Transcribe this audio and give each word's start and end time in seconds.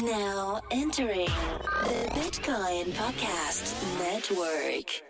Now 0.00 0.62
entering 0.70 1.26
the 1.26 2.08
Bitcoin 2.14 2.92
Podcast 2.92 3.76
Network. 3.98 5.02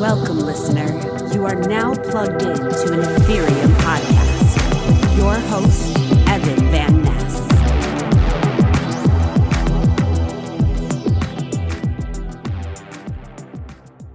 Welcome, 0.00 0.38
listener. 0.38 1.13
You 1.44 1.50
are 1.50 1.68
now 1.68 1.94
plugged 1.94 2.40
in 2.40 2.56
to 2.56 2.92
an 2.94 3.00
Ethereum 3.00 3.74
podcast. 3.82 4.56
Your 5.18 5.34
host, 5.34 5.94
Evan 6.26 6.70
Van 6.70 7.02
Ness. 7.02 7.38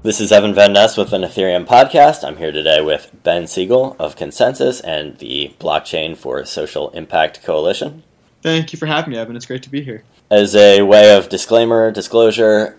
This 0.02 0.20
is 0.20 0.31
Evan 0.31 0.55
Van 0.55 0.73
Ness 0.73 0.98
with 0.98 1.13
an 1.13 1.22
Ethereum 1.22 1.67
podcast. 1.67 2.27
I'm 2.27 2.38
here 2.38 2.52
today 2.52 2.81
with 2.81 3.12
Ben 3.22 3.45
Siegel 3.45 3.95
of 4.00 4.16
ConsenSys 4.16 4.81
and 4.84 5.16
the 5.20 5.53
Blockchain 5.59 6.17
for 6.17 6.44
Social 6.45 6.89
Impact 6.89 7.44
Coalition. 7.44 8.02
Thank 8.41 8.73
you 8.73 8.80
for 8.80 8.88
having 8.88 9.11
me, 9.11 9.20
Evan. 9.20 9.36
It's 9.36 9.45
great 9.45 9.61
to 9.61 9.70
be 9.70 9.84
here. 9.84 10.03
As 10.31 10.55
a 10.55 10.81
way 10.81 11.16
of 11.16 11.30
disclaimer, 11.30 11.91
disclosure, 11.91 12.75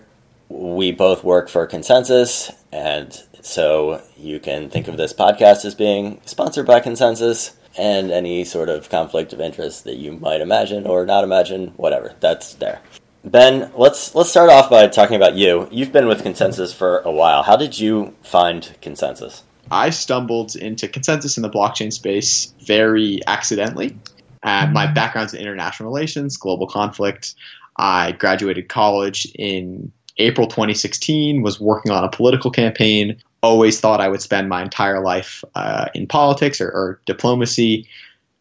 we 0.49 0.91
both 0.91 1.23
work 1.23 1.47
for 1.47 1.65
ConsenSys, 1.65 2.53
and 2.73 3.17
so 3.41 4.01
you 4.17 4.39
can 4.39 4.69
think 4.69 4.87
of 4.87 4.97
this 4.97 5.13
podcast 5.13 5.65
as 5.65 5.75
being 5.75 6.21
sponsored 6.25 6.65
by 6.65 6.79
ConsenSys 6.79 7.53
and 7.77 8.11
any 8.11 8.43
sort 8.43 8.69
of 8.69 8.89
conflict 8.89 9.33
of 9.33 9.41
interest 9.41 9.83
that 9.85 9.95
you 9.95 10.13
might 10.13 10.41
imagine 10.41 10.85
or 10.85 11.05
not 11.05 11.23
imagine, 11.23 11.67
whatever, 11.77 12.13
that's 12.19 12.55
there. 12.55 12.81
Ben, 13.23 13.71
let's 13.75 14.15
let's 14.15 14.31
start 14.31 14.49
off 14.49 14.69
by 14.69 14.87
talking 14.87 15.15
about 15.15 15.35
you. 15.35 15.67
You've 15.71 15.91
been 15.91 16.07
with 16.07 16.23
ConsenSys 16.23 16.73
for 16.73 16.99
a 16.99 17.11
while. 17.11 17.43
How 17.43 17.55
did 17.55 17.79
you 17.79 18.15
find 18.23 18.63
ConsenSys? 18.81 19.43
I 19.69 19.91
stumbled 19.91 20.55
into 20.55 20.87
ConsenSys 20.87 21.37
in 21.37 21.43
the 21.43 21.49
blockchain 21.49 21.93
space 21.93 22.53
very 22.65 23.19
accidentally. 23.27 23.97
Uh, 24.43 24.67
my 24.71 24.87
background's 24.87 25.35
in 25.35 25.41
international 25.41 25.89
relations, 25.89 26.37
global 26.37 26.65
conflict. 26.65 27.35
I 27.77 28.13
graduated 28.13 28.69
college 28.69 29.31
in 29.35 29.91
April 30.17 30.47
2016, 30.47 31.41
was 31.41 31.59
working 31.59 31.91
on 31.91 32.03
a 32.03 32.09
political 32.09 32.51
campaign. 32.51 33.21
Always 33.43 33.79
thought 33.79 34.01
I 34.01 34.07
would 34.07 34.21
spend 34.21 34.49
my 34.49 34.61
entire 34.61 35.01
life 35.01 35.43
uh, 35.55 35.87
in 35.93 36.07
politics 36.07 36.61
or, 36.61 36.69
or 36.69 37.01
diplomacy. 37.05 37.87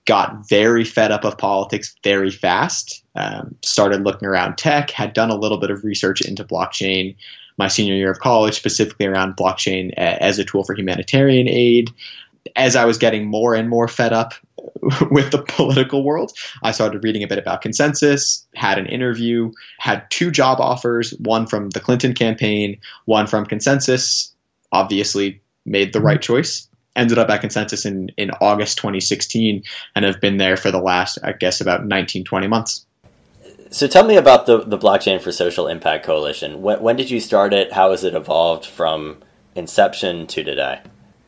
Got 0.04 0.48
very 0.48 0.84
fed 0.84 1.10
up 1.12 1.24
of 1.24 1.38
politics 1.38 1.94
very 2.04 2.30
fast. 2.30 3.04
Um, 3.14 3.54
started 3.62 4.02
looking 4.04 4.28
around 4.28 4.56
tech, 4.56 4.90
had 4.90 5.12
done 5.12 5.30
a 5.30 5.36
little 5.36 5.58
bit 5.58 5.70
of 5.70 5.84
research 5.84 6.20
into 6.20 6.44
blockchain 6.44 7.16
my 7.60 7.68
senior 7.68 7.94
year 7.94 8.10
of 8.10 8.18
college, 8.18 8.54
specifically 8.54 9.06
around 9.06 9.36
blockchain 9.36 9.92
as 9.94 10.38
a 10.38 10.44
tool 10.44 10.64
for 10.64 10.74
humanitarian 10.74 11.46
aid. 11.46 11.90
As 12.56 12.74
I 12.74 12.86
was 12.86 12.96
getting 12.96 13.26
more 13.26 13.54
and 13.54 13.68
more 13.68 13.86
fed 13.86 14.14
up 14.14 14.32
with 15.10 15.30
the 15.30 15.44
political 15.46 16.02
world, 16.02 16.32
I 16.62 16.72
started 16.72 17.04
reading 17.04 17.22
a 17.22 17.28
bit 17.28 17.38
about 17.38 17.62
ConsenSys, 17.62 18.44
had 18.54 18.78
an 18.78 18.86
interview, 18.86 19.52
had 19.78 20.10
two 20.10 20.30
job 20.30 20.58
offers, 20.58 21.10
one 21.18 21.46
from 21.46 21.70
the 21.70 21.80
Clinton 21.80 22.14
campaign, 22.14 22.80
one 23.04 23.26
from 23.26 23.46
ConsenSys. 23.46 24.32
Obviously, 24.72 25.40
made 25.64 25.92
the 25.92 26.00
right 26.00 26.20
choice. 26.20 26.68
Ended 26.96 27.18
up 27.18 27.30
at 27.30 27.42
ConsenSys 27.42 27.86
in, 27.86 28.10
in 28.16 28.30
August 28.40 28.78
2016 28.78 29.62
and 29.94 30.04
have 30.04 30.20
been 30.20 30.38
there 30.38 30.56
for 30.56 30.70
the 30.70 30.80
last, 30.80 31.18
I 31.22 31.32
guess, 31.32 31.60
about 31.60 31.86
19, 31.86 32.24
20 32.24 32.46
months. 32.48 32.84
So 33.70 33.86
tell 33.86 34.04
me 34.04 34.16
about 34.16 34.46
the, 34.46 34.64
the 34.64 34.78
Blockchain 34.78 35.20
for 35.20 35.30
Social 35.30 35.68
Impact 35.68 36.04
Coalition. 36.04 36.60
When, 36.62 36.82
when 36.82 36.96
did 36.96 37.10
you 37.10 37.20
start 37.20 37.54
it? 37.54 37.72
How 37.72 37.92
has 37.92 38.02
it 38.02 38.14
evolved 38.14 38.66
from 38.66 39.18
inception 39.54 40.26
to 40.28 40.42
today? 40.42 40.80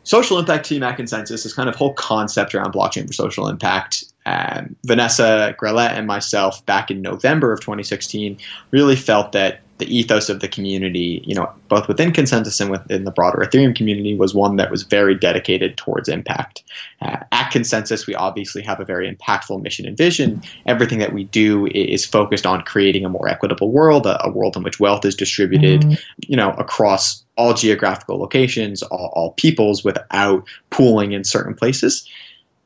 social 0.04 0.38
impact 0.38 0.66
team 0.66 0.82
at 0.82 0.98
ConsenSys 0.98 1.47
is 1.47 1.52
kind 1.52 1.69
of 1.69 1.76
whole 1.76 1.94
concept 1.94 2.54
around 2.54 2.72
blockchain 2.72 3.06
for 3.06 3.12
social 3.12 3.48
impact. 3.48 4.04
Um, 4.26 4.76
Vanessa 4.84 5.54
Grellet 5.60 5.91
and 5.91 6.06
myself, 6.06 6.64
back 6.66 6.91
in 6.91 7.02
November 7.02 7.52
of 7.52 7.60
2016, 7.60 8.38
really 8.70 8.97
felt 8.97 9.32
that 9.32 9.60
the 9.78 9.98
ethos 9.98 10.28
of 10.28 10.40
the 10.40 10.48
community, 10.48 11.22
you 11.26 11.34
know, 11.34 11.50
both 11.68 11.88
within 11.88 12.12
ConsenSys 12.12 12.60
and 12.60 12.70
within 12.70 13.04
the 13.04 13.10
broader 13.10 13.38
Ethereum 13.38 13.74
community, 13.74 14.14
was 14.14 14.34
one 14.34 14.56
that 14.56 14.70
was 14.70 14.82
very 14.84 15.14
dedicated 15.14 15.76
towards 15.76 16.08
impact. 16.08 16.62
Uh, 17.00 17.16
at 17.32 17.50
ConsenSys, 17.50 18.06
we 18.06 18.14
obviously 18.14 18.62
have 18.62 18.80
a 18.80 18.84
very 18.84 19.12
impactful 19.12 19.60
mission 19.62 19.86
and 19.86 19.96
vision. 19.96 20.42
Everything 20.66 20.98
that 20.98 21.12
we 21.12 21.24
do 21.24 21.66
is 21.66 22.04
focused 22.04 22.46
on 22.46 22.62
creating 22.62 23.04
a 23.04 23.08
more 23.08 23.28
equitable 23.28 23.72
world, 23.72 24.06
a, 24.06 24.24
a 24.24 24.30
world 24.30 24.56
in 24.56 24.62
which 24.62 24.78
wealth 24.78 25.04
is 25.04 25.16
distributed, 25.16 25.80
mm-hmm. 25.80 25.94
you 26.18 26.36
know, 26.36 26.50
across 26.52 27.24
all 27.36 27.54
geographical 27.54 28.18
locations, 28.18 28.82
all, 28.82 29.10
all 29.14 29.32
peoples, 29.32 29.82
without 29.82 30.46
pooling 30.70 31.12
in 31.12 31.24
certain 31.24 31.54
places. 31.54 32.08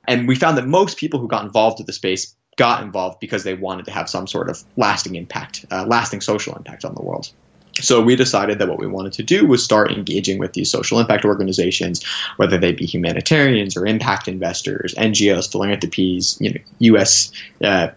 And 0.08 0.28
we 0.28 0.34
found 0.34 0.58
that 0.58 0.66
most 0.66 0.98
people 0.98 1.18
who 1.18 1.28
got 1.28 1.44
involved 1.44 1.78
with 1.78 1.86
the 1.86 1.92
space 1.92 2.34
got 2.56 2.82
involved 2.82 3.20
because 3.20 3.44
they 3.44 3.54
wanted 3.54 3.84
to 3.84 3.92
have 3.92 4.08
some 4.08 4.26
sort 4.26 4.48
of 4.48 4.62
lasting 4.76 5.14
impact, 5.14 5.64
uh, 5.70 5.84
lasting 5.86 6.20
social 6.20 6.54
impact 6.56 6.84
on 6.84 6.94
the 6.94 7.02
world. 7.02 7.30
So 7.80 8.00
we 8.00 8.16
decided 8.16 8.58
that 8.58 8.68
what 8.68 8.78
we 8.78 8.86
wanted 8.86 9.12
to 9.14 9.22
do 9.22 9.46
was 9.46 9.62
start 9.62 9.92
engaging 9.92 10.38
with 10.38 10.54
these 10.54 10.70
social 10.70 10.98
impact 10.98 11.26
organizations, 11.26 12.02
whether 12.36 12.56
they 12.56 12.72
be 12.72 12.86
humanitarians 12.86 13.76
or 13.76 13.86
impact 13.86 14.28
investors, 14.28 14.94
NGOs, 14.94 15.52
philanthropies, 15.52 16.38
you 16.40 16.54
know, 16.54 16.60
U.S. 16.78 17.30
Uh, 17.62 17.88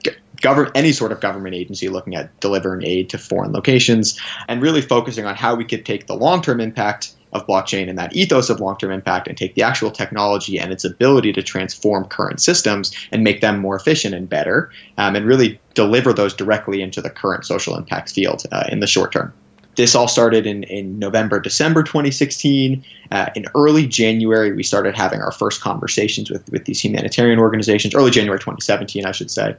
government, 0.41 0.75
any 0.75 0.91
sort 0.91 1.13
of 1.13 1.21
government 1.21 1.55
agency 1.55 1.87
looking 1.87 2.15
at 2.15 2.37
delivering 2.41 2.85
aid 2.85 3.09
to 3.11 3.17
foreign 3.17 3.53
locations, 3.53 4.19
and 4.49 4.61
really 4.61 4.81
focusing 4.81 5.25
on 5.25 5.35
how 5.35 5.55
we 5.55 5.63
could 5.63 5.85
take 5.85 6.07
the 6.07 6.15
long-term 6.15 6.59
impact 6.59 7.15
of 7.33 7.45
blockchain 7.47 7.89
and 7.89 7.97
that 7.97 8.15
ethos 8.15 8.49
of 8.49 8.59
long-term 8.59 8.91
impact 8.91 9.27
and 9.27 9.37
take 9.37 9.55
the 9.55 9.61
actual 9.61 9.91
technology 9.91 10.57
and 10.57 10.71
its 10.71 10.83
ability 10.83 11.31
to 11.33 11.43
transform 11.43 12.05
current 12.05 12.41
systems 12.41 12.95
and 13.11 13.23
make 13.23 13.41
them 13.41 13.59
more 13.59 13.75
efficient 13.75 14.15
and 14.15 14.27
better 14.27 14.71
um, 14.97 15.15
and 15.15 15.25
really 15.25 15.59
deliver 15.73 16.11
those 16.13 16.33
directly 16.33 16.81
into 16.81 17.01
the 17.01 17.09
current 17.09 17.45
social 17.45 17.75
impact 17.75 18.11
field 18.11 18.43
uh, 18.51 18.65
in 18.69 18.79
the 18.79 18.87
short 18.87 19.11
term 19.11 19.33
this 19.79 19.95
all 19.95 20.09
started 20.09 20.45
in, 20.45 20.63
in 20.63 20.99
November, 20.99 21.39
December 21.39 21.83
2016. 21.83 22.83
Uh, 23.11 23.29
in 23.33 23.45
early 23.55 23.87
January, 23.87 24.51
we 24.51 24.61
started 24.61 24.93
having 24.93 25.21
our 25.21 25.31
first 25.31 25.61
conversations 25.61 26.29
with, 26.29 26.49
with 26.51 26.65
these 26.65 26.83
humanitarian 26.83 27.39
organizations, 27.39 27.95
early 27.95 28.11
January 28.11 28.39
2017, 28.39 29.05
I 29.05 29.13
should 29.13 29.31
say. 29.31 29.55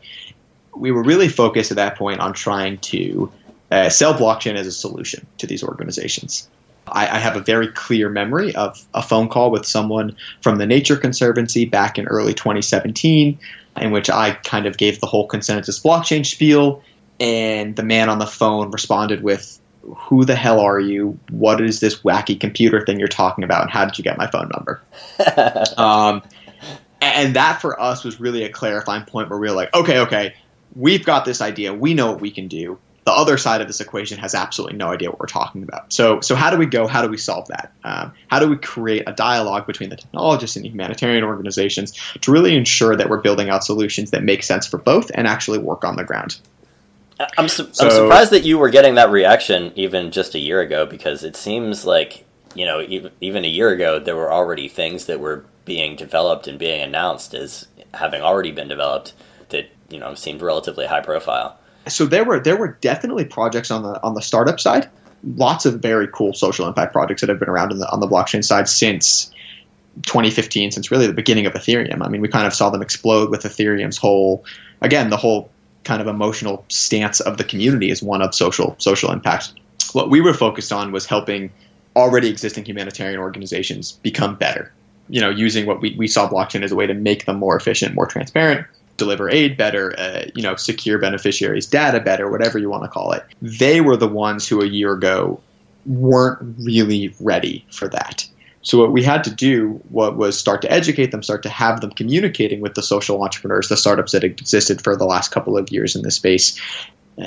We 0.76 0.91
were 0.91 1.03
really 1.03 1.28
focused 1.28 1.70
at 1.70 1.76
that 1.76 1.97
point 1.97 2.20
on 2.20 2.34
trying 2.34 2.76
to 2.78 3.32
uh, 3.70 3.88
sell 3.88 4.12
blockchain 4.12 4.56
as 4.56 4.66
a 4.66 4.72
solution 4.72 5.26
to 5.38 5.47
these 5.47 5.64
organizations. 5.64 6.48
I, 6.92 7.16
I, 7.16 7.18
have 7.18 7.36
a 7.36 7.40
very 7.40 7.68
clear 7.68 8.08
memory 8.08 8.54
of 8.54 8.84
a 8.94 9.02
phone 9.02 9.28
call 9.28 9.50
with 9.50 9.66
someone 9.66 10.16
from 10.40 10.58
the 10.58 10.66
Nature 10.66 10.96
Conservancy 10.96 11.64
back 11.64 11.98
in 11.98 12.06
early 12.06 12.34
2017, 12.34 13.38
in 13.76 13.90
which 13.90 14.10
I 14.10 14.32
kind 14.32 14.66
of 14.66 14.76
gave 14.76 15.00
the 15.00 15.06
whole 15.06 15.28
ConsenSys 15.28 15.82
blockchain 15.82 16.26
spiel, 16.26 16.82
and 17.18 17.76
the 17.76 17.82
man 17.82 18.08
on 18.08 18.18
the 18.18 18.26
phone 18.26 18.70
responded 18.70 19.22
with, 19.22 19.60
who 19.82 20.24
the 20.24 20.36
hell 20.36 20.60
are 20.60 20.78
you? 20.78 21.18
What 21.30 21.60
is 21.60 21.80
this 21.80 22.02
wacky 22.02 22.38
computer 22.38 22.84
thing 22.84 22.98
you're 22.98 23.08
talking 23.08 23.44
about? 23.44 23.62
And 23.62 23.70
how 23.70 23.86
did 23.86 23.96
you 23.98 24.04
get 24.04 24.18
my 24.18 24.26
phone 24.26 24.50
number? 24.54 24.82
um, 25.78 26.22
and 27.00 27.36
that 27.36 27.60
for 27.60 27.80
us 27.80 28.04
was 28.04 28.20
really 28.20 28.44
a 28.44 28.50
clarifying 28.50 29.04
point 29.04 29.30
where 29.30 29.38
we 29.38 29.48
were 29.48 29.54
like, 29.54 29.74
okay, 29.74 30.00
okay, 30.00 30.34
we've 30.74 31.04
got 31.04 31.24
this 31.24 31.40
idea. 31.40 31.72
We 31.72 31.94
know 31.94 32.12
what 32.12 32.20
we 32.20 32.30
can 32.30 32.48
do 32.48 32.78
the 33.04 33.12
other 33.12 33.38
side 33.38 33.60
of 33.60 33.66
this 33.66 33.80
equation 33.80 34.18
has 34.18 34.34
absolutely 34.34 34.76
no 34.76 34.90
idea 34.90 35.10
what 35.10 35.18
we're 35.18 35.26
talking 35.26 35.62
about. 35.62 35.92
So, 35.92 36.20
so 36.20 36.34
how 36.34 36.50
do 36.50 36.58
we 36.58 36.66
go? 36.66 36.86
How 36.86 37.02
do 37.02 37.08
we 37.08 37.16
solve 37.16 37.48
that? 37.48 37.72
Um, 37.82 38.12
how 38.28 38.38
do 38.38 38.48
we 38.48 38.56
create 38.56 39.04
a 39.06 39.12
dialogue 39.12 39.66
between 39.66 39.88
the 39.88 39.96
technologists 39.96 40.56
and 40.56 40.64
the 40.64 40.68
humanitarian 40.68 41.24
organizations 41.24 41.92
to 42.20 42.30
really 42.30 42.54
ensure 42.54 42.94
that 42.97 43.08
we're 43.08 43.20
building 43.20 43.48
out 43.48 43.64
solutions 43.64 44.10
that 44.10 44.22
make 44.22 44.42
sense 44.42 44.66
for 44.66 44.78
both 44.78 45.10
and 45.14 45.26
actually 45.26 45.58
work 45.58 45.84
on 45.84 45.97
the 45.97 46.04
ground? 46.04 46.38
I'm, 47.36 47.48
su- 47.48 47.68
so, 47.72 47.84
I'm 47.84 47.91
surprised 47.91 48.30
that 48.32 48.44
you 48.44 48.58
were 48.58 48.70
getting 48.70 48.94
that 48.94 49.10
reaction 49.10 49.72
even 49.76 50.10
just 50.10 50.34
a 50.34 50.38
year 50.38 50.60
ago 50.60 50.86
because 50.86 51.24
it 51.24 51.36
seems 51.36 51.84
like 51.84 52.24
you 52.54 52.64
know 52.64 52.80
even, 52.82 53.12
even 53.20 53.44
a 53.44 53.48
year 53.48 53.70
ago 53.70 53.98
there 53.98 54.16
were 54.16 54.32
already 54.32 54.68
things 54.68 55.06
that 55.06 55.20
were 55.20 55.44
being 55.64 55.96
developed 55.96 56.48
and 56.48 56.58
being 56.58 56.80
announced 56.80 57.34
as 57.34 57.68
having 57.94 58.22
already 58.22 58.53
been 58.53 58.68
developed 58.68 59.12
that 59.50 59.70
you 59.91 59.98
know 59.98 60.14
seemed 60.14 60.41
relatively 60.41 60.86
high 60.86 61.00
profile 61.00 61.59
so 61.88 62.06
there 62.06 62.24
were 62.24 62.41
there 62.41 62.56
were 62.56 62.78
definitely 62.80 63.24
projects 63.24 63.71
on 63.71 63.82
the 63.82 64.03
on 64.03 64.15
the 64.15 64.22
startup 64.22 64.60
side. 64.60 64.88
Lots 65.36 65.66
of 65.66 65.80
very 65.80 66.09
cool 66.09 66.32
social 66.32 66.66
impact 66.66 66.92
projects 66.92 67.21
that 67.21 67.28
have 67.28 67.38
been 67.38 67.50
around 67.50 67.77
the, 67.78 67.91
on 67.91 68.00
the 68.00 68.06
blockchain 68.06 68.42
side 68.42 68.68
since 68.68 69.30
2015, 70.06 70.72
since 70.72 70.91
really 70.91 71.06
the 71.06 71.12
beginning 71.12 71.47
of 71.47 71.53
Ethereum. 71.53 72.04
I 72.04 72.09
mean, 72.09 72.21
we 72.21 72.28
kind 72.28 72.47
of 72.47 72.54
saw 72.54 72.71
them 72.71 72.80
explode 72.80 73.30
with 73.30 73.42
Ethereum's 73.42 73.98
whole, 73.98 74.44
again, 74.80 75.10
the 75.10 75.18
whole 75.18 75.50
kind 75.84 76.00
of 76.00 76.09
emotional 76.09 76.65
stance 76.68 77.21
of 77.21 77.36
the 77.36 77.44
community 77.44 77.91
is 77.91 78.03
one 78.03 78.22
of 78.22 78.34
social 78.34 78.77
social 78.78 79.10
impact. 79.12 79.53
What 79.92 80.10
we 80.10 80.21
were 80.21 80.34
focused 80.34 80.72
on 80.72 80.92
was 80.92 81.06
helping 81.06 81.50
already 81.97 82.28
existing 82.28 82.65
humanitarian 82.65 83.18
organizations 83.18 83.92
become 83.92 84.36
better, 84.36 84.72
you 85.09 85.21
know, 85.21 85.30
using 85.30 85.66
what 85.66 85.80
we, 85.80 85.94
we 85.97 86.06
saw 86.06 86.28
blockchain 86.28 86.62
as 86.62 86.72
a 86.72 86.77
way 86.77 86.86
to 86.86 86.94
make 86.94 87.27
them 87.27 87.36
more 87.36 87.56
efficient, 87.56 87.94
more 87.94 88.06
transparent, 88.06 88.66
deliver 89.00 89.28
aid 89.28 89.56
better, 89.56 89.98
uh, 89.98 90.26
you 90.34 90.42
know, 90.42 90.54
secure 90.54 90.98
beneficiaries' 90.98 91.66
data 91.66 92.00
better, 92.00 92.30
whatever 92.30 92.58
you 92.58 92.70
want 92.70 92.84
to 92.84 92.88
call 92.88 93.12
it. 93.12 93.24
They 93.42 93.80
were 93.80 93.97
the 93.97 94.08
ones 94.08 94.47
who 94.47 94.60
a 94.60 94.66
year 94.66 94.92
ago 94.92 95.41
weren't 95.86 96.38
really 96.58 97.12
ready 97.20 97.64
for 97.72 97.88
that. 97.88 98.26
So 98.62 98.78
what 98.78 98.92
we 98.92 99.02
had 99.02 99.24
to 99.24 99.34
do 99.34 99.80
what 99.88 100.16
was 100.16 100.38
start 100.38 100.60
to 100.62 100.70
educate 100.70 101.12
them, 101.12 101.22
start 101.22 101.42
to 101.44 101.48
have 101.48 101.80
them 101.80 101.91
communicating 101.91 102.60
with 102.60 102.74
the 102.74 102.82
social 102.82 103.22
entrepreneurs, 103.22 103.68
the 103.68 103.76
startups 103.76 104.12
that 104.12 104.22
existed 104.22 104.82
for 104.82 104.97
the 104.97 105.06
last 105.06 105.32
couple 105.32 105.56
of 105.56 105.72
years 105.72 105.96
in 105.96 106.03
this 106.03 106.16
space. 106.16 106.60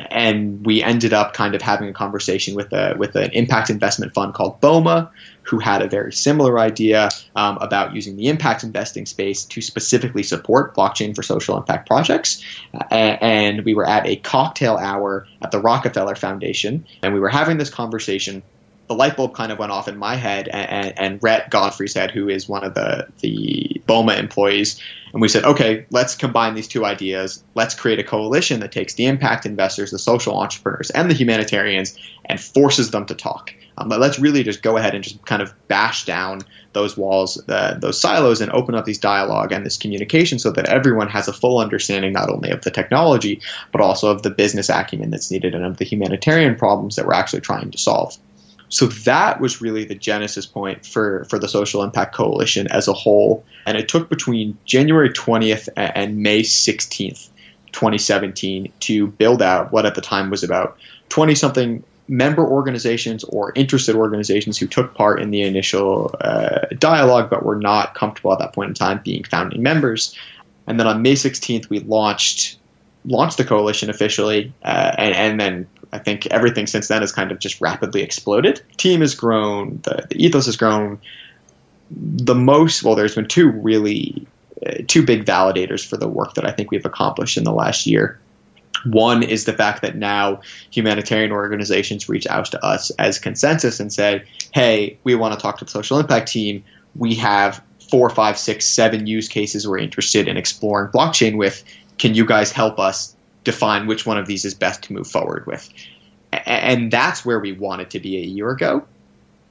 And 0.09 0.65
we 0.65 0.81
ended 0.81 1.13
up 1.13 1.33
kind 1.33 1.55
of 1.55 1.61
having 1.61 1.89
a 1.89 1.93
conversation 1.93 2.55
with 2.55 2.71
a 2.73 2.95
with 2.97 3.15
an 3.15 3.31
impact 3.31 3.69
investment 3.69 4.13
fund 4.13 4.33
called 4.33 4.59
BOMA, 4.61 5.09
who 5.43 5.59
had 5.59 5.81
a 5.81 5.87
very 5.87 6.11
similar 6.11 6.59
idea 6.59 7.09
um, 7.35 7.57
about 7.61 7.93
using 7.93 8.15
the 8.15 8.27
impact 8.27 8.63
investing 8.63 9.05
space 9.05 9.45
to 9.45 9.61
specifically 9.61 10.23
support 10.23 10.75
blockchain 10.75 11.15
for 11.15 11.21
social 11.21 11.57
impact 11.57 11.87
projects. 11.87 12.43
Uh, 12.73 12.93
and 12.93 13.65
we 13.65 13.73
were 13.73 13.87
at 13.87 14.05
a 14.07 14.15
cocktail 14.17 14.77
hour 14.77 15.27
at 15.41 15.51
the 15.51 15.59
Rockefeller 15.59 16.15
Foundation, 16.15 16.85
and 17.01 17.13
we 17.13 17.19
were 17.19 17.29
having 17.29 17.57
this 17.57 17.69
conversation 17.69 18.41
the 18.93 18.99
light 18.99 19.17
bulb 19.17 19.33
kind 19.33 19.51
of 19.51 19.57
went 19.57 19.71
off 19.71 19.87
in 19.87 19.97
my 19.97 20.15
head 20.15 20.47
and, 20.47 20.93
and, 20.99 21.23
Rhett 21.23 21.49
Godfrey's 21.49 21.95
head, 21.95 22.11
who 22.11 22.29
is 22.29 22.47
one 22.47 22.63
of 22.63 22.75
the, 22.75 23.07
the 23.21 23.81
BOMA 23.87 24.19
employees. 24.19 24.79
And 25.13 25.21
we 25.21 25.27
said, 25.27 25.45
okay, 25.45 25.87
let's 25.89 26.15
combine 26.15 26.53
these 26.53 26.67
two 26.67 26.85
ideas. 26.85 27.43
Let's 27.55 27.73
create 27.73 27.97
a 27.97 28.03
coalition 28.03 28.59
that 28.59 28.71
takes 28.71 28.93
the 28.93 29.07
impact 29.07 29.47
investors, 29.47 29.89
the 29.89 29.97
social 29.97 30.37
entrepreneurs, 30.37 30.91
and 30.91 31.09
the 31.09 31.15
humanitarians 31.15 31.97
and 32.25 32.39
forces 32.39 32.91
them 32.91 33.07
to 33.07 33.15
talk. 33.15 33.53
Um, 33.79 33.89
but 33.89 33.99
let's 33.99 34.19
really 34.19 34.43
just 34.43 34.61
go 34.61 34.77
ahead 34.77 34.93
and 34.93 35.03
just 35.03 35.25
kind 35.25 35.41
of 35.41 35.51
bash 35.67 36.05
down 36.05 36.41
those 36.73 36.95
walls, 36.95 37.41
uh, 37.49 37.75
those 37.79 37.99
silos, 37.99 38.41
and 38.41 38.51
open 38.51 38.75
up 38.75 38.85
these 38.85 38.99
dialogue 38.99 39.51
and 39.51 39.65
this 39.65 39.77
communication 39.77 40.37
so 40.37 40.51
that 40.51 40.67
everyone 40.67 41.09
has 41.09 41.27
a 41.27 41.33
full 41.33 41.57
understanding 41.57 42.13
not 42.13 42.29
only 42.29 42.51
of 42.51 42.61
the 42.61 42.71
technology, 42.71 43.41
but 43.71 43.81
also 43.81 44.11
of 44.11 44.21
the 44.21 44.29
business 44.29 44.69
acumen 44.69 45.09
that's 45.09 45.31
needed 45.31 45.55
and 45.55 45.65
of 45.65 45.77
the 45.77 45.85
humanitarian 45.85 46.55
problems 46.55 46.95
that 46.95 47.07
we're 47.07 47.13
actually 47.13 47.41
trying 47.41 47.71
to 47.71 47.77
solve. 47.79 48.15
So 48.69 48.87
that 48.87 49.39
was 49.39 49.61
really 49.61 49.85
the 49.85 49.95
genesis 49.95 50.45
point 50.45 50.85
for, 50.85 51.25
for 51.25 51.39
the 51.39 51.47
Social 51.47 51.83
Impact 51.83 52.15
Coalition 52.15 52.67
as 52.67 52.87
a 52.87 52.93
whole. 52.93 53.45
And 53.65 53.77
it 53.77 53.87
took 53.87 54.09
between 54.09 54.57
January 54.65 55.09
20th 55.09 55.69
and 55.75 56.17
May 56.17 56.41
16th, 56.41 57.29
2017, 57.71 58.71
to 58.81 59.07
build 59.07 59.41
out 59.41 59.71
what 59.71 59.85
at 59.85 59.95
the 59.95 60.01
time 60.01 60.29
was 60.29 60.43
about 60.43 60.77
20 61.09 61.35
something 61.35 61.83
member 62.07 62.45
organizations 62.45 63.23
or 63.23 63.53
interested 63.55 63.95
organizations 63.95 64.57
who 64.57 64.67
took 64.67 64.93
part 64.93 65.21
in 65.21 65.31
the 65.31 65.41
initial 65.41 66.13
uh, 66.19 66.59
dialogue 66.77 67.29
but 67.29 67.43
were 67.43 67.55
not 67.55 67.95
comfortable 67.95 68.33
at 68.33 68.39
that 68.39 68.53
point 68.53 68.69
in 68.69 68.73
time 68.73 68.99
being 69.03 69.23
founding 69.23 69.63
members. 69.63 70.17
And 70.67 70.79
then 70.79 70.87
on 70.87 71.01
May 71.01 71.13
16th, 71.13 71.69
we 71.69 71.79
launched 71.79 72.57
launched 73.05 73.37
the 73.37 73.43
coalition 73.43 73.89
officially, 73.89 74.53
uh, 74.63 74.95
and, 74.97 75.15
and 75.15 75.39
then 75.39 75.67
I 75.91 75.99
think 75.99 76.25
everything 76.27 76.67
since 76.67 76.87
then 76.87 77.01
has 77.01 77.11
kind 77.11 77.31
of 77.31 77.39
just 77.39 77.61
rapidly 77.61 78.01
exploded. 78.01 78.61
Team 78.77 79.01
has 79.01 79.15
grown, 79.15 79.79
the, 79.83 80.07
the 80.09 80.25
ethos 80.25 80.45
has 80.47 80.57
grown. 80.57 80.99
The 81.91 82.35
most, 82.35 82.83
well, 82.83 82.95
there's 82.95 83.15
been 83.15 83.27
two 83.27 83.49
really, 83.49 84.25
uh, 84.65 84.77
two 84.87 85.05
big 85.05 85.25
validators 85.25 85.87
for 85.87 85.97
the 85.97 86.07
work 86.07 86.33
that 86.35 86.45
I 86.45 86.51
think 86.51 86.71
we've 86.71 86.85
accomplished 86.85 87.37
in 87.37 87.43
the 87.43 87.51
last 87.51 87.85
year. 87.85 88.19
One 88.85 89.23
is 89.23 89.45
the 89.45 89.53
fact 89.53 89.81
that 89.83 89.95
now 89.95 90.41
humanitarian 90.71 91.31
organizations 91.31 92.09
reach 92.09 92.27
out 92.27 92.45
to 92.47 92.65
us 92.65 92.89
as 92.91 93.19
ConsenSys 93.19 93.79
and 93.79 93.93
say, 93.93 94.23
hey, 94.51 94.97
we 95.03 95.15
want 95.15 95.33
to 95.33 95.39
talk 95.39 95.59
to 95.59 95.65
the 95.65 95.71
social 95.71 95.99
impact 95.99 96.29
team. 96.29 96.63
We 96.95 97.15
have 97.15 97.63
four, 97.89 98.09
five, 98.09 98.37
six, 98.37 98.65
seven 98.65 99.07
use 99.07 99.29
cases 99.29 99.67
we're 99.67 99.77
interested 99.77 100.27
in 100.27 100.37
exploring 100.37 100.91
blockchain 100.91 101.37
with. 101.37 101.63
Can 101.97 102.15
you 102.15 102.25
guys 102.25 102.51
help 102.51 102.79
us 102.79 103.15
define 103.43 103.87
which 103.87 104.05
one 104.05 104.17
of 104.17 104.27
these 104.27 104.45
is 104.45 104.53
best 104.53 104.83
to 104.83 104.93
move 104.93 105.07
forward 105.07 105.45
with. 105.45 105.69
And 106.31 106.91
that's 106.91 107.23
where 107.25 107.39
we 107.39 107.51
wanted 107.51 107.91
to 107.91 107.99
be 107.99 108.17
a 108.17 108.21
year 108.21 108.49
ago. 108.49 108.85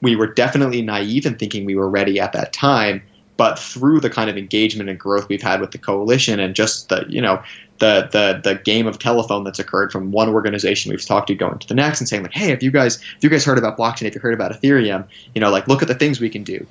We 0.00 0.16
were 0.16 0.26
definitely 0.26 0.82
naive 0.82 1.26
in 1.26 1.36
thinking 1.36 1.64
we 1.64 1.76
were 1.76 1.88
ready 1.88 2.18
at 2.18 2.32
that 2.32 2.52
time, 2.52 3.02
but 3.36 3.58
through 3.58 4.00
the 4.00 4.10
kind 4.10 4.28
of 4.28 4.36
engagement 4.36 4.90
and 4.90 4.98
growth 4.98 5.28
we've 5.28 5.42
had 5.42 5.60
with 5.60 5.70
the 5.70 5.78
coalition 5.78 6.40
and 6.40 6.56
just 6.56 6.88
the, 6.88 7.06
you 7.08 7.20
know, 7.20 7.40
the 7.78 8.08
the 8.12 8.40
the 8.42 8.56
game 8.56 8.86
of 8.86 8.98
telephone 8.98 9.42
that's 9.44 9.58
occurred 9.58 9.90
from 9.90 10.12
one 10.12 10.28
organization 10.28 10.90
we've 10.90 11.04
talked 11.04 11.28
to 11.28 11.34
going 11.34 11.58
to 11.58 11.66
the 11.66 11.74
next 11.74 12.00
and 12.00 12.08
saying 12.08 12.22
like, 12.22 12.32
hey, 12.32 12.50
have 12.50 12.62
you 12.62 12.70
guys 12.70 13.00
have 13.00 13.22
you 13.22 13.30
guys 13.30 13.44
heard 13.44 13.58
about 13.58 13.78
blockchain? 13.78 14.04
Have 14.04 14.14
you 14.14 14.20
heard 14.20 14.34
about 14.34 14.52
Ethereum? 14.52 15.06
You 15.34 15.40
know, 15.40 15.50
like 15.50 15.68
look 15.68 15.82
at 15.82 15.88
the 15.88 15.94
things 15.94 16.20
we 16.20 16.30
can 16.30 16.42
do. 16.42 16.66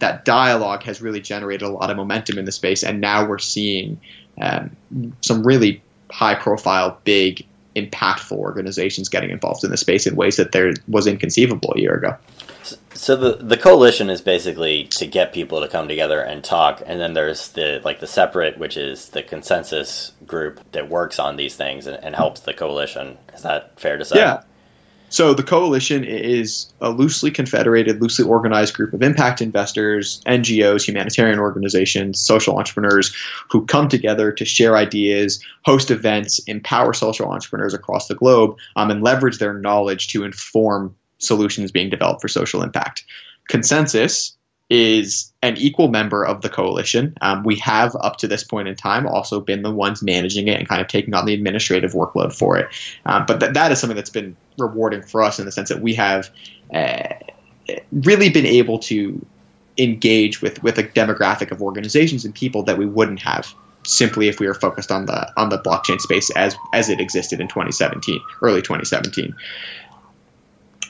That 0.00 0.24
dialogue 0.24 0.82
has 0.82 1.00
really 1.00 1.20
generated 1.20 1.62
a 1.62 1.70
lot 1.70 1.90
of 1.90 1.96
momentum 1.96 2.38
in 2.38 2.44
the 2.44 2.52
space, 2.52 2.82
and 2.82 3.00
now 3.00 3.26
we're 3.26 3.38
seeing 3.38 4.00
um, 4.40 4.76
some 5.22 5.46
really 5.46 5.82
high 6.10 6.34
profile, 6.34 6.98
big, 7.04 7.46
impactful 7.76 8.36
organizations 8.36 9.08
getting 9.08 9.30
involved 9.30 9.64
in 9.64 9.70
the 9.70 9.76
space 9.76 10.06
in 10.06 10.16
ways 10.16 10.36
that 10.36 10.52
there 10.52 10.74
was 10.88 11.06
inconceivable 11.06 11.72
a 11.76 11.80
year 11.80 11.94
ago. 11.94 12.16
So 12.94 13.16
the 13.16 13.36
the 13.36 13.56
coalition 13.56 14.10
is 14.10 14.20
basically 14.20 14.84
to 14.84 15.06
get 15.06 15.32
people 15.32 15.60
to 15.60 15.68
come 15.68 15.88
together 15.88 16.20
and 16.20 16.44
talk, 16.44 16.82
and 16.84 17.00
then 17.00 17.14
there's 17.14 17.48
the 17.48 17.80
like 17.84 18.00
the 18.00 18.06
separate, 18.06 18.58
which 18.58 18.76
is 18.76 19.10
the 19.10 19.22
ConsenSys 19.22 20.12
group 20.26 20.60
that 20.72 20.90
works 20.90 21.18
on 21.18 21.36
these 21.36 21.56
things 21.56 21.86
and, 21.86 22.02
and 22.02 22.14
helps 22.14 22.40
the 22.40 22.52
coalition. 22.52 23.16
Is 23.34 23.42
that 23.42 23.78
fair 23.80 23.96
to 23.96 24.04
say? 24.04 24.18
Yeah, 24.18 24.42
so 25.10 25.34
the 25.34 25.42
coalition 25.42 26.04
is 26.04 26.72
a 26.80 26.90
loosely 26.90 27.32
confederated, 27.32 28.00
loosely 28.00 28.24
organized 28.24 28.74
group 28.74 28.94
of 28.94 29.02
impact 29.02 29.42
investors, 29.42 30.22
NGOs, 30.26 30.86
humanitarian 30.86 31.40
organizations, 31.40 32.20
social 32.20 32.56
entrepreneurs 32.56 33.14
who 33.50 33.66
come 33.66 33.88
together 33.88 34.30
to 34.30 34.44
share 34.44 34.76
ideas, 34.76 35.44
host 35.64 35.90
events, 35.90 36.38
empower 36.46 36.92
social 36.94 37.28
entrepreneurs 37.28 37.74
across 37.74 38.06
the 38.06 38.14
globe, 38.14 38.56
um, 38.76 38.90
and 38.90 39.02
leverage 39.02 39.38
their 39.38 39.54
knowledge 39.54 40.08
to 40.08 40.22
inform 40.22 40.94
solutions 41.18 41.72
being 41.72 41.90
developed 41.90 42.22
for 42.22 42.28
social 42.28 42.62
impact. 42.62 43.04
ConsenSys 43.50 44.36
is 44.70 45.32
an 45.42 45.56
equal 45.56 45.88
member 45.88 46.24
of 46.24 46.42
the 46.42 46.48
coalition. 46.48 47.14
Um, 47.20 47.42
we 47.42 47.56
have, 47.56 47.96
up 48.00 48.18
to 48.18 48.28
this 48.28 48.44
point 48.44 48.68
in 48.68 48.76
time, 48.76 49.04
also 49.04 49.40
been 49.40 49.62
the 49.62 49.70
ones 49.70 50.00
managing 50.00 50.46
it 50.46 50.58
and 50.58 50.68
kind 50.68 50.80
of 50.80 50.86
taking 50.86 51.12
on 51.12 51.26
the 51.26 51.34
administrative 51.34 51.92
workload 51.92 52.32
for 52.32 52.56
it. 52.56 52.68
Um, 53.04 53.24
but 53.26 53.40
th- 53.40 53.52
that 53.52 53.72
is 53.72 53.80
something 53.80 53.96
that's 53.96 54.10
been 54.10 54.36
rewarding 54.58 55.02
for 55.02 55.22
us 55.22 55.40
in 55.40 55.44
the 55.44 55.52
sense 55.52 55.70
that 55.70 55.80
we 55.80 55.94
have 55.94 56.30
uh, 56.72 57.14
really 57.92 58.30
been 58.30 58.46
able 58.46 58.78
to 58.78 59.26
engage 59.76 60.40
with, 60.40 60.62
with 60.62 60.78
a 60.78 60.84
demographic 60.84 61.50
of 61.50 61.60
organizations 61.60 62.24
and 62.24 62.32
people 62.32 62.62
that 62.62 62.78
we 62.78 62.86
wouldn't 62.86 63.20
have 63.20 63.52
simply 63.82 64.28
if 64.28 64.38
we 64.38 64.46
were 64.46 64.54
focused 64.54 64.92
on 64.92 65.06
the 65.06 65.40
on 65.40 65.48
the 65.48 65.58
blockchain 65.58 65.98
space 65.98 66.28
as 66.36 66.54
as 66.74 66.90
it 66.90 67.00
existed 67.00 67.40
in 67.40 67.48
2017, 67.48 68.20
early 68.42 68.60
2017 68.60 69.34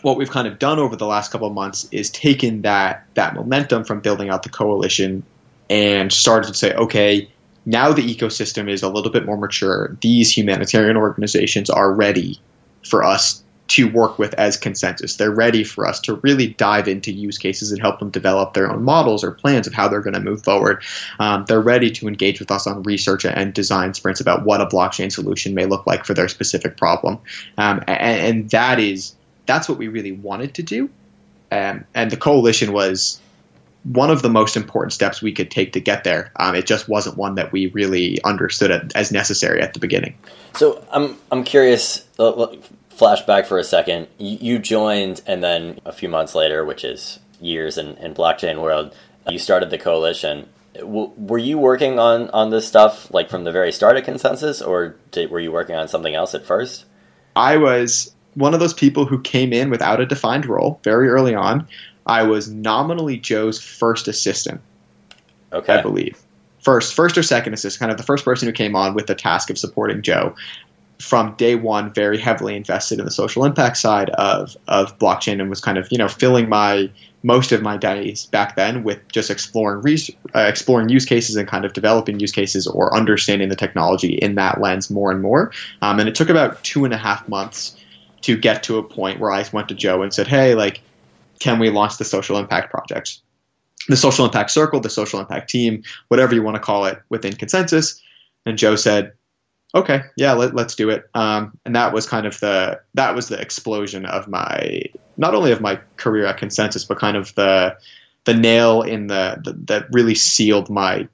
what 0.02 0.16
we've 0.16 0.30
kind 0.30 0.46
of 0.46 0.58
done 0.58 0.78
over 0.78 0.96
the 0.96 1.06
last 1.06 1.30
couple 1.30 1.46
of 1.46 1.54
months 1.54 1.88
is 1.92 2.10
taken 2.10 2.62
that 2.62 3.06
that 3.14 3.34
momentum 3.34 3.84
from 3.84 4.00
building 4.00 4.30
out 4.30 4.42
the 4.42 4.48
coalition 4.48 5.22
and 5.68 6.12
started 6.12 6.48
to 6.48 6.54
say, 6.54 6.74
okay, 6.74 7.30
now 7.66 7.92
the 7.92 8.02
ecosystem 8.02 8.68
is 8.68 8.82
a 8.82 8.88
little 8.88 9.12
bit 9.12 9.26
more 9.26 9.36
mature. 9.36 9.96
These 10.00 10.36
humanitarian 10.36 10.96
organizations 10.96 11.70
are 11.70 11.92
ready 11.92 12.40
for 12.84 13.04
us 13.04 13.42
to 13.68 13.88
work 13.88 14.18
with 14.18 14.34
as 14.34 14.58
ConsenSys. 14.58 15.16
They're 15.16 15.30
ready 15.30 15.62
for 15.62 15.86
us 15.86 16.00
to 16.00 16.14
really 16.16 16.48
dive 16.48 16.88
into 16.88 17.12
use 17.12 17.38
cases 17.38 17.70
and 17.70 17.80
help 17.80 18.00
them 18.00 18.10
develop 18.10 18.52
their 18.52 18.68
own 18.68 18.82
models 18.82 19.22
or 19.22 19.30
plans 19.30 19.68
of 19.68 19.72
how 19.72 19.86
they're 19.86 20.00
going 20.00 20.14
to 20.14 20.20
move 20.20 20.42
forward. 20.42 20.82
Um, 21.20 21.44
they're 21.46 21.60
ready 21.60 21.88
to 21.92 22.08
engage 22.08 22.40
with 22.40 22.50
us 22.50 22.66
on 22.66 22.82
research 22.82 23.24
and 23.24 23.54
design 23.54 23.94
sprints 23.94 24.20
about 24.20 24.44
what 24.44 24.60
a 24.60 24.66
blockchain 24.66 25.12
solution 25.12 25.54
may 25.54 25.66
look 25.66 25.86
like 25.86 26.04
for 26.04 26.14
their 26.14 26.26
specific 26.26 26.76
problem. 26.76 27.20
Um, 27.58 27.84
and, 27.86 28.00
and 28.00 28.50
that 28.50 28.80
is 28.80 29.14
that's 29.46 29.68
what 29.68 29.78
we 29.78 29.88
really 29.88 30.12
wanted 30.12 30.54
to 30.54 30.62
do. 30.62 30.90
Um, 31.52 31.84
and 31.94 32.10
the 32.10 32.16
coalition 32.16 32.72
was 32.72 33.20
one 33.84 34.10
of 34.10 34.22
the 34.22 34.28
most 34.28 34.56
important 34.56 34.92
steps 34.92 35.22
we 35.22 35.32
could 35.32 35.50
take 35.50 35.72
to 35.72 35.80
get 35.80 36.04
there. 36.04 36.32
Um, 36.36 36.54
it 36.54 36.66
just 36.66 36.88
wasn't 36.88 37.16
one 37.16 37.36
that 37.36 37.50
we 37.50 37.66
really 37.68 38.22
understood 38.22 38.92
as 38.94 39.10
necessary 39.10 39.60
at 39.60 39.72
the 39.72 39.80
beginning. 39.80 40.16
So 40.54 40.84
I'm 40.90 41.16
I'm 41.30 41.44
curious. 41.44 42.06
Uh, 42.18 42.54
flashback 43.00 43.46
for 43.46 43.58
a 43.58 43.64
second. 43.64 44.08
You 44.18 44.58
joined, 44.58 45.22
and 45.26 45.42
then 45.42 45.80
a 45.86 45.92
few 45.92 46.08
months 46.08 46.34
later, 46.34 46.64
which 46.64 46.84
is 46.84 47.18
years 47.40 47.78
in, 47.78 47.96
in 47.96 48.14
blockchain 48.14 48.60
world, 48.60 48.94
you 49.26 49.38
started 49.38 49.70
the 49.70 49.78
coalition. 49.78 50.46
were 50.82 51.38
you 51.38 51.58
working 51.58 51.98
on 51.98 52.28
on 52.30 52.50
this 52.50 52.68
stuff 52.68 53.10
like 53.12 53.30
from 53.30 53.44
the 53.44 53.52
very 53.52 53.72
start 53.72 53.96
of 53.96 54.04
ConsenSys, 54.04 54.66
or 54.66 54.96
did, 55.10 55.30
were 55.30 55.40
you 55.40 55.50
working 55.50 55.74
on 55.74 55.88
something 55.88 56.14
else 56.14 56.34
at 56.34 56.44
first? 56.44 56.84
I 57.34 57.56
was 57.56 58.14
one 58.34 58.54
of 58.54 58.60
those 58.60 58.74
people 58.74 59.04
who 59.06 59.20
came 59.20 59.52
in 59.52 59.70
without 59.70 60.00
a 60.00 60.06
defined 60.06 60.46
role 60.46 60.80
very 60.84 61.08
early 61.08 61.34
on. 61.34 61.66
I 62.06 62.24
was 62.24 62.48
nominally 62.48 63.18
Joe's 63.18 63.60
first 63.60 64.08
assistant. 64.08 64.60
Okay. 65.52 65.74
I 65.74 65.82
believe. 65.82 66.20
First, 66.60 66.94
first 66.94 67.16
or 67.16 67.22
second 67.22 67.54
assistant, 67.54 67.80
kind 67.80 67.92
of 67.92 67.98
the 67.98 68.04
first 68.04 68.24
person 68.24 68.46
who 68.46 68.52
came 68.52 68.76
on 68.76 68.94
with 68.94 69.06
the 69.06 69.14
task 69.14 69.50
of 69.50 69.58
supporting 69.58 70.02
Joe. 70.02 70.34
From 70.98 71.34
day 71.36 71.54
one, 71.54 71.94
very 71.94 72.18
heavily 72.18 72.54
invested 72.54 72.98
in 72.98 73.06
the 73.06 73.10
social 73.10 73.46
impact 73.46 73.78
side 73.78 74.10
of, 74.10 74.56
of 74.68 74.98
blockchain 74.98 75.40
and 75.40 75.48
was 75.48 75.60
kind 75.60 75.78
of, 75.78 75.88
you 75.90 75.96
know, 75.96 76.08
filling 76.08 76.48
my 76.48 76.90
most 77.22 77.52
of 77.52 77.62
my 77.62 77.76
days 77.76 78.26
back 78.26 78.56
then 78.56 78.82
with 78.82 79.00
just 79.08 79.30
exploring 79.30 79.82
res- 79.82 80.10
uh, 80.34 80.40
exploring 80.40 80.88
use 80.88 81.04
cases 81.04 81.36
and 81.36 81.48
kind 81.48 81.64
of 81.64 81.72
developing 81.72 82.20
use 82.20 82.32
cases 82.32 82.66
or 82.66 82.94
understanding 82.94 83.48
the 83.48 83.56
technology 83.56 84.14
in 84.14 84.36
that 84.36 84.60
lens 84.60 84.90
more 84.90 85.10
and 85.10 85.22
more. 85.22 85.52
Um, 85.82 86.00
and 86.00 86.08
it 86.08 86.14
took 86.14 86.28
about 86.28 86.62
two 86.64 86.84
and 86.84 86.94
a 86.94 86.98
half 86.98 87.28
months 87.28 87.76
to 88.22 88.36
get 88.36 88.64
to 88.64 88.78
a 88.78 88.82
point 88.82 89.20
where 89.20 89.32
I 89.32 89.44
went 89.52 89.68
to 89.68 89.74
Joe 89.74 90.02
and 90.02 90.12
said, 90.12 90.26
"Hey, 90.26 90.54
like, 90.54 90.80
can 91.38 91.58
we 91.58 91.70
launch 91.70 91.98
the 91.98 92.04
social 92.04 92.38
impact 92.38 92.70
project, 92.70 93.20
the 93.88 93.96
social 93.96 94.24
impact 94.24 94.50
circle, 94.50 94.80
the 94.80 94.90
social 94.90 95.20
impact 95.20 95.50
team, 95.50 95.82
whatever 96.08 96.34
you 96.34 96.42
want 96.42 96.56
to 96.56 96.62
call 96.62 96.86
it 96.86 97.00
within 97.08 97.32
ConsenSys?" 97.32 98.00
And 98.46 98.56
Joe 98.56 98.76
said, 98.76 99.12
okay, 99.74 100.02
yeah, 100.16 100.32
let, 100.32 100.58
us 100.58 100.74
do 100.74 100.90
it. 100.90 101.08
Um, 101.14 101.58
and 101.64 101.76
that 101.76 101.92
was 101.92 102.06
kind 102.06 102.26
of 102.26 102.38
the 102.40 102.80
that 102.94 103.14
was 103.14 103.28
the 103.28 103.40
explosion 103.40 104.04
of 104.04 104.28
my 104.28 104.82
not 105.16 105.34
only 105.34 105.52
of 105.52 105.60
my 105.60 105.78
career 105.96 106.26
at 106.26 106.38
ConsenSys, 106.38 106.86
but 106.88 106.98
kind 106.98 107.16
of 107.16 107.34
the 107.34 107.76
the 108.24 108.34
nail 108.34 108.82
in 108.82 109.06
the, 109.06 109.40
the 109.42 109.52
that 109.64 109.86
really 109.92 110.14
sealed 110.14 110.70
my 110.70 111.08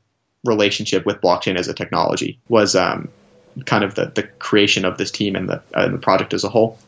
relationship 0.45 1.05
with 1.05 1.21
blockchain 1.21 1.57
as 1.57 1.69
a 1.69 1.75
technology 1.75 2.39
was 2.49 2.77
um, 2.77 3.09
kind 3.65 3.85
of 3.85 3.95
the, 3.95 4.07
the 4.15 4.23
creation 4.23 4.85
of 4.85 4.97
this 4.97 5.11
team 5.11 5.35
and 5.35 5.49
the, 5.49 5.63
uh, 5.75 5.89
the 5.89 5.99
project 5.99 6.33
as 6.35 6.45
a 6.45 6.49
whole. 6.49 6.79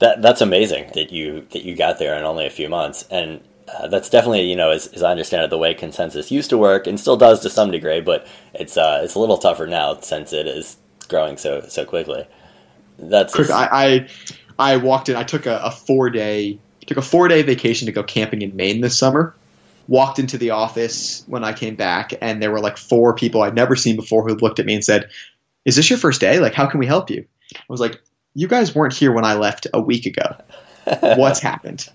That 0.00 0.22
that's 0.22 0.40
amazing 0.40 0.90
that 0.94 1.12
you 1.12 1.46
that 1.52 1.64
you 1.64 1.76
got 1.76 1.98
there 1.98 2.18
in 2.18 2.24
only 2.24 2.46
a 2.46 2.50
few 2.50 2.68
months, 2.68 3.06
and 3.10 3.40
uh, 3.68 3.86
that's 3.88 4.10
definitely 4.10 4.42
you 4.42 4.56
know 4.56 4.70
as, 4.70 4.86
as, 4.88 5.02
I 5.02 5.10
understand 5.10 5.44
it 5.44 5.50
the 5.50 5.58
way 5.58 5.74
ConsenSys 5.74 6.30
used 6.30 6.50
to 6.50 6.58
work 6.58 6.86
and 6.86 6.98
still 6.98 7.16
does 7.16 7.40
to 7.40 7.50
some 7.50 7.70
degree, 7.70 8.00
but 8.00 8.26
it's 8.54 8.76
uh, 8.76 9.00
it's 9.04 9.14
a 9.14 9.18
little 9.18 9.38
tougher 9.38 9.66
now 9.66 10.00
since 10.00 10.32
it 10.32 10.46
is 10.46 10.76
growing 11.08 11.36
so 11.36 11.60
so 11.68 11.84
quickly. 11.84 12.26
That's 12.98 13.34
Quick, 13.34 13.50
I, 13.50 14.08
I, 14.58 14.72
I 14.72 14.76
walked 14.76 15.08
in. 15.08 15.16
I 15.16 15.24
took 15.24 15.46
a, 15.46 15.58
a 15.58 15.70
four 15.70 16.10
day 16.10 16.58
took 16.86 16.98
a 16.98 17.02
four 17.02 17.28
day 17.28 17.42
vacation 17.42 17.86
to 17.86 17.92
go 17.92 18.02
camping 18.02 18.42
in 18.42 18.56
Maine 18.56 18.80
this 18.80 18.98
summer. 18.98 19.34
Walked 19.88 20.18
into 20.18 20.38
the 20.38 20.50
office 20.50 21.24
when 21.26 21.42
I 21.42 21.52
came 21.52 21.74
back, 21.74 22.12
and 22.20 22.42
there 22.42 22.50
were 22.50 22.60
like 22.60 22.76
four 22.76 23.14
people 23.14 23.42
I'd 23.42 23.54
never 23.54 23.76
seen 23.76 23.96
before 23.96 24.26
who 24.26 24.34
looked 24.34 24.60
at 24.60 24.66
me 24.66 24.74
and 24.74 24.84
said, 24.84 25.10
"Is 25.64 25.76
this 25.76 25.90
your 25.90 25.98
first 25.98 26.20
day? 26.20 26.38
Like, 26.38 26.54
how 26.54 26.66
can 26.66 26.78
we 26.78 26.86
help 26.86 27.10
you?" 27.10 27.24
I 27.54 27.60
was 27.68 27.80
like, 27.80 28.00
"You 28.34 28.48
guys 28.48 28.74
weren't 28.74 28.94
here 28.94 29.12
when 29.12 29.24
I 29.24 29.34
left 29.34 29.66
a 29.72 29.80
week 29.80 30.06
ago. 30.06 30.36
What's 31.16 31.40
happened?" 31.50 31.88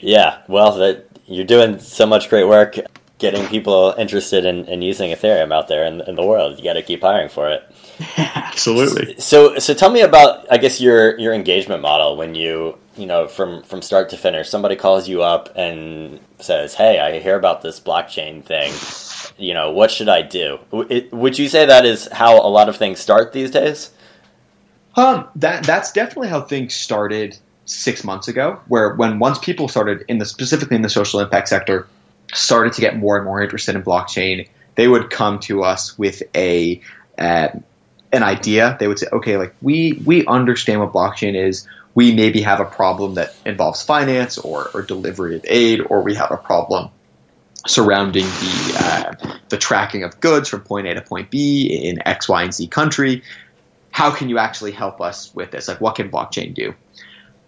yeah, 0.00 0.42
well, 0.48 0.76
that 0.78 1.06
you're 1.26 1.46
doing 1.46 1.78
so 1.78 2.06
much 2.06 2.28
great 2.28 2.44
work 2.44 2.76
getting 3.20 3.46
people 3.48 3.94
interested 3.98 4.46
in, 4.46 4.64
in 4.64 4.82
using 4.82 5.10
Ethereum 5.10 5.52
out 5.52 5.68
there 5.68 5.84
in, 5.84 6.00
in 6.08 6.16
the 6.16 6.24
world. 6.24 6.58
You 6.58 6.64
got 6.64 6.72
to 6.72 6.82
keep 6.82 7.02
hiring 7.02 7.28
for 7.28 7.50
it. 7.50 7.62
Absolutely. 8.16 9.20
So, 9.20 9.58
so 9.58 9.74
tell 9.74 9.90
me 9.90 10.00
about, 10.00 10.50
I 10.50 10.56
guess 10.56 10.80
your 10.80 11.18
your 11.18 11.32
engagement 11.32 11.82
model 11.82 12.16
when 12.16 12.34
you 12.34 12.78
you 12.96 13.06
know 13.06 13.28
from 13.28 13.62
from 13.62 13.82
start 13.82 14.08
to 14.10 14.16
finish. 14.16 14.48
Somebody 14.48 14.74
calls 14.74 15.08
you 15.08 15.22
up 15.22 15.50
and 15.54 16.18
says, 16.40 16.74
"Hey, 16.74 16.98
I 16.98 17.20
hear 17.20 17.36
about 17.36 17.62
this 17.62 17.78
blockchain 17.78 18.42
thing. 18.42 18.72
You 19.38 19.54
know, 19.54 19.70
what 19.70 19.90
should 19.90 20.08
I 20.08 20.22
do?" 20.22 20.58
would 21.12 21.38
you 21.38 21.48
say 21.48 21.66
that 21.66 21.84
is 21.84 22.08
how 22.10 22.36
a 22.36 22.48
lot 22.48 22.68
of 22.68 22.76
things 22.76 23.00
start 23.00 23.32
these 23.32 23.50
days? 23.50 23.90
Um, 25.00 25.28
that 25.36 25.64
that's 25.64 25.92
definitely 25.92 26.28
how 26.28 26.42
things 26.42 26.74
started 26.74 27.38
six 27.64 28.04
months 28.04 28.28
ago. 28.28 28.60
Where 28.68 28.94
when 28.94 29.18
once 29.18 29.38
people 29.38 29.66
started 29.66 30.04
in 30.08 30.18
the 30.18 30.26
specifically 30.26 30.76
in 30.76 30.82
the 30.82 30.90
social 30.90 31.20
impact 31.20 31.48
sector 31.48 31.88
started 32.34 32.74
to 32.74 32.82
get 32.82 32.96
more 32.96 33.16
and 33.16 33.24
more 33.24 33.42
interested 33.42 33.76
in 33.76 33.82
blockchain, 33.82 34.46
they 34.74 34.86
would 34.86 35.08
come 35.08 35.38
to 35.40 35.62
us 35.62 35.96
with 35.96 36.22
a 36.36 36.82
uh, 37.18 37.48
an 38.12 38.22
idea. 38.22 38.76
They 38.78 38.88
would 38.88 38.98
say, 38.98 39.06
okay, 39.10 39.38
like 39.38 39.54
we 39.62 40.02
we 40.04 40.26
understand 40.26 40.80
what 40.80 40.92
blockchain 40.92 41.34
is. 41.34 41.66
We 41.94 42.14
maybe 42.14 42.42
have 42.42 42.60
a 42.60 42.66
problem 42.66 43.14
that 43.14 43.34
involves 43.44 43.82
finance 43.82 44.38
or, 44.38 44.70
or 44.74 44.82
delivery 44.82 45.34
of 45.34 45.44
aid, 45.48 45.80
or 45.80 46.02
we 46.02 46.14
have 46.14 46.30
a 46.30 46.36
problem 46.36 46.90
surrounding 47.66 48.24
the 48.24 48.76
uh, 48.78 49.38
the 49.48 49.56
tracking 49.56 50.04
of 50.04 50.20
goods 50.20 50.48
from 50.48 50.60
point 50.60 50.86
A 50.86 50.94
to 50.94 51.00
point 51.00 51.30
B 51.30 51.88
in 51.88 52.06
X, 52.06 52.28
Y, 52.28 52.42
and 52.42 52.54
Z 52.54 52.66
country. 52.68 53.22
How 53.90 54.10
can 54.10 54.28
you 54.28 54.38
actually 54.38 54.72
help 54.72 55.00
us 55.00 55.34
with 55.34 55.50
this? 55.50 55.68
Like, 55.68 55.80
what 55.80 55.96
can 55.96 56.10
blockchain 56.10 56.54
do? 56.54 56.74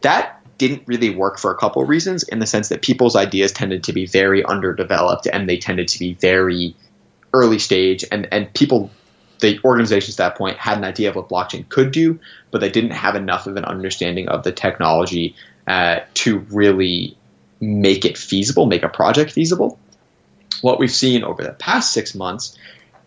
That 0.01 0.43
didn't 0.59 0.83
really 0.87 1.11
work 1.11 1.39
for 1.39 1.51
a 1.51 1.57
couple 1.57 1.83
of 1.83 1.89
reasons 1.89 2.23
in 2.23 2.39
the 2.39 2.47
sense 2.47 2.69
that 2.69 2.83
people's 2.83 3.17
ideas 3.17 3.53
tended 3.53 3.85
to 3.85 3.93
be 3.93 4.07
very 4.07 4.45
underdeveloped 4.45 5.27
and 5.27 5.49
they 5.49 5.57
tended 5.57 5.89
to 5.89 5.99
be 5.99 6.15
very 6.15 6.77
early 7.33 7.59
stage 7.59 8.05
and, 8.13 8.29
and 8.31 8.53
people 8.55 8.91
the 9.41 9.59
organizations 9.65 10.21
at 10.21 10.29
that 10.29 10.39
point 10.39 10.57
had 10.59 10.79
an 10.79 10.85
idea 10.85 11.11
of 11.11 11.17
what 11.17 11.29
blockchain 11.29 11.69
could 11.69 11.91
do 11.91 12.21
but 12.53 12.61
they 12.61 12.71
didn't 12.71 12.93
have 12.93 13.17
enough 13.17 13.49
of 13.49 13.57
an 13.57 13.65
understanding 13.65 14.29
of 14.29 14.45
the 14.45 14.53
technology 14.53 15.35
uh, 15.67 15.99
to 16.15 16.39
really 16.51 17.17
make 17.61 18.05
it 18.05 18.17
feasible 18.17 18.67
make 18.67 18.85
a 18.85 18.89
project 18.89 19.33
feasible 19.33 19.81
what 20.61 20.79
we've 20.79 20.93
seen 20.93 21.25
over 21.25 21.43
the 21.43 21.53
past 21.55 21.93
six 21.93 22.15
months 22.15 22.57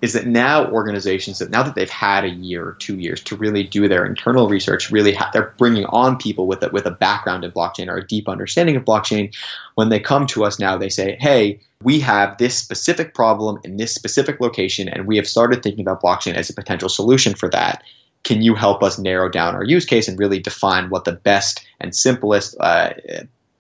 is 0.02 0.14
that 0.14 0.28
now 0.28 0.70
organizations 0.72 1.40
that 1.40 1.50
now 1.50 1.64
that 1.64 1.76
they've 1.76 1.90
had 1.90 2.24
a 2.24 2.30
year 2.30 2.68
or 2.68 2.74
two 2.74 3.00
years 3.00 3.22
to 3.24 3.36
really 3.36 3.64
do 3.64 3.88
their 3.88 4.06
internal 4.06 4.48
research, 4.48 4.92
really 4.92 5.14
ha- 5.14 5.30
they're 5.34 5.54
bringing 5.58 5.86
on 5.86 6.18
people 6.18 6.48
with 6.48 6.64
a, 6.64 6.70
with 6.70 6.86
a 6.86 6.92
background 6.92 7.44
in 7.44 7.52
blockchain 7.52 7.88
or 7.88 7.98
a 7.98 8.08
deep 8.08 8.28
understanding 8.28 8.76
of 8.76 8.84
blockchain. 8.84 9.36
When 9.76 9.90
they 9.90 10.00
come 10.00 10.28
to 10.28 10.44
us 10.46 10.60
now, 10.60 10.78
they 10.78 10.90
say, 10.90 11.18
"Hey, 11.20 11.60
we 11.82 12.00
have 12.02 12.38
this 12.38 12.58
specific 12.58 13.14
problem 13.14 13.60
in 13.64 13.78
this 13.78 13.94
specific 13.96 14.40
location, 14.40 14.90
and 14.90 15.08
we 15.08 15.18
have 15.18 15.28
started 15.28 15.64
thinking 15.64 15.86
about 15.86 16.02
blockchain 16.02 16.36
as 16.36 16.50
a 16.50 16.54
potential 16.54 16.90
solution 16.90 17.34
for 17.34 17.50
that." 17.50 17.84
Can 18.24 18.42
you 18.42 18.56
help 18.56 18.82
us 18.82 18.98
narrow 18.98 19.30
down 19.30 19.54
our 19.54 19.64
use 19.64 19.86
case 19.86 20.08
and 20.08 20.18
really 20.18 20.40
define 20.40 20.90
what 20.90 21.06
the 21.06 21.12
best 21.12 21.64
and 21.80 21.96
simplest 21.96 22.56
uh, 22.60 22.94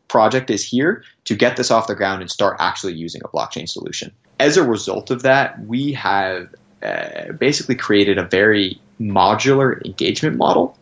project 0.07 0.49
is 0.49 0.63
here 0.63 1.03
to 1.25 1.35
get 1.35 1.57
this 1.57 1.71
off 1.71 1.87
the 1.87 1.95
ground 1.95 2.21
and 2.21 2.29
start 2.29 2.57
actually 2.59 2.93
using 2.93 3.21
a 3.23 3.27
blockchain 3.27 3.67
solution? 3.67 4.11
as 4.39 4.57
a 4.57 4.63
result 4.63 5.11
of 5.11 5.23
that, 5.23 5.59
we 5.65 5.93
have 5.93 6.53
uh, 6.83 7.31
basically 7.33 7.75
created 7.75 8.17
a 8.17 8.23
very 8.23 8.79
modular 8.99 9.83
engagement 9.85 10.37
model 10.37 10.77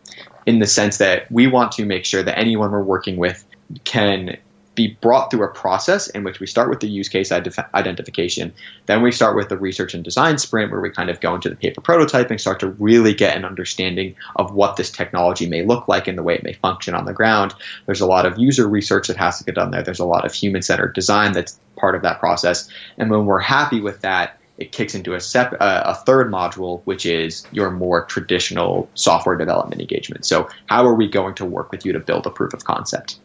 in 0.46 0.58
the 0.58 0.66
sense 0.66 0.98
that 0.98 1.30
we 1.30 1.46
want 1.46 1.72
to 1.72 1.84
make 1.84 2.04
sure 2.04 2.22
that 2.22 2.38
anyone 2.38 2.70
we're 2.70 2.82
working 2.82 3.16
with 3.16 3.44
can 3.84 4.36
be 4.74 4.96
brought 5.00 5.30
through 5.30 5.44
a 5.44 5.48
process 5.48 6.08
in 6.08 6.24
which 6.24 6.40
we 6.40 6.46
start 6.46 6.68
with 6.68 6.80
the 6.80 6.88
use 6.88 7.08
case 7.08 7.30
identification. 7.30 8.52
Then 8.86 9.02
we 9.02 9.12
start 9.12 9.36
with 9.36 9.48
the 9.48 9.58
research 9.58 9.94
and 9.94 10.02
design 10.02 10.38
sprint 10.38 10.70
where 10.70 10.80
we 10.80 10.90
kind 10.90 11.10
of 11.10 11.20
go 11.20 11.34
into 11.34 11.48
the 11.48 11.56
paper 11.56 11.80
prototyping, 11.80 12.40
start 12.40 12.60
to 12.60 12.70
really 12.70 13.14
get 13.14 13.36
an 13.36 13.44
understanding 13.44 14.16
of 14.36 14.52
what 14.52 14.76
this 14.76 14.90
technology 14.90 15.48
may 15.48 15.64
look 15.64 15.88
like 15.88 16.08
and 16.08 16.18
the 16.18 16.22
way 16.22 16.34
it 16.34 16.42
may 16.42 16.54
function 16.54 16.94
on 16.94 17.04
the 17.04 17.12
ground. 17.12 17.54
There's 17.86 18.00
a 18.00 18.06
lot 18.06 18.26
of 18.26 18.38
user 18.38 18.68
research 18.68 19.08
that 19.08 19.16
has 19.16 19.38
to 19.38 19.44
get 19.44 19.54
done 19.54 19.70
there. 19.70 19.82
There's 19.82 20.00
a 20.00 20.04
lot 20.04 20.24
of 20.24 20.34
human 20.34 20.62
centered 20.62 20.94
design 20.94 21.32
that's 21.32 21.58
part 21.76 21.94
of 21.94 22.02
that 22.02 22.20
process. 22.20 22.68
And 22.98 23.10
when 23.10 23.26
we're 23.26 23.40
happy 23.40 23.80
with 23.80 24.00
that, 24.00 24.38
it 24.56 24.72
kicks 24.72 24.94
into 24.94 25.14
a, 25.14 25.20
sep- 25.20 25.56
uh, 25.60 25.82
a 25.84 25.94
third 25.94 26.30
module, 26.30 26.82
which 26.84 27.06
is 27.06 27.44
your 27.50 27.70
more 27.70 28.04
traditional 28.04 28.88
software 28.94 29.36
development 29.36 29.80
engagement. 29.80 30.24
So, 30.24 30.48
how 30.66 30.86
are 30.86 30.94
we 30.94 31.08
going 31.08 31.34
to 31.36 31.44
work 31.44 31.72
with 31.72 31.84
you 31.84 31.92
to 31.92 31.98
build 31.98 32.26
a 32.26 32.30
proof 32.30 32.54
of 32.54 32.64
concept? 32.64 33.18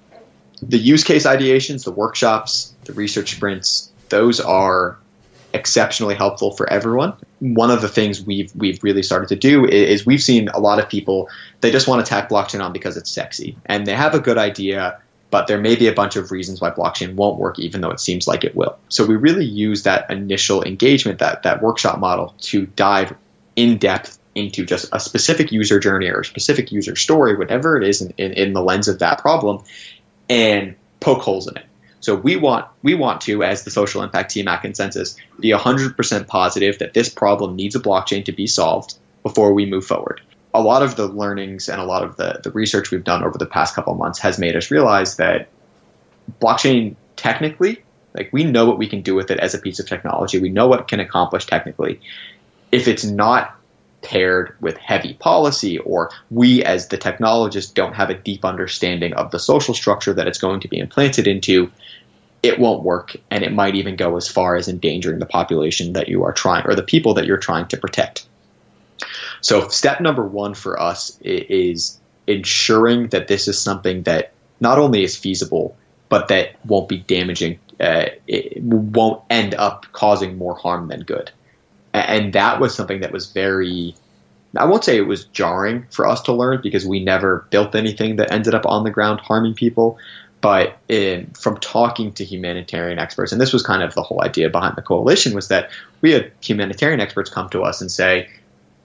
The 0.62 0.78
use 0.78 1.04
case 1.04 1.26
ideations, 1.26 1.84
the 1.84 1.92
workshops, 1.92 2.74
the 2.86 2.94
research 2.94 3.36
sprints, 3.36 3.92
those 4.10 4.40
are 4.40 4.98
exceptionally 5.54 6.16
helpful 6.16 6.52
for 6.52 6.72
everyone. 6.72 7.14
One 7.40 7.72
of 7.72 7.82
the 7.82 7.88
things 7.88 8.22
we've 8.22 8.52
we've 8.56 8.84
really 8.84 9.02
started 9.02 9.30
to 9.30 9.36
do 9.36 9.66
is, 9.66 10.06
we've 10.06 10.22
seen 10.22 10.50
a 10.50 10.60
lot 10.60 10.80
of 10.80 10.90
people 10.90 11.30
they 11.62 11.72
just 11.72 11.88
want 11.88 12.06
to 12.06 12.10
tack 12.10 12.30
blockchain 12.30 12.64
on 12.64 12.72
because 12.72 12.98
it's 12.98 13.10
sexy 13.10 13.58
and 13.66 13.88
they 13.88 13.96
have 13.96 14.14
a 14.14 14.20
good 14.20 14.38
idea, 14.38 15.02
but 15.32 15.48
there 15.48 15.60
may 15.60 15.76
be 15.76 15.88
a 15.88 15.94
bunch 15.94 16.16
of 16.16 16.32
reasons 16.32 16.62
why 16.62 16.70
blockchain 16.70 17.16
won't 17.16 17.40
work 17.40 17.58
even 17.58 17.82
though 17.82 17.90
it 17.90 18.00
seems 18.00 18.28
like 18.28 18.44
it 18.44 18.56
will. 18.56 18.78
So 18.90 19.06
we 19.06 19.16
really 19.16 19.46
use 19.46 19.84
that 19.84 20.12
initial 20.12 20.64
engagement, 20.64 21.20
that 21.20 21.44
that 21.44 21.64
workshop 21.64 21.98
model 21.98 22.36
to 22.42 22.68
dive 22.68 23.16
in 23.56 23.78
depth 23.78 24.20
into 24.36 24.66
just 24.66 24.88
a 24.92 25.00
specific 25.00 25.52
user 25.52 25.80
journey 25.80 26.08
or 26.08 26.20
a 26.20 26.26
specific 26.26 26.72
user 26.72 26.96
story, 26.96 27.36
whatever 27.36 27.76
it 27.76 27.88
is 27.88 28.02
in, 28.02 28.14
in, 28.18 28.34
in 28.34 28.54
the 28.54 28.62
lens 28.62 28.88
of 28.88 29.00
that 29.00 29.20
problem, 29.20 29.64
and 30.30 30.76
poke 31.00 31.22
holes 31.22 31.48
in 31.48 31.58
it. 31.58 31.66
So 32.02 32.16
we 32.16 32.38
want 32.38 32.66
we 32.82 32.96
want 32.96 33.22
to, 33.22 33.44
as 33.44 33.64
the 33.64 33.72
social 33.72 34.04
impact 34.04 34.32
team 34.32 34.48
at 34.48 34.64
ConsenSys, 34.64 35.18
be 35.40 35.52
100% 35.52 36.28
positive 36.28 36.80
that 36.80 36.94
this 36.94 37.10
problem 37.10 37.56
needs 37.56 37.76
a 37.76 37.80
blockchain 37.80 38.26
to 38.26 38.32
be 38.32 38.48
solved 38.48 38.98
before 39.24 39.54
we 39.54 39.66
move 39.66 39.86
forward. 39.86 40.22
A 40.54 40.62
lot 40.62 40.82
of 40.82 40.96
the 40.96 41.08
learnings 41.08 41.68
and 41.68 41.80
a 41.80 41.84
lot 41.84 42.04
of 42.04 42.16
the, 42.16 42.40
the 42.44 42.52
research 42.52 42.90
we've 42.90 43.04
done 43.04 43.24
over 43.24 43.38
the 43.38 43.46
past 43.46 43.76
couple 43.76 43.94
months 43.96 44.20
has 44.20 44.40
made 44.40 44.56
us 44.56 44.72
realize 44.72 45.18
that 45.18 45.50
blockchain 46.42 46.96
technically, 47.16 47.84
like 48.14 48.32
we 48.32 48.46
know 48.46 48.66
what 48.66 48.78
we 48.78 48.88
can 48.88 49.02
do 49.02 49.14
with 49.14 49.30
it 49.30 49.40
as 49.40 49.54
a 49.54 49.60
piece 49.60 49.80
of 49.80 49.88
technology. 49.88 50.40
We 50.40 50.50
know 50.50 50.68
what 50.68 50.80
it 50.80 50.88
can 50.88 51.00
accomplish 51.02 51.46
technically. 51.46 52.00
If 52.72 52.88
it's 52.88 53.04
not 53.04 53.59
paired 54.02 54.56
with 54.60 54.78
heavy 54.78 55.14
policy, 55.14 55.78
or 55.78 56.12
we 56.30 56.64
as 56.64 56.88
the 56.88 56.98
technologists 56.98 57.72
don't 57.72 57.94
have 57.94 58.10
a 58.10 58.16
deep 58.16 58.46
understanding 58.46 59.14
of 59.14 59.32
the 59.32 59.40
social 59.40 59.74
structure 59.74 60.14
that 60.14 60.28
it's 60.28 60.38
going 60.38 60.62
to 60.62 60.68
be 60.68 60.80
implanted 60.80 61.28
into, 61.28 61.72
it 62.42 62.60
won't 62.60 62.84
work. 62.84 63.16
And 63.30 63.44
it 63.44 63.54
might 63.54 63.76
even 63.76 63.96
go 63.96 64.16
as 64.16 64.28
far 64.28 64.56
as 64.56 64.68
endangering 64.68 65.20
the 65.20 65.26
population 65.26 65.94
that 65.94 66.08
you 66.08 66.24
are 66.24 66.34
trying, 66.34 66.66
or 66.66 66.76
the 66.76 66.84
people 66.84 67.16
that 67.16 67.26
you're 67.26 67.38
trying 67.38 67.68
to 67.68 67.78
protect. 67.78 68.26
So, 69.42 69.70
step 69.70 70.02
number 70.02 70.26
one 70.26 70.54
for 70.54 70.80
us 70.80 71.18
is 71.22 72.00
ensuring 72.28 73.08
that 73.08 73.28
this 73.28 73.48
is 73.48 73.60
something 73.60 74.04
that 74.04 74.34
not 74.60 74.78
only 74.78 75.04
is 75.04 75.16
feasible 75.16 75.76
but 76.10 76.28
that 76.28 76.56
won't 76.66 76.90
be 76.90 76.98
damaging. 76.98 77.60
Uh, 77.80 78.08
it 78.28 78.62
won't 78.62 79.24
end 79.30 79.56
up 79.56 79.86
causing 79.94 80.38
more 80.38 80.56
harm 80.56 80.90
than 80.90 81.02
good. 81.02 81.32
And 81.94 82.34
that 82.34 82.60
was 82.60 82.76
something 82.76 83.02
that 83.02 83.12
was 83.12 83.32
very, 83.32 83.96
I 84.56 84.66
won't 84.66 84.84
say 84.84 84.98
it 84.98 85.08
was 85.08 85.26
jarring 85.26 85.86
for 85.90 86.08
us 86.08 86.22
to 86.24 86.34
learn 86.34 86.62
because 86.62 86.86
we 86.86 87.04
never 87.04 87.48
built 87.50 87.76
anything 87.76 88.18
that 88.18 88.32
ended 88.32 88.54
up 88.54 88.66
on 88.66 88.84
the 88.84 88.92
ground 88.92 89.20
harming 89.22 89.56
people. 89.56 89.98
But 90.42 90.78
in, 90.88 91.32
from 91.32 91.58
talking 91.58 92.14
to 92.14 92.24
humanitarian 92.24 92.98
experts, 92.98 93.34
and 93.34 93.42
this 93.42 93.52
was 93.52 93.62
kind 93.62 93.84
of 93.84 93.94
the 93.94 94.04
whole 94.04 94.24
idea 94.24 94.50
behind 94.50 94.78
the 94.78 94.82
coalition, 94.82 95.36
was 95.36 95.50
that 95.50 95.70
we 96.02 96.12
had 96.12 96.32
humanitarian 96.42 97.02
experts 97.02 97.30
come 97.30 97.50
to 97.50 97.64
us 97.64 97.82
and 97.82 97.92
say, 97.92 98.30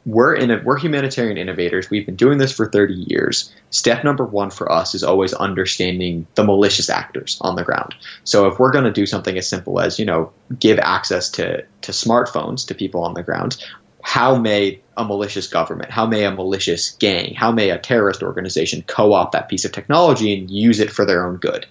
we're 0.06 0.34
in 0.34 0.50
a, 0.50 0.62
we're 0.62 0.78
humanitarian 0.78 1.38
innovators. 1.38 1.88
We've 1.88 2.04
been 2.04 2.16
doing 2.16 2.38
this 2.38 2.52
for 2.52 2.70
30 2.70 2.94
years. 3.08 3.52
Step 3.70 4.04
number 4.04 4.24
one 4.24 4.50
for 4.50 4.70
us 4.70 4.94
is 4.94 5.02
always 5.02 5.32
understanding 5.32 6.26
the 6.34 6.44
malicious 6.44 6.90
actors 6.90 7.38
on 7.40 7.56
the 7.56 7.64
ground. 7.64 7.94
So 8.24 8.46
if 8.48 8.58
we're 8.58 8.72
going 8.72 8.84
to 8.84 8.92
do 8.92 9.06
something 9.06 9.36
as 9.38 9.48
simple 9.48 9.80
as 9.80 9.98
you 9.98 10.04
know 10.04 10.32
give 10.58 10.78
access 10.78 11.30
to 11.30 11.64
to 11.82 11.92
smartphones 11.92 12.68
to 12.68 12.74
people 12.74 13.04
on 13.04 13.14
the 13.14 13.22
ground, 13.22 13.56
how 14.02 14.36
may 14.36 14.82
a 14.96 15.04
malicious 15.04 15.46
government, 15.46 15.90
how 15.90 16.06
may 16.06 16.24
a 16.24 16.30
malicious 16.30 16.90
gang, 16.92 17.34
how 17.34 17.50
may 17.50 17.70
a 17.70 17.78
terrorist 17.78 18.22
organization 18.22 18.84
co-opt 18.86 19.32
that 19.32 19.48
piece 19.48 19.64
of 19.64 19.72
technology 19.72 20.38
and 20.38 20.50
use 20.50 20.80
it 20.80 20.90
for 20.90 21.06
their 21.06 21.26
own 21.26 21.36
good? 21.36 21.66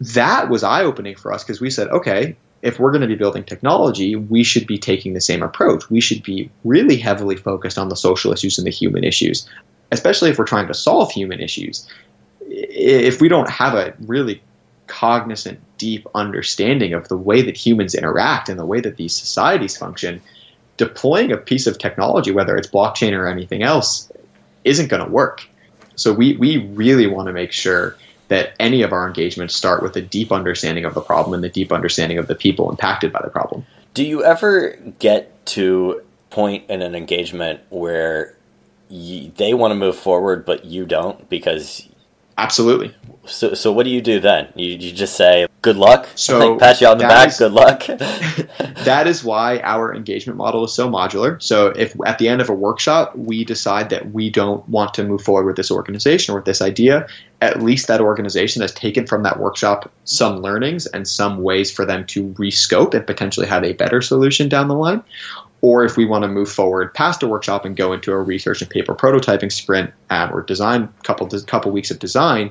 That 0.00 0.50
was 0.50 0.64
eye 0.64 0.82
opening 0.82 1.14
for 1.14 1.32
us 1.32 1.44
because 1.44 1.60
we 1.60 1.70
said, 1.70 1.88
okay, 1.88 2.36
if 2.62 2.78
we're 2.78 2.90
going 2.90 3.02
to 3.02 3.06
be 3.06 3.14
building 3.14 3.44
technology, 3.44 4.16
we 4.16 4.42
should 4.42 4.66
be 4.66 4.78
taking 4.78 5.14
the 5.14 5.20
same 5.20 5.42
approach. 5.42 5.90
We 5.90 6.00
should 6.00 6.22
be 6.22 6.50
really 6.64 6.96
heavily 6.96 7.36
focused 7.36 7.78
on 7.78 7.88
the 7.88 7.96
social 7.96 8.32
issues 8.32 8.58
and 8.58 8.66
the 8.66 8.70
human 8.70 9.04
issues, 9.04 9.48
especially 9.92 10.30
if 10.30 10.38
we're 10.38 10.46
trying 10.46 10.66
to 10.68 10.74
solve 10.74 11.12
human 11.12 11.40
issues. 11.40 11.88
If 12.48 13.20
we 13.20 13.28
don't 13.28 13.50
have 13.50 13.74
a 13.74 13.94
really 14.00 14.42
cognizant, 14.86 15.60
deep 15.78 16.06
understanding 16.14 16.94
of 16.94 17.08
the 17.08 17.16
way 17.16 17.42
that 17.42 17.56
humans 17.56 17.94
interact 17.94 18.48
and 18.48 18.58
the 18.58 18.66
way 18.66 18.80
that 18.80 18.96
these 18.96 19.14
societies 19.14 19.76
function, 19.76 20.22
deploying 20.76 21.32
a 21.32 21.36
piece 21.36 21.66
of 21.66 21.78
technology, 21.78 22.32
whether 22.32 22.56
it's 22.56 22.68
blockchain 22.68 23.12
or 23.12 23.26
anything 23.26 23.62
else, 23.62 24.10
isn't 24.64 24.88
going 24.88 25.04
to 25.04 25.10
work. 25.10 25.46
So 25.96 26.12
we, 26.12 26.36
we 26.36 26.58
really 26.58 27.06
want 27.06 27.26
to 27.26 27.32
make 27.32 27.52
sure 27.52 27.96
that 28.28 28.54
any 28.58 28.82
of 28.82 28.92
our 28.92 29.06
engagements 29.06 29.54
start 29.54 29.82
with 29.82 29.96
a 29.96 30.02
deep 30.02 30.32
understanding 30.32 30.84
of 30.84 30.94
the 30.94 31.00
problem 31.00 31.34
and 31.34 31.44
the 31.44 31.48
deep 31.48 31.72
understanding 31.72 32.18
of 32.18 32.26
the 32.26 32.34
people 32.34 32.70
impacted 32.70 33.12
by 33.12 33.20
the 33.22 33.30
problem. 33.30 33.64
Do 33.94 34.04
you 34.04 34.24
ever 34.24 34.76
get 34.98 35.46
to 35.46 36.02
point 36.30 36.68
in 36.68 36.82
an 36.82 36.94
engagement 36.94 37.60
where 37.70 38.36
you, 38.88 39.32
they 39.36 39.54
want 39.54 39.70
to 39.72 39.74
move 39.74 39.96
forward 39.96 40.44
but 40.44 40.64
you 40.64 40.84
don't 40.84 41.28
because 41.28 41.88
absolutely 42.36 42.94
so, 43.26 43.54
so 43.54 43.72
what 43.72 43.84
do 43.84 43.90
you 43.90 44.00
do 44.00 44.20
then? 44.20 44.52
You, 44.54 44.70
you 44.70 44.92
just 44.92 45.16
say 45.16 45.46
good 45.66 45.76
luck. 45.76 46.08
So 46.14 46.52
like, 46.52 46.60
pat 46.60 46.80
you 46.80 46.86
on 46.86 46.98
the 46.98 47.04
back. 47.04 47.28
Is, 47.28 47.38
good 47.38 47.50
luck. 47.50 47.86
that 48.84 49.08
is 49.08 49.24
why 49.24 49.58
our 49.64 49.92
engagement 49.92 50.36
model 50.36 50.64
is 50.64 50.72
so 50.72 50.88
modular. 50.88 51.42
So 51.42 51.68
if 51.68 51.92
at 52.06 52.18
the 52.18 52.28
end 52.28 52.40
of 52.40 52.48
a 52.48 52.54
workshop 52.54 53.16
we 53.16 53.44
decide 53.44 53.90
that 53.90 54.12
we 54.12 54.30
don't 54.30 54.66
want 54.68 54.94
to 54.94 55.02
move 55.02 55.22
forward 55.22 55.46
with 55.46 55.56
this 55.56 55.72
organization 55.72 56.32
or 56.32 56.36
with 56.36 56.44
this 56.44 56.62
idea, 56.62 57.08
at 57.42 57.60
least 57.60 57.88
that 57.88 58.00
organization 58.00 58.62
has 58.62 58.72
taken 58.72 59.08
from 59.08 59.24
that 59.24 59.40
workshop 59.40 59.90
some 60.04 60.40
learnings 60.40 60.86
and 60.86 61.06
some 61.08 61.42
ways 61.42 61.72
for 61.72 61.84
them 61.84 62.06
to 62.06 62.28
rescope 62.34 62.94
and 62.94 63.04
potentially 63.04 63.46
have 63.48 63.64
a 63.64 63.72
better 63.72 64.00
solution 64.00 64.48
down 64.48 64.68
the 64.68 64.74
line 64.74 65.02
or 65.62 65.84
if 65.84 65.96
we 65.96 66.04
want 66.04 66.22
to 66.22 66.28
move 66.28 66.50
forward 66.50 66.92
past 66.94 67.22
a 67.22 67.28
workshop 67.28 67.64
and 67.64 67.76
go 67.76 67.92
into 67.92 68.12
a 68.12 68.22
research 68.22 68.60
and 68.60 68.70
paper 68.70 68.94
prototyping 68.94 69.50
sprint 69.50 69.92
um, 70.10 70.32
or 70.32 70.42
design 70.42 70.88
couple 71.02 71.26
couple 71.40 71.72
weeks 71.72 71.90
of 71.90 71.98
design, 71.98 72.50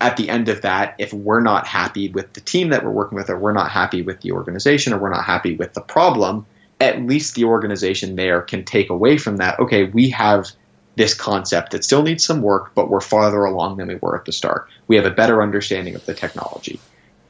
at 0.00 0.16
the 0.16 0.28
end 0.28 0.48
of 0.48 0.62
that, 0.62 0.94
if 0.98 1.12
we're 1.12 1.40
not 1.40 1.66
happy 1.66 2.08
with 2.08 2.32
the 2.34 2.40
team 2.40 2.70
that 2.70 2.84
we're 2.84 2.90
working 2.90 3.16
with, 3.16 3.30
or 3.30 3.38
we're 3.38 3.52
not 3.52 3.70
happy 3.70 4.02
with 4.02 4.20
the 4.20 4.32
organization, 4.32 4.92
or 4.92 4.98
we're 4.98 5.10
not 5.10 5.24
happy 5.24 5.56
with 5.56 5.72
the 5.74 5.80
problem, 5.80 6.46
at 6.80 7.00
least 7.02 7.34
the 7.34 7.44
organization 7.44 8.16
there 8.16 8.42
can 8.42 8.64
take 8.64 8.90
away 8.90 9.16
from 9.16 9.38
that. 9.38 9.58
Okay, 9.58 9.84
we 9.84 10.10
have 10.10 10.50
this 10.96 11.14
concept 11.14 11.72
that 11.72 11.84
still 11.84 12.02
needs 12.02 12.24
some 12.24 12.42
work, 12.42 12.72
but 12.74 12.90
we're 12.90 13.00
farther 13.00 13.44
along 13.44 13.76
than 13.76 13.88
we 13.88 13.96
were 13.96 14.16
at 14.16 14.24
the 14.24 14.32
start. 14.32 14.68
We 14.86 14.96
have 14.96 15.06
a 15.06 15.10
better 15.10 15.42
understanding 15.42 15.94
of 15.94 16.04
the 16.06 16.14
technology. 16.14 16.80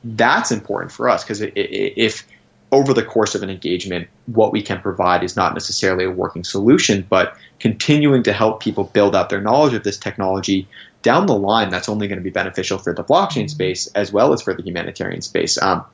That's 0.05 0.53
important 0.53 0.93
for 0.93 1.09
us 1.09 1.25
because 1.25 1.41
if 1.43 2.27
over 2.73 2.93
the 2.93 3.05
course 3.05 3.35
of 3.35 3.43
an 3.43 3.51
engagement, 3.51 4.09
what 4.27 4.53
we 4.53 4.63
can 4.63 4.81
provide 4.81 5.23
is 5.23 5.37
not 5.37 5.55
necessarily 5.55 6.05
a 6.05 6.11
working 6.11 6.45
solution, 6.45 7.07
but 7.09 7.37
continuing 7.61 8.23
to 8.25 8.33
help 8.33 8.61
people 8.61 8.85
build 8.85 9.15
out 9.15 9.31
their 9.31 9.41
knowledge 9.41 9.75
of 9.75 9.85
this 9.85 9.99
technology 9.99 10.69
down 11.07 11.27
the 11.27 11.39
line, 11.39 11.71
that's 11.71 11.89
only 11.89 12.09
going 12.09 12.19
to 12.19 12.25
be 12.25 12.31
beneficial 12.31 12.79
for 12.79 12.93
the 12.93 13.05
blockchain 13.05 13.49
space 13.49 13.87
as 13.95 14.13
well 14.13 14.33
as 14.33 14.43
for 14.43 14.53
the 14.53 14.63
humanitarian 14.65 15.23
space. 15.23 15.57
Um, 15.57 15.85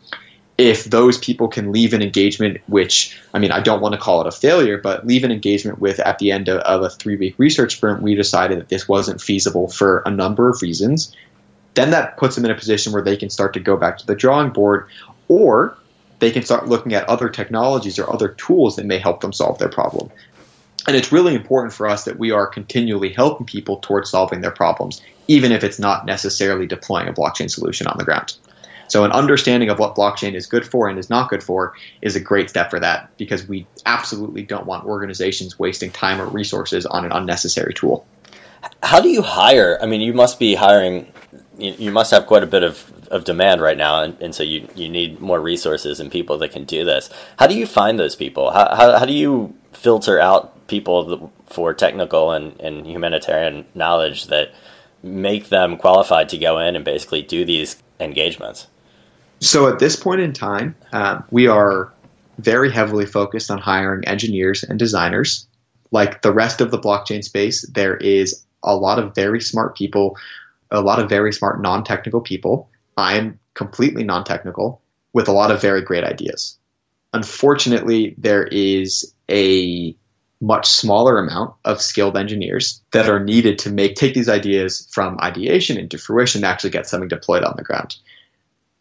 if 0.57 0.85
those 0.85 1.19
people 1.19 1.49
can 1.49 1.71
leave 1.71 1.93
an 1.93 2.01
engagement, 2.01 2.63
which 2.67 3.21
I 3.35 3.39
mean, 3.39 3.51
I 3.51 3.61
don't 3.61 3.83
want 3.83 3.93
to 3.93 4.01
call 4.01 4.23
it 4.23 4.27
a 4.27 4.31
failure, 4.33 4.79
but 4.79 5.07
leave 5.07 5.23
an 5.25 5.31
engagement 5.31 5.79
with 5.79 6.01
at 6.01 6.19
the 6.19 6.33
end 6.33 6.49
of, 6.49 6.61
of 6.61 6.81
a 6.81 6.89
three 6.89 7.17
week 7.17 7.35
research 7.37 7.77
sprint, 7.77 8.01
we 8.01 8.15
decided 8.15 8.59
that 8.59 8.71
this 8.71 8.89
wasn't 8.89 9.21
feasible 9.21 9.69
for 9.69 10.03
a 10.07 10.11
number 10.11 10.49
of 10.49 10.63
reasons, 10.63 11.15
then 11.75 11.91
that 11.91 12.17
puts 12.17 12.35
them 12.35 12.47
in 12.47 12.51
a 12.51 12.55
position 12.55 12.95
where 12.95 13.03
they 13.03 13.19
can 13.19 13.29
start 13.29 13.53
to 13.53 13.61
go 13.61 13.77
back 13.77 13.99
to 13.99 14.07
the 14.07 14.15
drawing 14.15 14.49
board 14.49 14.89
or 15.29 15.77
they 16.21 16.31
can 16.31 16.43
start 16.43 16.69
looking 16.69 16.95
at 16.95 17.07
other 17.07 17.29
technologies 17.29 17.99
or 17.99 18.11
other 18.11 18.29
tools 18.29 18.77
that 18.77 18.87
may 18.87 18.99
help 18.99 19.21
them 19.21 19.35
solve 19.35 19.59
their 19.59 19.69
problem. 19.69 20.11
And 20.87 20.97
it's 20.97 21.13
really 21.13 21.35
important 21.35 21.73
for 21.73 21.87
us 21.87 22.05
that 22.05 22.19
we 22.19 22.33
are 22.33 22.47
continually 22.47 23.11
helping 23.11 23.47
people 23.47 23.79
towards 23.79 24.11
solving 24.11 24.41
their 24.41 24.51
problems, 24.51 25.01
even 25.29 25.53
if 25.53 25.63
it's 25.63 25.79
not 25.79 26.07
necessarily 26.07 26.67
deploying 26.67 27.09
a 27.09 27.13
blockchain 27.13 27.51
solution 27.51 27.87
on 27.87 27.97
the 27.99 28.05
ground. 28.05 28.35
So, 28.89 29.05
an 29.05 29.13
understanding 29.13 29.71
of 29.71 29.79
what 29.79 29.95
blockchain 29.95 30.35
is 30.35 30.47
good 30.47 30.67
for 30.67 30.89
and 30.89 30.99
is 30.99 31.09
not 31.09 31.31
good 31.31 31.43
for 31.43 31.75
is 32.03 32.15
a 32.15 32.21
great 32.21 32.51
step 32.51 32.69
for 32.69 32.81
that 32.81 33.17
because 33.17 33.47
we 33.47 33.67
absolutely 33.87 34.43
don't 34.43 34.67
want 34.67 34.85
organizations 34.85 35.59
wasting 35.59 35.91
time 35.91 36.21
or 36.21 36.27
resources 36.27 36.85
on 36.85 37.07
an 37.07 37.13
unnecessary 37.13 37.73
tool. 37.73 38.07
How 38.83 39.01
do 39.01 39.09
you 39.09 39.23
hire? 39.23 39.79
I 39.81 39.87
mean, 39.87 40.03
you 40.03 40.13
must 40.13 40.39
be 40.39 40.55
hiring, 40.55 41.11
you, 41.59 41.91
must 41.91 42.11
have 42.11 42.27
quite 42.27 42.43
a 42.43 42.47
bit 42.47 42.63
of 42.63 42.93
of 43.11 43.25
demand 43.25 43.61
right 43.61 43.77
now, 43.77 44.03
and, 44.03 44.21
and 44.23 44.35
so 44.35 44.43
you, 44.43 44.67
you 44.75 44.89
need 44.89 45.21
more 45.21 45.39
resources 45.39 46.01
and 46.01 46.11
people 46.11 46.39
that 46.39 46.51
can 46.51 46.65
do 46.65 46.85
this. 46.85 47.11
How 47.39 47.47
do 47.47 47.55
you 47.55 47.67
find 47.67 47.99
those 47.99 48.17
people? 48.17 48.51
How, 48.51 48.75
how, 48.75 48.99
how 48.99 49.05
do 49.05 49.13
you 49.13 49.55
filter 49.73 50.19
out 50.19 50.62
people 50.73 51.33
for 51.47 51.75
technical 51.75 52.33
and, 52.33 52.59
and 52.61 52.87
humanitarian 52.87 53.67
knowledge 53.75 54.27
that 54.27 54.53
make 55.03 55.49
them 55.51 55.77
qualified 55.77 56.31
to 56.31 56.39
go 56.39 56.59
in 56.59 56.75
and 56.75 56.85
basically 56.85 57.23
do 57.23 57.45
these 57.45 57.77
engagements? 58.01 58.67
So 59.41 59.69
at 59.69 59.79
this 59.79 59.97
point 59.97 60.21
in 60.21 60.33
time, 60.33 60.75
um, 60.93 61.25
we 61.31 61.47
are 61.47 61.93
very 62.39 62.73
heavily 62.73 63.07
focused 63.07 63.51
on 63.51 63.59
hiring 63.59 64.05
engineers 64.07 64.65
and 64.65 64.79
designers. 64.79 65.47
Like 65.91 66.23
the 66.23 66.33
rest 66.33 66.61
of 66.61 66.71
the 66.71 66.79
blockchain 66.79 67.23
space, 67.23 67.69
there 67.69 67.97
is 67.97 68.43
a 68.63 68.75
lot 68.75 68.99
of 68.99 69.15
very 69.15 69.41
smart 69.41 69.77
people, 69.77 70.17
a 70.71 70.81
lot 70.81 70.99
of 70.99 71.09
very 71.09 71.33
smart 71.33 71.61
non 71.61 71.85
technical 71.85 72.23
people 72.23 72.71
I'm 72.97 73.39
completely 73.55 74.05
non 74.05 74.25
technical 74.25 74.81
with 75.13 75.29
a 75.29 75.33
lot 75.33 75.51
of 75.51 75.61
very 75.61 75.83
great 75.83 76.05
ideas. 76.05 76.59
Unfortunately, 77.13 78.15
there 78.19 78.45
is 78.45 79.13
a 79.31 79.95
much 80.43 80.67
smaller 80.69 81.19
amount 81.19 81.55
of 81.65 81.81
skilled 81.81 82.17
engineers 82.17 82.83
that 82.93 83.09
are 83.09 83.23
needed 83.23 83.61
to 83.61 83.71
make 83.71 83.95
take 83.95 84.13
these 84.13 84.29
ideas 84.29 84.89
from 84.91 85.17
ideation 85.21 85.79
into 85.79 85.97
fruition 85.97 86.41
to 86.41 86.47
actually 86.49 86.71
get 86.71 86.87
something 86.87 87.09
deployed 87.09 87.45
on 87.45 87.55
the 87.57 87.63
ground. 87.63 87.97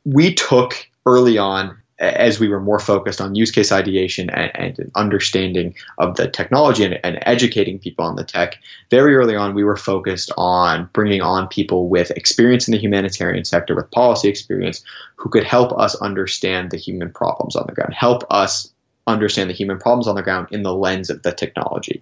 We 0.04 0.34
took 0.34 0.76
early 1.06 1.38
on 1.38 1.78
as 2.00 2.40
we 2.40 2.48
were 2.48 2.60
more 2.60 2.80
focused 2.80 3.22
on 3.22 3.36
use 3.36 3.52
case 3.52 3.72
ideation 3.72 4.32
and, 4.32 4.52
and 4.56 4.92
understanding 4.96 5.76
of 6.00 6.16
the 6.16 6.28
technology 6.28 6.84
and, 6.84 7.00
and, 7.04 7.20
educating 7.28 7.78
people 7.78 8.04
on 8.04 8.16
the 8.16 8.24
tech, 8.24 8.58
very 8.90 9.16
early 9.16 9.36
on 9.36 9.54
we 9.54 9.64
were 9.64 9.78
focused 9.78 10.32
on 10.36 10.90
bringing 10.94 11.22
on 11.22 11.48
people 11.48 11.90
with 11.90 12.10
experience 12.12 12.68
in 12.68 12.72
the 12.72 12.80
humanitarian 12.80 13.46
sector, 13.46 13.76
with 13.76 13.92
policy 13.92 14.28
experience, 14.28 14.84
who 15.16 15.30
could 15.30 15.44
help 15.44 15.78
us 15.78 15.94
understand 16.02 16.72
the 16.72 16.78
human 16.78 17.12
problems 17.12 17.56
on 17.56 17.68
the 17.68 17.74
ground, 17.76 17.94
help 17.94 18.24
us 18.32 18.71
understand 19.08 19.50
the 19.50 19.56
human 19.56 19.80
problems 19.80 20.08
on 20.08 20.16
the 20.16 20.22
ground 20.22 20.48
in 20.52 20.64
the 20.64 20.74
lens 20.74 21.10
of 21.10 21.24
the 21.24 21.32
technology. 21.32 22.02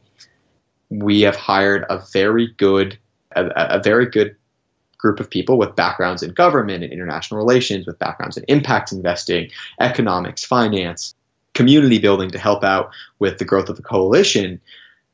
We 0.90 1.22
have 1.22 1.36
hired 1.36 1.86
a 1.90 2.02
very 2.12 2.48
good, 2.58 2.98
a, 3.36 3.46
a 3.56 3.82
very 3.82 4.06
good 4.06 4.36
group 4.98 5.20
of 5.20 5.30
people 5.30 5.58
with 5.58 5.76
backgrounds 5.76 6.22
in 6.24 6.32
government 6.32 6.84
and 6.84 6.92
international 6.92 7.40
relations, 7.40 7.88
with 7.88 8.00
backgrounds 8.00 8.38
in 8.38 8.44
impact 8.48 8.92
investing, 8.92 9.50
economics, 9.80 10.44
finance, 10.44 11.16
community 11.54 12.00
building 12.00 12.30
to 12.32 12.40
help 12.40 12.64
out 12.64 12.92
with 13.20 13.38
the 13.38 13.46
growth 13.46 13.70
of 13.70 13.78
the 13.78 13.82
coalition. 13.82 14.60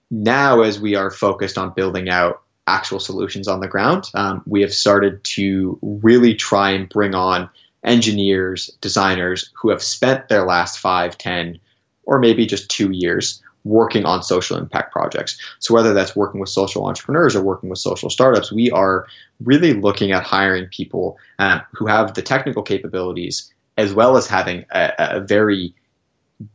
Now, 0.09 0.61
as 0.61 0.79
we 0.79 0.95
are 0.95 1.11
focused 1.11 1.57
on 1.57 1.73
building 1.73 2.09
out 2.09 2.41
actual 2.67 2.99
solutions 2.99 3.47
on 3.47 3.59
the 3.59 3.67
ground, 3.67 4.09
um, 4.15 4.41
we 4.47 4.61
have 4.61 4.73
started 4.73 5.23
to 5.23 5.77
really 5.81 6.33
try 6.33 6.71
and 6.71 6.89
bring 6.89 7.13
on 7.13 7.49
engineers, 7.83 8.75
designers 8.81 9.51
who 9.53 9.69
have 9.69 9.83
spent 9.83 10.27
their 10.27 10.45
last 10.45 10.79
five, 10.79 11.17
ten, 11.17 11.59
or 12.05 12.19
maybe 12.19 12.45
just 12.45 12.69
two 12.69 12.91
years 12.91 13.41
working 13.63 14.05
on 14.05 14.21
social 14.21 14.57
impact 14.57 14.93
projects. 14.93 15.39
So 15.59 15.73
whether 15.73 15.93
that's 15.93 16.15
working 16.15 16.39
with 16.39 16.49
social 16.49 16.85
entrepreneurs 16.85 17.35
or 17.35 17.43
working 17.43 17.69
with 17.69 17.79
social 17.79 18.09
startups, 18.09 18.51
we 18.51 18.69
are 18.71 19.07
really 19.43 19.73
looking 19.73 20.11
at 20.11 20.23
hiring 20.23 20.67
people 20.67 21.17
uh, 21.39 21.59
who 21.73 21.87
have 21.87 22.13
the 22.13 22.21
technical 22.21 22.61
capabilities 22.61 23.51
as 23.77 23.93
well 23.93 24.15
as 24.17 24.27
having 24.27 24.65
a, 24.71 24.91
a 24.99 25.19
very 25.19 25.73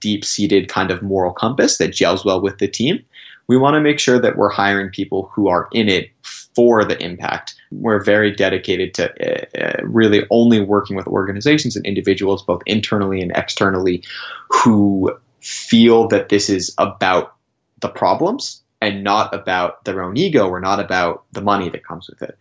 deep 0.01 0.25
seated 0.25 0.69
kind 0.69 0.91
of 0.91 1.03
moral 1.03 1.33
compass 1.33 1.79
that 1.79 1.93
gels 1.93 2.25
well 2.25 2.41
with 2.41 2.59
the 2.59 2.69
team. 2.69 3.05
We 3.49 3.57
want 3.57 3.75
to 3.75 3.81
make 3.81 3.99
sure 3.99 4.21
that 4.21 4.37
we're 4.37 4.51
hiring 4.51 4.91
people 4.91 5.31
who 5.35 5.49
are 5.49 5.69
in 5.73 5.89
it 5.89 6.11
for 6.23 6.85
the 6.85 7.03
impact. 7.03 7.57
We're 7.73 8.03
very 8.03 8.31
dedicated 8.35 8.95
to 8.95 9.11
uh, 9.11 9.47
uh, 9.61 9.83
really 9.83 10.25
only 10.31 10.61
working 10.61 10.97
with 10.97 11.09
organizations 11.09 11.75
and 11.75 11.85
individuals, 11.85 12.45
both 12.45 12.63
internally 12.67 13.21
and 13.21 13.33
externally, 13.35 14.05
who 14.49 15.13
feel 15.41 16.09
that 16.09 16.29
this 16.29 16.49
is 16.51 16.75
about 16.79 17.35
the 17.81 17.89
problems 17.89 18.63
and 18.81 19.05
not 19.05 19.35
about 19.35 19.85
their 19.85 20.03
own 20.03 20.17
ego 20.17 20.49
or 20.49 20.61
not 20.61 20.81
about 20.81 21.25
the 21.33 21.43
money 21.43 21.69
that 21.69 21.85
comes 21.85 22.09
with 22.09 22.23
it, 22.23 22.37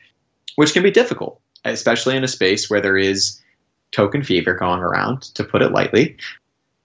which 0.56 0.74
can 0.74 0.84
be 0.84 0.92
difficult, 0.92 1.42
especially 1.66 2.16
in 2.16 2.24
a 2.24 2.28
space 2.28 2.70
where 2.70 2.82
there 2.82 2.98
is 2.98 3.42
token 3.92 4.24
fever 4.24 4.54
going 4.54 4.82
around, 4.82 5.22
to 5.22 5.44
put 5.44 5.62
it 5.62 5.72
lightly. 5.72 6.18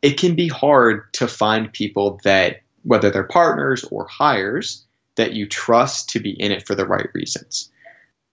It 0.02 0.18
can 0.18 0.34
be 0.34 0.48
hard 0.48 1.12
to 1.14 1.28
find 1.28 1.72
people 1.72 2.20
that, 2.24 2.62
whether 2.82 3.10
they're 3.10 3.24
partners 3.24 3.84
or 3.84 4.06
hires, 4.06 4.84
that 5.16 5.32
you 5.32 5.46
trust 5.46 6.10
to 6.10 6.20
be 6.20 6.30
in 6.30 6.52
it 6.52 6.66
for 6.66 6.74
the 6.74 6.86
right 6.86 7.08
reasons. 7.14 7.70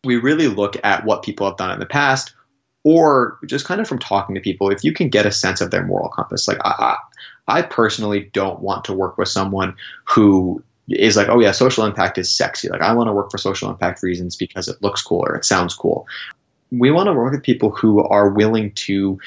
We 0.04 0.16
really 0.16 0.48
look 0.48 0.78
at 0.84 1.06
what 1.06 1.24
people 1.24 1.48
have 1.48 1.58
done 1.58 1.72
in 1.72 1.80
the 1.80 1.86
past, 1.86 2.34
or 2.84 3.38
just 3.46 3.66
kind 3.66 3.80
of 3.80 3.88
from 3.88 4.00
talking 4.00 4.36
to 4.36 4.42
people, 4.42 4.72
if 4.72 4.84
you 4.84 4.94
can 4.94 5.10
get 5.10 5.28
a 5.28 5.32
sense 5.32 5.62
of 5.62 5.70
their 5.70 5.86
moral 5.86 6.10
compass. 6.10 6.48
Like, 6.48 6.58
I, 6.66 6.98
I 7.48 7.62
personally 7.62 8.30
don't 8.34 8.62
want 8.62 8.86
to 8.86 8.94
work 8.94 9.18
with 9.18 9.28
someone 9.28 9.76
who 10.06 10.64
is 10.88 11.16
like, 11.16 11.30
oh 11.30 11.40
yeah, 11.40 11.52
social 11.52 11.86
impact 11.86 12.18
is 12.18 12.32
sexy. 12.32 12.70
Like, 12.70 12.82
I 12.82 12.94
want 12.94 13.08
to 13.08 13.14
work 13.14 13.32
for 13.32 13.38
social 13.38 13.70
impact 13.70 14.04
reasons 14.04 14.36
because 14.36 14.68
it 14.68 14.82
looks 14.82 15.02
cool 15.02 15.24
or 15.26 15.36
it 15.36 15.46
sounds 15.46 15.74
cool. 15.74 16.08
We 16.72 16.92
want 16.92 17.08
to 17.08 17.14
work 17.14 17.34
with 17.34 17.44
people 17.44 17.72
who 17.72 18.04
are 18.04 18.30
willing 18.30 18.72
to 18.74 19.20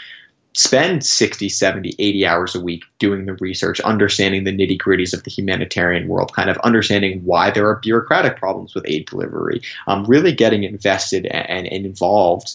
spend 0.55 1.05
60, 1.05 1.49
70, 1.49 1.97
80 1.99 2.27
hours 2.27 2.55
a 2.55 2.61
week 2.61 2.85
doing 2.99 3.27
the 3.27 3.35
research, 3.35 3.81
understanding 3.81 4.45
the 4.45 4.57
nitty 4.57 4.79
gritties 4.79 5.13
of 5.13 5.25
the 5.25 5.31
humanitarian 5.31 6.07
world, 6.07 6.33
kind 6.33 6.49
of 6.49 6.57
understanding 6.59 7.25
why 7.25 7.51
there 7.51 7.69
are 7.69 7.81
bureaucratic 7.81 8.37
problems 8.37 8.75
with 8.75 8.87
aid 8.87 9.07
delivery, 9.07 9.63
um, 9.87 10.05
really 10.05 10.33
getting 10.33 10.63
invested 10.63 11.27
and, 11.27 11.67
and 11.67 11.85
involved 11.85 12.55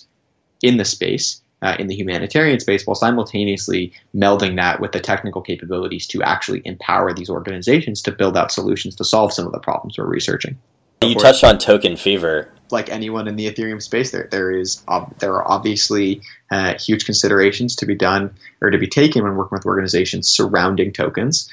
in 0.63 0.78
the 0.78 0.86
space. 0.86 1.41
Uh, 1.62 1.76
in 1.78 1.88
the 1.88 1.95
humanitarian 1.95 2.58
space, 2.58 2.88
while 2.88 2.95
simultaneously 2.95 3.91
melding 4.15 4.56
that 4.56 4.80
with 4.80 4.93
the 4.93 5.00
technical 5.02 5.41
capabilities 5.41 6.08
to 6.08 6.24
actually 6.24 6.62
empower 6.63 7.13
these 7.13 7.30
organizations 7.30 8.02
to 8.02 8.13
build 8.13 8.38
out 8.38 8.50
solutions 8.50 8.95
to 8.95 9.04
solve 9.04 9.34
some 9.34 9.45
of 9.45 9.52
the 9.52 9.60
problems 9.60 9.98
we're 9.98 10.06
researching. 10.06 10.58
You 11.04 11.15
touched 11.15 11.43
on 11.43 11.58
token 11.58 11.98
fever 11.98 12.50
like 12.72 12.89
anyone 12.89 13.28
in 13.28 13.36
the 13.36 13.52
Ethereum 13.52 13.82
space, 13.82 14.12
there 14.12 14.28
there 14.32 14.52
is 14.52 14.84
there 15.19 15.34
are 15.34 15.50
obviously 15.50 16.22
uh, 16.52 16.76
huge 16.78 17.06
considerations 17.06 17.76
to 17.78 17.86
be 17.86 17.95
done 17.95 18.36
or 18.62 18.69
to 18.69 18.78
be 18.78 18.88
taken 18.88 19.24
when 19.24 19.36
working 19.36 19.58
with 19.58 19.65
organizations 19.65 20.30
surrounding 20.30 20.93
tokens. 20.93 21.50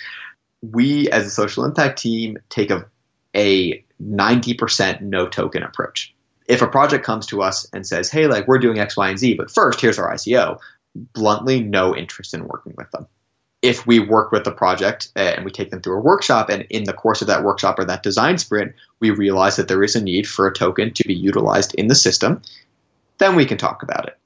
We, 0.62 1.10
as 1.10 1.26
a 1.26 1.30
social 1.30 1.64
impact 1.64 1.98
team, 1.98 2.38
take 2.48 2.70
a 2.70 2.86
a 3.34 3.84
ninety 3.98 4.54
percent 4.54 5.02
no 5.02 5.28
token 5.28 5.62
approach. 5.62 6.14
If 6.48 6.62
a 6.62 6.66
project 6.66 7.04
comes 7.04 7.26
to 7.26 7.42
us 7.42 7.68
and 7.72 7.86
says, 7.86 8.10
"Hey, 8.10 8.26
like 8.26 8.46
we're 8.46 8.58
doing 8.58 8.78
X, 8.78 8.96
Y, 8.96 9.08
and 9.08 9.18
Z, 9.18 9.34
but 9.34 9.50
first 9.50 9.80
here's 9.80 9.98
our 9.98 10.12
ICO," 10.12 10.58
bluntly, 10.94 11.60
no 11.60 11.94
interest 11.94 12.34
in 12.34 12.46
working 12.46 12.74
with 12.76 12.90
them 12.90 13.06
if 13.62 13.86
we 13.86 13.98
work 13.98 14.32
with 14.32 14.44
the 14.44 14.52
project 14.52 15.08
uh, 15.16 15.20
and 15.20 15.44
we 15.44 15.50
take 15.50 15.70
them 15.70 15.80
through 15.80 15.98
a 15.98 16.00
workshop, 16.00 16.50
and 16.50 16.62
in 16.70 16.84
the 16.84 16.92
course 16.92 17.20
of 17.20 17.28
that 17.28 17.42
workshop 17.42 17.78
or 17.78 17.84
that 17.84 18.02
design 18.02 18.38
sprint, 18.38 18.74
we 19.00 19.10
realize 19.10 19.56
that 19.56 19.68
there 19.68 19.82
is 19.82 19.96
a 19.96 20.02
need 20.02 20.28
for 20.28 20.46
a 20.46 20.54
token 20.54 20.92
to 20.94 21.04
be 21.06 21.14
utilized 21.14 21.74
in 21.74 21.88
the 21.88 21.94
system, 21.94 22.42
then 23.18 23.34
we 23.34 23.46
can 23.46 23.58
talk 23.58 23.82
about 23.82 24.06
it. 24.06 24.18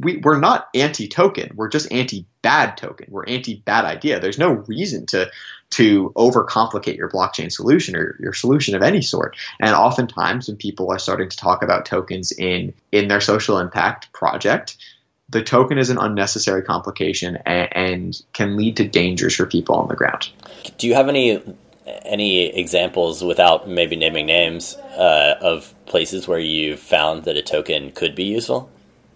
We, 0.00 0.18
we're 0.18 0.38
not 0.38 0.68
anti-token. 0.74 1.52
We're 1.56 1.68
just 1.68 1.90
anti-bad 1.90 2.76
token. 2.76 3.08
We're 3.10 3.26
anti-bad 3.26 3.84
idea. 3.84 4.20
There's 4.20 4.38
no 4.38 4.52
reason 4.52 5.06
to 5.06 5.30
to 5.70 6.12
overcomplicate 6.16 6.96
your 6.96 7.10
blockchain 7.10 7.52
solution 7.52 7.94
or 7.94 8.16
your 8.20 8.32
solution 8.32 8.74
of 8.74 8.82
any 8.82 9.02
sort. 9.02 9.36
And 9.60 9.74
oftentimes, 9.74 10.48
when 10.48 10.56
people 10.56 10.90
are 10.90 10.98
starting 10.98 11.28
to 11.28 11.36
talk 11.36 11.62
about 11.62 11.84
tokens 11.84 12.32
in 12.32 12.72
in 12.92 13.08
their 13.08 13.20
social 13.20 13.58
impact 13.58 14.12
project, 14.12 14.76
the 15.28 15.42
token 15.42 15.78
is 15.78 15.90
an 15.90 15.98
unnecessary 15.98 16.62
complication 16.62 17.36
and, 17.44 17.68
and, 17.72 18.22
can 18.32 18.56
lead 18.56 18.76
to 18.78 18.88
dangers 18.88 19.34
for 19.34 19.46
people 19.46 19.74
on 19.74 19.88
the 19.88 19.96
ground. 19.96 20.30
Do 20.78 20.86
you 20.86 20.94
have 20.94 21.08
any 21.08 21.42
any 22.04 22.46
examples, 22.46 23.24
without 23.24 23.68
maybe 23.68 23.96
naming 23.96 24.26
names, 24.26 24.76
uh, 24.76 25.36
of 25.40 25.74
places 25.86 26.28
where 26.28 26.38
you've 26.38 26.80
found 26.80 27.24
that 27.24 27.36
a 27.36 27.42
token 27.42 27.90
could 27.92 28.14
be 28.14 28.24
useful? 28.24 28.70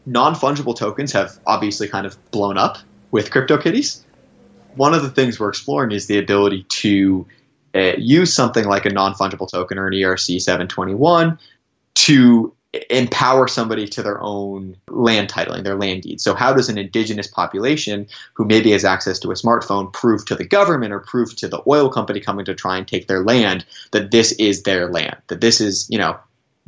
Non 0.04 0.34
fungible 0.34 0.76
tokens 0.76 1.12
have 1.12 1.38
obviously 1.46 1.88
kind 1.88 2.06
of 2.06 2.16
blown 2.30 2.58
up 2.58 2.78
with 3.10 3.30
CryptoKitties. 3.30 4.02
One 4.74 4.94
of 4.94 5.02
the 5.02 5.10
things 5.10 5.38
we're 5.38 5.50
exploring 5.50 5.92
is 5.92 6.06
the 6.06 6.18
ability 6.18 6.64
to 6.68 7.26
uh, 7.74 7.92
use 7.98 8.34
something 8.34 8.64
like 8.64 8.84
a 8.84 8.90
non 8.90 9.14
fungible 9.14 9.50
token 9.50 9.78
or 9.78 9.86
an 9.86 9.92
ERC 9.92 10.40
721 10.40 11.38
to 11.94 12.54
empower 12.88 13.46
somebody 13.48 13.86
to 13.86 14.02
their 14.02 14.20
own 14.20 14.76
land 14.88 15.28
titling, 15.28 15.62
their 15.62 15.76
land 15.76 16.02
deeds. 16.02 16.24
So, 16.24 16.34
how 16.34 16.54
does 16.54 16.68
an 16.68 16.78
indigenous 16.78 17.26
population 17.26 18.06
who 18.34 18.44
maybe 18.44 18.72
has 18.72 18.84
access 18.84 19.18
to 19.20 19.30
a 19.30 19.34
smartphone 19.34 19.92
prove 19.92 20.24
to 20.26 20.34
the 20.34 20.46
government 20.46 20.92
or 20.92 21.00
prove 21.00 21.36
to 21.36 21.48
the 21.48 21.62
oil 21.66 21.90
company 21.90 22.20
coming 22.20 22.46
to 22.46 22.54
try 22.54 22.78
and 22.78 22.88
take 22.88 23.08
their 23.08 23.22
land 23.22 23.64
that 23.90 24.10
this 24.10 24.32
is 24.32 24.62
their 24.62 24.88
land, 24.90 25.16
that 25.28 25.40
this 25.40 25.60
is, 25.60 25.86
you 25.90 25.98
know, 25.98 26.18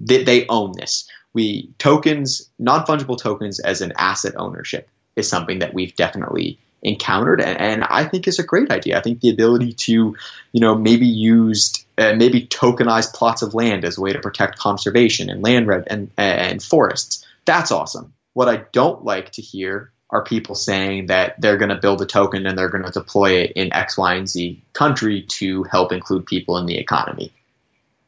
that 0.01 0.27
they 0.27 0.47
own 0.49 0.73
this? 0.73 1.09
We 1.35 1.71
tokens, 1.79 2.49
non 2.59 2.87
fungible 2.87 3.19
tokens 3.19 3.61
as 3.61 3.81
an 3.81 3.93
asset 3.99 4.35
ownership 4.37 4.89
is 5.17 5.29
something 5.29 5.59
that 5.61 5.75
we've 5.75 5.95
definitely 5.95 6.59
encountered 6.83 7.41
and, 7.41 7.59
and, 7.59 7.85
I 7.85 8.05
think 8.05 8.29
is 8.29 8.39
a 8.39 8.45
great 8.45 8.71
idea. 8.71 8.99
I 8.99 9.01
think 9.01 9.21
the 9.21 9.31
ability 9.31 9.73
to, 9.73 10.17
you 10.53 10.61
know, 10.61 10.75
maybe 10.75 11.07
use 11.07 11.85
uh, 11.97 12.15
maybe 12.15 12.47
tokenize 12.47 13.13
plots 13.13 13.43
of 13.43 13.55
land 13.55 13.85
as 13.85 13.97
a 13.97 14.01
way 14.01 14.13
to 14.13 14.21
protect 14.21 14.59
conservation 14.59 15.31
and 15.31 15.43
land 15.43 15.67
red 15.67 15.85
and, 15.87 16.11
and 16.19 16.63
forests. 16.63 17.27
That's 17.47 17.73
awesome. 17.73 18.13
What 18.35 18.49
I 18.49 18.65
don't 18.73 19.05
like 19.05 19.33
to 19.33 19.43
hear 19.43 19.93
are 20.11 20.25
people 20.25 20.55
saying 20.55 21.07
that 21.07 21.41
they're 21.41 21.57
going 21.57 21.71
to 21.71 21.77
build 21.77 22.03
a 22.03 22.07
token 22.07 22.47
and 22.47 22.57
they're 22.57 22.69
going 22.69 22.85
to 22.85 22.91
deploy 22.91 23.39
it 23.39 23.53
in 23.53 23.73
X, 23.73 23.97
Y, 23.97 24.15
and 24.15 24.29
Z 24.29 24.63
country 24.73 25.23
to 25.23 25.65
help 25.65 25.93
include 25.93 26.27
people 26.27 26.59
in 26.59 26.67
the 26.67 26.79
economy. 26.79 27.33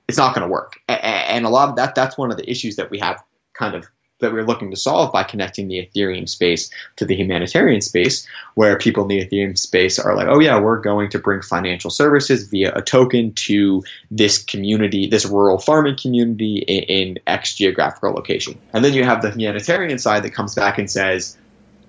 It's 0.08 0.18
not 0.18 0.34
going 0.34 0.46
to 0.46 0.52
work. 0.52 0.78
And 0.88 1.44
a 1.44 1.48
lot 1.48 1.68
of 1.68 1.76
that, 1.76 1.94
that's 1.94 2.16
one 2.16 2.30
of 2.30 2.36
the 2.36 2.48
issues 2.48 2.76
that 2.76 2.90
we 2.90 2.98
have 2.98 3.22
kind 3.54 3.74
of 3.74 3.86
that 4.20 4.32
we're 4.32 4.44
looking 4.44 4.70
to 4.70 4.76
solve 4.76 5.12
by 5.12 5.22
connecting 5.22 5.68
the 5.68 5.86
Ethereum 5.86 6.28
space 6.28 6.70
to 6.96 7.04
the 7.04 7.14
humanitarian 7.14 7.80
space, 7.80 8.26
where 8.54 8.78
people 8.78 9.02
in 9.02 9.08
the 9.08 9.26
Ethereum 9.26 9.58
space 9.58 9.98
are 9.98 10.16
like, 10.16 10.26
oh, 10.28 10.40
yeah, 10.40 10.58
we're 10.58 10.80
going 10.80 11.10
to 11.10 11.18
bring 11.18 11.42
financial 11.42 11.90
services 11.90 12.48
via 12.48 12.72
a 12.74 12.82
token 12.82 13.34
to 13.34 13.84
this 14.10 14.42
community, 14.42 15.06
this 15.06 15.26
rural 15.26 15.58
farming 15.58 15.98
community 16.00 16.58
in, 16.66 16.84
in 16.84 17.18
X 17.26 17.54
geographical 17.54 18.12
location. 18.12 18.58
And 18.72 18.84
then 18.84 18.94
you 18.94 19.04
have 19.04 19.20
the 19.20 19.32
humanitarian 19.32 19.98
side 19.98 20.22
that 20.22 20.30
comes 20.30 20.54
back 20.54 20.78
and 20.78 20.90
says, 20.90 21.36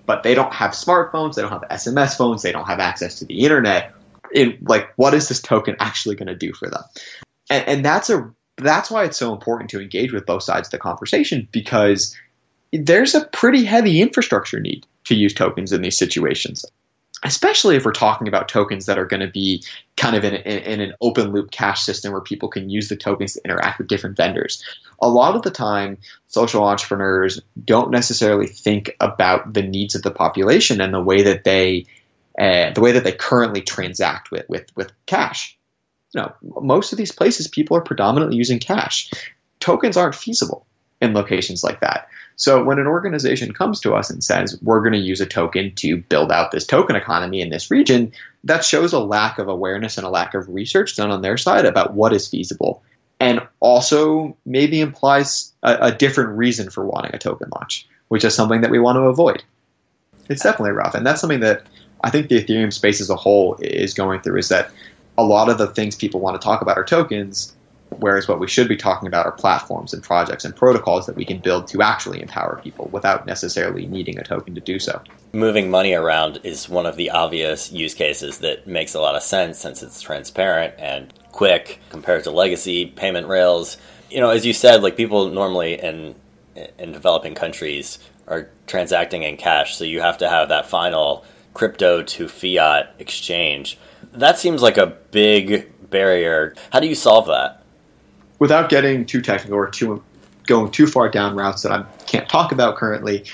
but 0.05 0.23
they 0.23 0.35
don't 0.35 0.53
have 0.53 0.71
smartphones, 0.71 1.35
they 1.35 1.41
don't 1.41 1.51
have 1.51 1.63
SMS 1.69 2.17
phones, 2.17 2.41
they 2.41 2.51
don't 2.51 2.67
have 2.67 2.79
access 2.79 3.19
to 3.19 3.25
the 3.25 3.45
internet. 3.45 3.93
In, 4.33 4.57
like, 4.61 4.89
what 4.97 5.13
is 5.13 5.29
this 5.29 5.41
token 5.41 5.77
actually 5.79 6.15
going 6.15 6.27
to 6.27 6.35
do 6.35 6.51
for 6.51 6.69
them? 6.69 6.83
And, 7.49 7.67
and 7.67 7.85
that's 7.85 8.09
a 8.09 8.31
that's 8.57 8.89
why 8.89 9.03
it's 9.03 9.17
so 9.17 9.33
important 9.33 9.69
to 9.69 9.81
engage 9.81 10.11
with 10.11 10.25
both 10.25 10.43
sides 10.43 10.67
of 10.67 10.71
the 10.71 10.79
conversation 10.79 11.47
because 11.51 12.15
there's 12.73 13.13
a 13.13 13.25
pretty 13.25 13.63
heavy 13.63 14.01
infrastructure 14.01 14.59
need 14.59 14.85
to 15.05 15.15
use 15.15 15.33
tokens 15.33 15.71
in 15.71 15.81
these 15.81 15.97
situations 15.97 16.65
especially 17.23 17.75
if 17.75 17.85
we're 17.85 17.91
talking 17.91 18.27
about 18.27 18.47
tokens 18.47 18.85
that 18.85 18.99
are 18.99 19.05
going 19.05 19.21
to 19.21 19.31
be 19.31 19.63
kind 19.95 20.15
of 20.15 20.23
in, 20.23 20.35
in, 20.35 20.59
in, 20.59 20.81
an 20.81 20.93
open 21.01 21.31
loop 21.31 21.49
cash 21.49 21.81
system 21.81 22.11
where 22.11 22.21
people 22.21 22.49
can 22.49 22.69
use 22.69 22.89
the 22.89 22.95
tokens 22.95 23.33
to 23.33 23.41
interact 23.43 23.79
with 23.79 23.87
different 23.87 24.15
vendors. 24.15 24.63
A 25.01 25.09
lot 25.09 25.35
of 25.35 25.41
the 25.41 25.51
time, 25.51 25.97
social 26.27 26.63
entrepreneurs 26.63 27.41
don't 27.63 27.91
necessarily 27.91 28.47
think 28.47 28.95
about 28.99 29.53
the 29.53 29.63
needs 29.63 29.95
of 29.95 30.03
the 30.03 30.11
population 30.11 30.79
and 30.79 30.93
the 30.93 31.01
way 31.01 31.23
that 31.23 31.43
they 31.43 31.85
uh, 32.39 32.71
the 32.71 32.81
way 32.81 32.91
that 32.91 33.03
they 33.03 33.13
currently 33.13 33.61
transact 33.61 34.29
with 34.29 34.47
with, 34.47 34.67
with 34.75 34.91
cash 35.07 35.56
you 36.13 36.21
know, 36.21 36.33
most 36.61 36.91
of 36.91 36.97
these 36.97 37.11
places 37.11 37.47
people 37.47 37.77
are 37.77 37.81
predominantly 37.81 38.37
using 38.37 38.59
cash. 38.59 39.11
Tokens 39.59 39.97
aren't 39.97 40.15
feasible 40.15 40.65
in 41.01 41.13
locations 41.13 41.63
like 41.63 41.81
that. 41.81 42.07
So 42.35 42.63
when 42.63 42.79
an 42.79 42.87
organization 42.87 43.53
comes 43.53 43.81
to 43.81 43.95
us 43.95 44.09
and 44.11 44.23
says, 44.23 44.59
we're 44.61 44.81
going 44.81 44.93
to 44.93 44.99
use 44.99 45.21
a 45.21 45.25
token 45.25 45.73
to 45.75 45.97
build 45.97 46.31
out 46.31 46.51
this 46.51 46.67
token 46.67 46.95
economy 46.95 47.41
in 47.41 47.49
this 47.49 47.71
region, 47.71 48.13
that 48.43 48.63
shows 48.63 48.93
a 48.93 48.99
lack 48.99 49.39
of 49.39 49.47
awareness 49.47 49.97
and 49.97 50.05
a 50.05 50.11
lack 50.11 50.35
of 50.35 50.47
research 50.47 50.95
done 50.95 51.09
on 51.09 51.21
their 51.21 51.37
side 51.37 51.65
about 51.65 51.93
what 51.93 52.13
is 52.13 52.27
feasible. 52.27 52.83
And 53.19 53.41
also 53.59 54.37
maybe 54.45 54.81
implies 54.81 55.51
a, 55.63 55.77
a 55.87 55.91
different 55.91 56.37
reason 56.37 56.69
for 56.69 56.85
wanting 56.85 57.15
a 57.15 57.19
token 57.19 57.49
launch, 57.53 57.87
which 58.07 58.23
is 58.23 58.35
something 58.35 58.61
that 58.61 58.71
we 58.71 58.79
want 58.79 58.97
to 58.97 59.01
avoid. 59.01 59.43
It's 60.29 60.43
definitely 60.43 60.71
rough. 60.71 60.93
And 60.93 61.05
that's 61.05 61.21
something 61.21 61.39
that 61.39 61.63
I 62.03 62.11
think 62.11 62.29
the 62.29 62.43
Ethereum 62.43 62.71
space 62.71 63.01
as 63.01 63.09
a 63.09 63.15
whole 63.15 63.57
is 63.59 63.95
going 63.95 64.21
through 64.21 64.37
is 64.37 64.49
that 64.49 64.71
a 65.17 65.23
lot 65.23 65.49
of 65.49 65.57
the 65.57 65.67
things 65.67 65.95
people 65.95 66.19
want 66.19 66.39
to 66.39 66.45
talk 66.45 66.61
about 66.61 66.77
are 66.77 66.83
tokens, 66.83 67.55
whereas 67.89 68.27
what 68.27 68.39
we 68.39 68.47
should 68.47 68.67
be 68.67 68.75
talking 68.75 69.07
about 69.07 69.25
are 69.25 69.31
platforms 69.31 69.93
and 69.93 70.03
projects 70.03 70.45
and 70.45 70.55
protocols 70.55 71.05
that 71.05 71.15
we 71.15 71.25
can 71.25 71.39
build 71.39 71.67
to 71.67 71.81
actually 71.81 72.21
empower 72.21 72.59
people 72.63 72.89
without 72.91 73.25
necessarily 73.25 73.87
needing 73.87 74.17
a 74.19 74.23
token 74.23 74.53
to 74.55 74.61
do 74.61 74.79
so. 74.79 75.01
Moving 75.33 75.69
money 75.71 75.93
around 75.93 76.39
is 76.43 76.69
one 76.69 76.85
of 76.85 76.95
the 76.95 77.09
obvious 77.09 77.71
use 77.71 77.93
cases 77.93 78.39
that 78.39 78.67
makes 78.67 78.93
a 78.93 79.01
lot 79.01 79.15
of 79.15 79.23
sense 79.23 79.59
since 79.59 79.81
it's 79.81 80.01
transparent 80.01 80.73
and 80.77 81.13
quick 81.31 81.79
compared 81.89 82.23
to 82.23 82.31
legacy 82.31 82.85
payment 82.85 83.27
rails. 83.27 83.77
You 84.09 84.19
know, 84.19 84.29
as 84.29 84.45
you 84.45 84.53
said, 84.53 84.83
like 84.83 84.95
people 84.97 85.29
normally 85.29 85.79
in 85.79 86.15
in 86.79 86.91
developing 86.91 87.35
countries 87.35 87.99
are 88.27 88.49
transacting 88.65 89.23
in 89.23 89.37
cash, 89.37 89.75
so 89.75 89.83
you 89.83 90.01
have 90.01 90.17
to 90.17 90.29
have 90.29 90.49
that 90.49 90.67
final 90.67 91.23
crypto 91.53 92.03
to 92.03 92.27
fiat 92.27 92.95
exchange. 92.99 93.77
That 94.17 94.39
seems 94.39 94.63
like 94.63 94.77
a 94.77 94.87
big 94.87 95.89
barrier. 95.91 96.55
How 96.71 96.79
do 96.79 96.87
you 96.87 96.95
solve 96.95 97.27
that? 97.27 97.63
Without 98.39 98.69
getting 98.69 99.05
too 99.05 99.21
technical 99.21 99.57
or 99.57 99.69
too 99.69 100.03
going 100.47 100.71
too 100.71 100.87
far 100.87 101.09
down 101.09 101.35
routes 101.35 101.61
that 101.63 101.71
I 101.71 101.83
can't 102.07 102.27
talk 102.27 102.51
about 102.51 102.77
currently, 102.77 103.25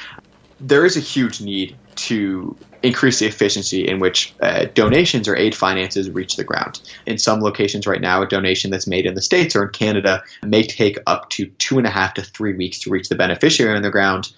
there 0.59 0.85
is 0.85 0.97
a 0.97 0.99
huge 0.99 1.39
need 1.39 1.77
to 1.95 2.57
increase 2.81 3.19
the 3.19 3.27
efficiency 3.27 3.87
in 3.87 3.99
which 3.99 4.33
uh, 4.41 4.65
donations 4.73 5.27
or 5.27 5.37
aid 5.37 5.55
finances 5.55 6.09
reach 6.09 6.35
the 6.35 6.43
ground. 6.43 6.81
In 7.05 7.17
some 7.17 7.39
locations 7.39 7.87
right 7.87 8.01
now, 8.01 8.21
a 8.21 8.27
donation 8.27 8.71
that's 8.71 8.87
made 8.87 9.05
in 9.05 9.13
the 9.13 9.21
States 9.21 9.55
or 9.55 9.63
in 9.63 9.69
Canada 9.69 10.23
may 10.43 10.63
take 10.63 10.97
up 11.07 11.29
to 11.29 11.45
two 11.45 11.77
and 11.77 11.87
a 11.87 11.89
half 11.89 12.15
to 12.15 12.21
three 12.21 12.55
weeks 12.55 12.79
to 12.79 12.89
reach 12.89 13.07
the 13.07 13.15
beneficiary 13.15 13.73
on 13.73 13.83
the 13.83 13.89
ground, 13.89 14.33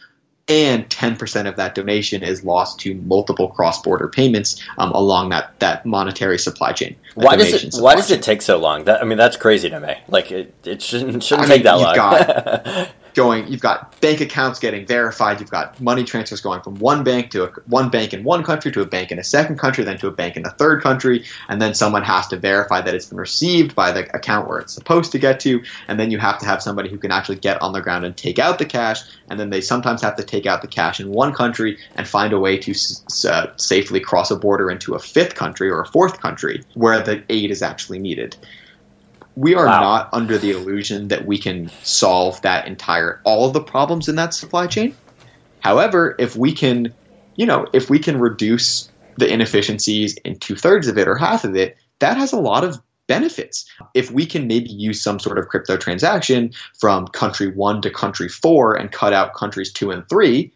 and 0.48 0.88
10% 0.90 1.48
of 1.48 1.56
that 1.56 1.74
donation 1.74 2.22
is 2.22 2.44
lost 2.44 2.80
to 2.82 2.94
multiple 2.96 3.48
cross-border 3.48 4.08
payments 4.08 4.62
um, 4.78 4.92
along 4.92 5.30
that, 5.30 5.60
that 5.60 5.86
monetary 5.86 6.38
supply 6.38 6.72
chain. 6.72 6.96
Why 7.16 7.36
does 7.36 7.52
it 7.52 7.82
Why 7.82 7.96
does 7.96 8.12
it 8.12 8.22
take 8.22 8.42
so 8.42 8.58
long? 8.58 8.84
That, 8.86 9.02
I 9.02 9.06
mean, 9.06 9.18
that's 9.18 9.38
crazy 9.38 9.70
to 9.70 9.80
me. 9.80 9.96
Like 10.08 10.32
it, 10.32 10.54
it 10.64 10.82
shouldn't 10.82 11.24
shouldn't 11.24 11.48
I 11.48 11.56
take 11.56 11.64
mean, 11.64 11.80
that 11.80 12.78
long. 12.78 12.88
going 13.16 13.48
you've 13.48 13.62
got 13.62 14.00
bank 14.02 14.22
accounts 14.22 14.60
getting 14.60 14.86
verified 14.86 15.40
you've 15.40 15.50
got 15.50 15.80
money 15.82 16.04
transfers 16.04 16.42
going 16.42 16.62
from 16.62 16.76
one 16.76 17.04
bank 17.04 17.32
to 17.32 17.46
a, 17.46 17.48
one 17.68 17.90
bank 17.90 18.14
in 18.14 18.24
one 18.24 18.44
country 18.44 18.72
to 18.72 18.82
a 18.82 18.86
bank 18.86 19.12
in 19.12 19.18
a 19.18 19.24
second 19.24 19.58
country 19.58 19.84
then 19.84 19.98
to 19.98 20.08
a 20.08 20.12
bank 20.12 20.36
in 20.36 20.46
a 20.46 20.50
third 20.52 20.84
country 20.84 21.24
and 21.50 21.62
then 21.62 21.74
someone 21.74 22.04
has 22.04 22.28
to 22.28 22.38
verify 22.38 22.82
that 22.82 22.94
it's 22.94 23.08
been 23.08 23.18
received 23.18 23.74
by 23.74 23.92
the 23.92 24.02
account 24.16 24.48
where 24.48 24.60
it's 24.60 24.74
supposed 24.74 25.12
to 25.12 25.18
get 25.18 25.40
to 25.40 25.64
and 25.88 26.00
then 26.00 26.12
you 26.12 26.20
have 26.20 26.38
to 26.38 26.46
have 26.46 26.62
somebody 26.62 26.90
who 26.90 26.98
can 26.98 27.12
actually 27.12 27.38
get 27.38 27.62
on 27.62 27.74
the 27.74 27.82
ground 27.82 28.06
and 28.06 28.16
take 28.18 28.38
out 28.38 28.60
the 28.60 28.66
cash 28.66 29.02
and 29.30 29.40
then 29.40 29.50
they 29.50 29.62
sometimes 29.62 30.02
have 30.02 30.16
to 30.16 30.24
take 30.24 30.46
out 30.46 30.62
the 30.62 30.68
cash 30.68 31.00
in 31.00 31.10
one 31.10 31.34
country 31.34 31.78
and 31.96 32.08
find 32.08 32.34
a 32.34 32.40
way 32.40 32.58
to 32.58 32.74
uh, 33.28 33.48
safely 33.56 34.00
cross 34.00 34.30
a 34.30 34.36
border 34.36 34.70
into 34.70 34.94
a 34.94 35.00
fifth 35.00 35.36
country 35.36 35.70
or 35.70 35.82
a 35.82 35.88
fourth 35.88 36.20
country 36.20 36.64
where 36.74 37.02
the 37.02 37.24
aid 37.30 37.50
is 37.50 37.62
actually 37.62 38.00
needed 38.00 38.36
we 39.36 39.54
are 39.54 39.66
wow. 39.66 39.82
not 39.82 40.10
under 40.14 40.38
the 40.38 40.52
illusion 40.52 41.10
that 41.10 41.26
we 41.26 41.38
can 41.38 41.70
solve 41.84 42.42
that 42.42 42.68
entire 42.68 43.22
all 43.24 43.48
of 43.48 43.54
the 43.54 43.62
problems 43.62 44.08
in 44.08 44.16
that 44.16 44.34
supply 44.34 44.68
chain. 44.68 44.96
However, 45.60 46.16
if 46.20 46.36
we 46.36 46.54
can, 46.54 46.94
you 47.36 47.46
know, 47.46 47.68
if 47.74 47.90
we 47.90 48.00
can 48.00 48.20
reduce 48.20 48.90
the 49.18 49.32
inefficiencies 49.32 50.16
in 50.26 50.40
two 50.40 50.56
thirds 50.56 50.88
of 50.88 50.98
it 50.98 51.08
or 51.08 51.16
half 51.16 51.44
of 51.44 51.56
it, 51.56 51.78
that 52.00 52.18
has 52.18 52.34
a 52.34 52.40
lot 52.40 52.64
of 52.64 52.82
benefits. 53.08 53.66
If 53.94 54.10
we 54.12 54.26
can 54.26 54.48
maybe 54.48 54.70
use 54.70 55.02
some 55.02 55.20
sort 55.20 55.38
of 55.38 55.48
crypto 55.48 55.78
transaction 55.78 56.52
from 56.80 57.08
country 57.08 57.52
one 57.52 57.82
to 57.82 57.90
country 57.90 58.30
four 58.30 58.74
and 58.74 58.92
cut 58.92 59.14
out 59.14 59.36
countries 59.36 59.72
two 59.72 59.92
and 59.92 60.08
three, 60.10 60.52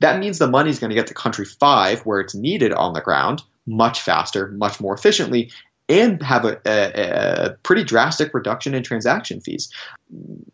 that 0.00 0.18
means 0.18 0.38
the 0.38 0.48
money 0.48 0.70
is 0.70 0.78
going 0.78 0.90
to 0.90 0.96
get 0.96 1.06
to 1.08 1.14
country 1.14 1.44
five 1.44 2.00
where 2.00 2.20
it's 2.20 2.34
needed 2.34 2.72
on 2.72 2.92
the 2.92 3.00
ground 3.00 3.42
much 3.66 4.00
faster, 4.00 4.48
much 4.48 4.80
more 4.80 4.94
efficiently, 4.94 5.50
and 5.92 6.22
have 6.22 6.44
a, 6.44 6.60
a, 6.66 7.46
a, 7.46 7.50
pretty 7.62 7.84
drastic 7.84 8.34
reduction 8.34 8.74
in 8.74 8.82
transaction 8.82 9.40
fees. 9.40 9.72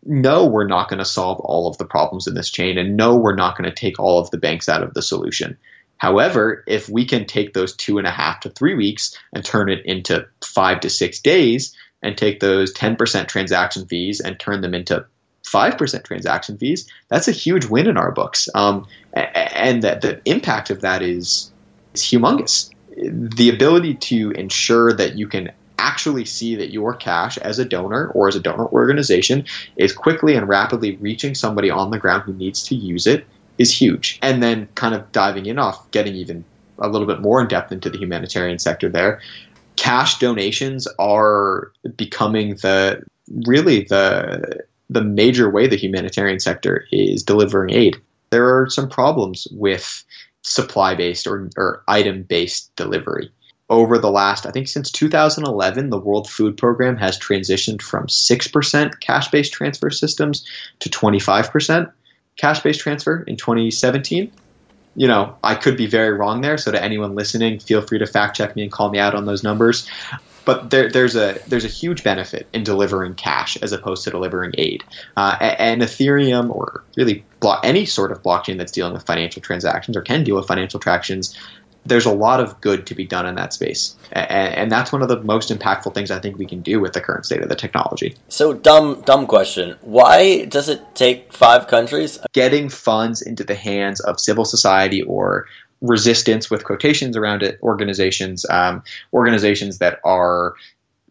No, 0.05 0.45
we're 0.45 0.67
not 0.67 0.89
going 0.89 0.99
to 0.99 1.05
solve 1.05 1.39
all 1.39 1.67
of 1.67 1.77
the 1.77 1.85
problems 1.85 2.27
in 2.27 2.33
this 2.33 2.49
chain, 2.49 2.77
and 2.77 2.97
no, 2.97 3.15
we're 3.15 3.35
not 3.35 3.57
going 3.57 3.69
to 3.69 3.75
take 3.75 3.99
all 3.99 4.19
of 4.19 4.29
the 4.31 4.37
banks 4.37 4.69
out 4.69 4.83
of 4.83 4.93
the 4.93 5.01
solution. 5.01 5.57
However, 5.97 6.63
if 6.67 6.87
we 6.87 7.05
can 7.05 7.25
take 7.25 7.53
those 7.53 7.75
two 7.75 7.97
and 7.97 8.07
a 8.07 8.11
half 8.11 8.41
to 8.41 8.49
three 8.49 8.75
weeks 8.75 9.17
and 9.33 9.43
turn 9.43 9.69
it 9.69 9.85
into 9.85 10.27
five 10.41 10.81
to 10.81 10.89
six 10.89 11.19
days, 11.19 11.75
and 12.01 12.17
take 12.17 12.39
those 12.39 12.73
10% 12.73 13.27
transaction 13.27 13.85
fees 13.85 14.19
and 14.19 14.39
turn 14.39 14.61
them 14.61 14.73
into 14.73 15.05
5% 15.45 16.03
transaction 16.03 16.57
fees, 16.57 16.89
that's 17.09 17.27
a 17.27 17.33
huge 17.33 17.65
win 17.65 17.87
in 17.87 17.97
our 17.97 18.11
books. 18.11 18.47
Um, 18.53 18.87
and 19.13 19.83
the 19.83 20.21
impact 20.25 20.69
of 20.69 20.81
that 20.81 21.01
is, 21.01 21.51
is 21.93 22.01
humongous 22.01 22.71
the 23.01 23.49
ability 23.49 23.95
to 23.95 24.31
ensure 24.31 24.93
that 24.93 25.17
you 25.17 25.27
can 25.27 25.51
actually 25.77 26.25
see 26.25 26.55
that 26.55 26.71
your 26.71 26.93
cash 26.93 27.37
as 27.37 27.57
a 27.57 27.65
donor 27.65 28.07
or 28.09 28.27
as 28.27 28.35
a 28.35 28.39
donor 28.39 28.67
organization 28.67 29.45
is 29.77 29.93
quickly 29.93 30.35
and 30.35 30.47
rapidly 30.47 30.97
reaching 30.97 31.33
somebody 31.33 31.69
on 31.69 31.89
the 31.89 31.97
ground 31.97 32.23
who 32.23 32.33
needs 32.33 32.63
to 32.63 32.75
use 32.75 33.07
it 33.07 33.25
is 33.57 33.71
huge. 33.71 34.19
And 34.21 34.43
then 34.43 34.67
kind 34.75 34.93
of 34.93 35.11
diving 35.11 35.45
in 35.45 35.57
off, 35.57 35.89
getting 35.91 36.15
even 36.15 36.43
a 36.77 36.89
little 36.89 37.07
bit 37.07 37.21
more 37.21 37.41
in 37.41 37.47
depth 37.47 37.71
into 37.71 37.89
the 37.89 37.97
humanitarian 37.97 38.59
sector 38.59 38.89
there. 38.89 39.21
Cash 39.75 40.19
donations 40.19 40.87
are 40.97 41.71
becoming 41.95 42.55
the 42.55 43.03
really 43.45 43.83
the 43.83 44.63
the 44.89 45.03
major 45.03 45.49
way 45.49 45.67
the 45.67 45.77
humanitarian 45.77 46.39
sector 46.39 46.85
is 46.91 47.23
delivering 47.23 47.73
aid. 47.73 47.97
There 48.31 48.61
are 48.61 48.69
some 48.69 48.89
problems 48.89 49.47
with 49.51 50.03
supply 50.49 50.95
based 50.95 51.27
or, 51.27 51.49
or 51.55 51.83
item 51.87 52.23
based 52.23 52.75
delivery. 52.75 53.31
Over 53.69 53.99
the 53.99 54.09
last, 54.09 54.47
I 54.47 54.51
think 54.51 54.67
since 54.67 54.89
2011, 54.89 55.91
the 55.91 55.99
World 55.99 56.27
Food 56.27 56.57
Program 56.57 56.97
has 56.97 57.19
transitioned 57.19 57.83
from 57.83 58.07
6% 58.07 58.99
cash 58.99 59.29
based 59.29 59.53
transfer 59.53 59.91
systems 59.91 60.43
to 60.79 60.89
25% 60.89 61.91
cash 62.35 62.61
based 62.61 62.79
transfer 62.79 63.21
in 63.21 63.37
2017. 63.37 64.31
You 64.95 65.07
know, 65.07 65.35
I 65.43 65.53
could 65.53 65.77
be 65.77 65.85
very 65.85 66.11
wrong 66.13 66.41
there. 66.41 66.57
So, 66.57 66.71
to 66.71 66.83
anyone 66.83 67.13
listening, 67.13 67.59
feel 67.59 67.83
free 67.83 67.99
to 67.99 68.07
fact 68.07 68.35
check 68.35 68.55
me 68.55 68.63
and 68.63 68.71
call 68.71 68.89
me 68.89 68.97
out 68.97 69.13
on 69.13 69.25
those 69.25 69.43
numbers 69.43 69.87
but 70.49 70.71
there, 70.71 70.89
there's 70.89 71.15
a 71.15 71.37
there's 71.45 71.63
a 71.63 71.67
huge 71.67 72.03
benefit 72.03 72.47
in 72.53 72.63
delivering 72.63 73.13
cash 73.13 73.55
as 73.57 73.71
opposed 73.71 74.03
to 74.05 74.09
delivering 74.09 74.51
aid. 74.57 74.83
Uh, 75.15 75.37
and 75.39 75.83
Ethereum, 75.83 76.49
or 76.49 76.83
really 76.97 77.23
block, 77.39 77.59
any 77.63 77.85
sort 77.85 78.11
of 78.11 78.23
blockchain 78.23 78.57
that's 78.57 78.71
dealing 78.71 78.93
with 78.93 79.05
financial 79.05 79.43
transactions 79.43 79.95
or 79.95 80.01
can 80.01 80.23
deal 80.23 80.35
with 80.35 80.47
financial 80.47 80.79
transactions, 80.79 81.37
there's 81.85 82.07
a 82.07 82.11
lot 82.11 82.39
of 82.39 82.59
good 82.61 82.87
to 82.87 82.95
be 82.95 83.05
done 83.05 83.27
in 83.27 83.35
that 83.35 83.53
space, 83.53 83.95
and, 84.11 84.55
and, 84.55 84.71
that's 84.71 84.91
one 84.91 85.03
of 85.03 85.07
the 85.07 85.21
most 85.21 85.51
impactful 85.51 85.93
things 85.93 86.09
I 86.09 86.19
think 86.19 86.39
we 86.39 86.47
can 86.47 86.61
do 86.61 86.79
with 86.79 86.93
the 86.93 87.01
current 87.01 87.27
state 87.27 87.43
of 87.43 87.49
the 87.49 87.55
technology. 87.55 88.15
So, 88.29 88.53
dumb, 88.53 89.01
dumb 89.01 89.27
question: 89.27 89.77
Why 89.81 90.45
does 90.45 90.67
it 90.67 90.81
take 90.95 91.31
five 91.31 91.67
countries? 91.67 92.17
Getting 92.33 92.69
funds 92.69 93.21
into 93.21 93.43
the 93.43 93.55
hands 93.55 93.99
of 93.99 94.19
civil 94.19 94.45
society 94.45 95.03
or 95.03 95.45
resistance 95.81 96.49
with 96.49 96.65
quotations 96.65 97.15
around 97.15 97.41
it 97.41 97.57
organizations 97.63 98.45
um, 98.49 98.83
organizations 99.13 99.77
that 99.77 99.99
are 100.03 100.55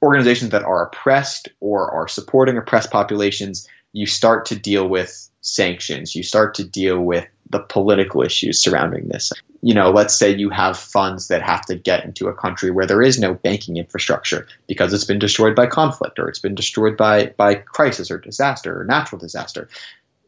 organizations 0.02 0.50
that 0.50 0.62
are 0.62 0.84
oppressed 0.84 1.48
or 1.60 1.90
are 1.90 2.08
supporting 2.08 2.56
oppressed 2.56 2.90
populations 2.90 3.66
you 3.92 4.06
start 4.06 4.46
to 4.46 4.56
deal 4.56 4.86
with 4.88 5.28
sanctions. 5.40 6.14
You 6.14 6.22
start 6.22 6.54
to 6.56 6.64
deal 6.64 7.00
with 7.00 7.26
the 7.50 7.60
political 7.60 8.22
issues 8.22 8.60
surrounding 8.60 9.08
this. 9.08 9.32
You 9.62 9.74
know 9.74 9.90
let's 9.90 10.14
say 10.14 10.36
you 10.36 10.50
have 10.50 10.78
funds 10.78 11.28
that 11.28 11.42
have 11.42 11.62
to 11.66 11.74
get 11.74 12.04
into 12.04 12.28
a 12.28 12.34
country 12.34 12.70
where 12.70 12.86
there 12.86 13.02
is 13.02 13.18
no 13.18 13.34
banking 13.34 13.76
infrastructure 13.76 14.46
because 14.68 14.92
it's 14.92 15.04
been 15.04 15.18
destroyed 15.18 15.56
by 15.56 15.66
conflict 15.66 16.18
or 16.18 16.28
it's 16.28 16.38
been 16.38 16.54
destroyed 16.54 16.96
by 16.96 17.34
by 17.36 17.56
crisis 17.56 18.10
or 18.10 18.18
disaster 18.18 18.80
or 18.80 18.84
natural 18.84 19.18
disaster 19.18 19.68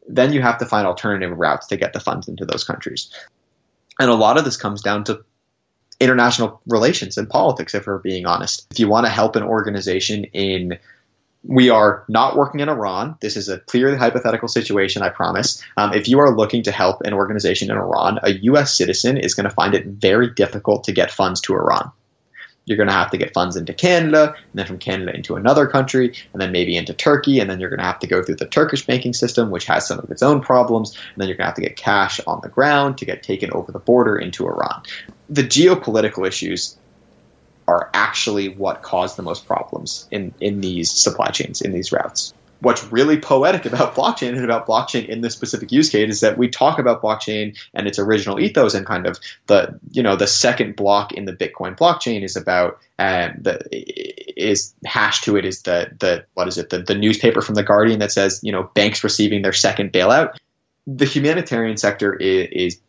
then 0.07 0.33
you 0.33 0.41
have 0.41 0.57
to 0.57 0.65
find 0.65 0.85
alternative 0.85 1.37
routes 1.37 1.67
to 1.67 1.77
get 1.77 1.93
the 1.93 1.99
funds 2.01 2.27
into 2.27 2.45
those 2.45 2.65
countries 2.65 3.09
and 4.01 4.09
a 4.09 4.15
lot 4.15 4.37
of 4.37 4.45
this 4.45 4.57
comes 4.57 4.81
down 4.81 5.03
to 5.05 5.23
international 5.99 6.59
relations 6.65 7.17
and 7.17 7.29
politics, 7.29 7.75
if 7.75 7.85
we're 7.85 7.99
being 7.99 8.25
honest. 8.25 8.65
If 8.71 8.79
you 8.79 8.87
want 8.87 9.05
to 9.05 9.11
help 9.11 9.35
an 9.35 9.43
organization 9.43 10.25
in 10.25 10.79
we 11.43 11.71
are 11.71 12.05
not 12.07 12.35
working 12.35 12.59
in 12.59 12.69
Iran. 12.69 13.15
This 13.19 13.35
is 13.35 13.49
a 13.49 13.57
clearly 13.59 13.97
hypothetical 13.97 14.47
situation, 14.47 15.01
I 15.01 15.09
promise. 15.09 15.63
Um, 15.75 15.91
if 15.91 16.07
you 16.07 16.19
are 16.19 16.35
looking 16.35 16.61
to 16.63 16.71
help 16.71 17.01
an 17.01 17.13
organization 17.13 17.71
in 17.71 17.77
Iran, 17.77 18.19
a 18.21 18.31
U.S. 18.43 18.77
citizen 18.77 19.17
is 19.17 19.33
going 19.33 19.49
to 19.49 19.55
find 19.55 19.73
it 19.73 19.87
very 19.87 20.29
difficult 20.29 20.83
to 20.83 20.91
get 20.91 21.09
funds 21.09 21.41
to 21.41 21.53
Iran 21.53 21.91
you're 22.71 22.77
going 22.77 22.87
to 22.87 22.93
have 22.93 23.11
to 23.11 23.17
get 23.17 23.33
funds 23.33 23.55
into 23.55 23.73
Canada, 23.73 24.33
and 24.33 24.53
then 24.53 24.65
from 24.65 24.79
Canada 24.79 25.13
into 25.13 25.35
another 25.35 25.67
country, 25.67 26.15
and 26.33 26.41
then 26.41 26.51
maybe 26.51 26.77
into 26.77 26.93
Turkey, 26.93 27.39
and 27.39 27.49
then 27.49 27.59
you're 27.59 27.69
going 27.69 27.79
to 27.79 27.85
have 27.85 27.99
to 27.99 28.07
go 28.07 28.23
through 28.23 28.35
the 28.35 28.47
Turkish 28.47 28.85
banking 28.85 29.13
system, 29.13 29.51
which 29.51 29.65
has 29.65 29.85
some 29.85 29.99
of 29.99 30.09
its 30.09 30.23
own 30.23 30.41
problems, 30.41 30.95
and 30.95 31.21
then 31.21 31.27
you're 31.27 31.37
going 31.37 31.43
to 31.43 31.49
have 31.49 31.55
to 31.55 31.61
get 31.61 31.75
cash 31.75 32.19
on 32.25 32.39
the 32.41 32.49
ground 32.49 32.97
to 32.99 33.05
get 33.05 33.23
taken 33.23 33.51
over 33.51 33.71
the 33.71 33.79
border 33.79 34.17
into 34.17 34.47
Iran. 34.47 34.81
The 35.29 35.43
geopolitical 35.43 36.27
issues 36.27 36.77
are 37.67 37.89
actually 37.93 38.49
what 38.49 38.81
cause 38.81 39.15
the 39.15 39.23
most 39.23 39.45
problems 39.45 40.07
in, 40.11 40.33
in 40.39 40.61
these 40.61 40.89
supply 40.91 41.29
chains, 41.29 41.61
in 41.61 41.73
these 41.73 41.91
routes 41.91 42.33
what's 42.61 42.83
really 42.91 43.19
poetic 43.19 43.65
about 43.65 43.95
blockchain 43.95 44.29
and 44.29 44.43
about 44.43 44.67
blockchain 44.67 45.07
in 45.07 45.21
this 45.21 45.33
specific 45.33 45.71
use 45.71 45.89
case 45.89 46.09
is 46.09 46.19
that 46.21 46.37
we 46.37 46.47
talk 46.47 46.79
about 46.79 47.01
blockchain 47.01 47.57
and 47.73 47.87
its 47.87 47.99
original 47.99 48.39
ethos 48.39 48.73
and 48.73 48.85
kind 48.85 49.05
of 49.05 49.19
the 49.47 49.79
you 49.91 50.01
know 50.01 50.15
the 50.15 50.27
second 50.27 50.75
block 50.75 51.11
in 51.11 51.25
the 51.25 51.33
Bitcoin 51.33 51.77
blockchain 51.77 52.23
is 52.23 52.35
about 52.35 52.79
um, 52.99 53.33
the 53.41 53.59
is 54.37 54.73
hashed 54.85 55.23
to 55.25 55.35
it 55.35 55.45
is 55.45 55.63
the 55.63 55.91
the 55.99 56.25
what 56.33 56.47
is 56.47 56.57
it 56.57 56.69
the, 56.69 56.79
the 56.79 56.95
newspaper 56.95 57.41
from 57.41 57.55
the 57.55 57.63
Guardian 57.63 57.99
that 57.99 58.11
says 58.11 58.39
you 58.43 58.51
know 58.51 58.63
banks 58.73 59.03
receiving 59.03 59.41
their 59.41 59.53
second 59.53 59.91
bailout. 59.91 60.35
The 60.87 61.05
humanitarian 61.05 61.77
sector 61.77 62.15
is, 62.15 62.47
is 62.51 62.79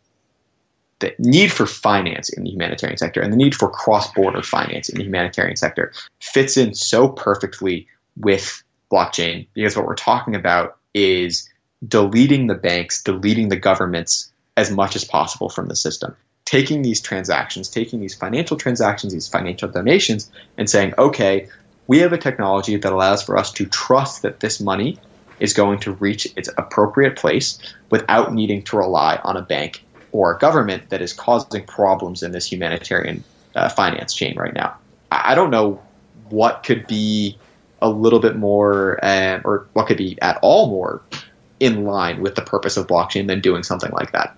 the 1.00 1.14
need 1.18 1.52
for 1.52 1.66
finance 1.66 2.30
in 2.30 2.44
the 2.44 2.50
humanitarian 2.50 2.96
sector 2.96 3.20
and 3.20 3.32
the 3.32 3.36
need 3.36 3.54
for 3.54 3.68
cross-border 3.68 4.42
finance 4.42 4.88
in 4.88 4.96
the 4.96 5.04
humanitarian 5.04 5.56
sector 5.56 5.92
fits 6.20 6.56
in 6.56 6.74
so 6.74 7.08
perfectly 7.08 7.88
with 8.16 8.62
blockchain 8.92 9.46
because 9.54 9.76
what 9.76 9.86
we're 9.86 9.94
talking 9.94 10.34
about 10.34 10.76
is 10.94 11.48
deleting 11.86 12.46
the 12.46 12.54
banks, 12.54 13.02
deleting 13.02 13.48
the 13.48 13.56
governments 13.56 14.30
as 14.56 14.70
much 14.70 14.94
as 14.94 15.04
possible 15.04 15.48
from 15.48 15.66
the 15.66 15.76
system. 15.76 16.14
Taking 16.44 16.82
these 16.82 17.00
transactions, 17.00 17.70
taking 17.70 18.00
these 18.00 18.14
financial 18.14 18.56
transactions, 18.56 19.12
these 19.12 19.28
financial 19.28 19.68
donations, 19.68 20.30
and 20.58 20.68
saying, 20.68 20.94
okay, 20.98 21.48
we 21.86 21.98
have 21.98 22.12
a 22.12 22.18
technology 22.18 22.76
that 22.76 22.92
allows 22.92 23.22
for 23.22 23.36
us 23.36 23.52
to 23.52 23.66
trust 23.66 24.22
that 24.22 24.40
this 24.40 24.60
money 24.60 24.98
is 25.40 25.54
going 25.54 25.80
to 25.80 25.92
reach 25.92 26.26
its 26.36 26.48
appropriate 26.56 27.16
place 27.16 27.58
without 27.90 28.32
needing 28.32 28.62
to 28.62 28.76
rely 28.76 29.18
on 29.24 29.36
a 29.36 29.42
bank 29.42 29.84
or 30.12 30.34
a 30.34 30.38
government 30.38 30.90
that 30.90 31.00
is 31.00 31.12
causing 31.12 31.64
problems 31.64 32.22
in 32.22 32.32
this 32.32 32.50
humanitarian 32.52 33.24
uh, 33.54 33.68
finance 33.68 34.14
chain 34.14 34.36
right 34.36 34.54
now. 34.54 34.76
I 35.10 35.34
don't 35.34 35.50
know 35.50 35.82
what 36.28 36.62
could 36.62 36.86
be 36.86 37.38
a 37.82 37.90
little 37.90 38.20
bit 38.20 38.36
more, 38.36 38.98
uh, 39.04 39.40
or 39.44 39.68
what 39.74 39.86
could 39.86 39.98
be 39.98 40.16
at 40.22 40.38
all 40.40 40.68
more 40.68 41.02
in 41.60 41.84
line 41.84 42.22
with 42.22 42.34
the 42.34 42.42
purpose 42.42 42.76
of 42.76 42.86
blockchain 42.86 43.26
than 43.28 43.40
doing 43.40 43.62
something 43.62 43.90
like 43.92 44.12
that. 44.12 44.36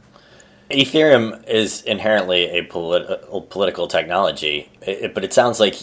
Ethereum 0.71 1.47
is 1.47 1.83
inherently 1.83 2.45
a 2.59 2.67
politi- 2.67 3.49
political 3.51 3.87
technology, 3.87 4.69
it, 4.83 5.15
but 5.15 5.25
it 5.25 5.33
sounds 5.33 5.61
like 5.61 5.77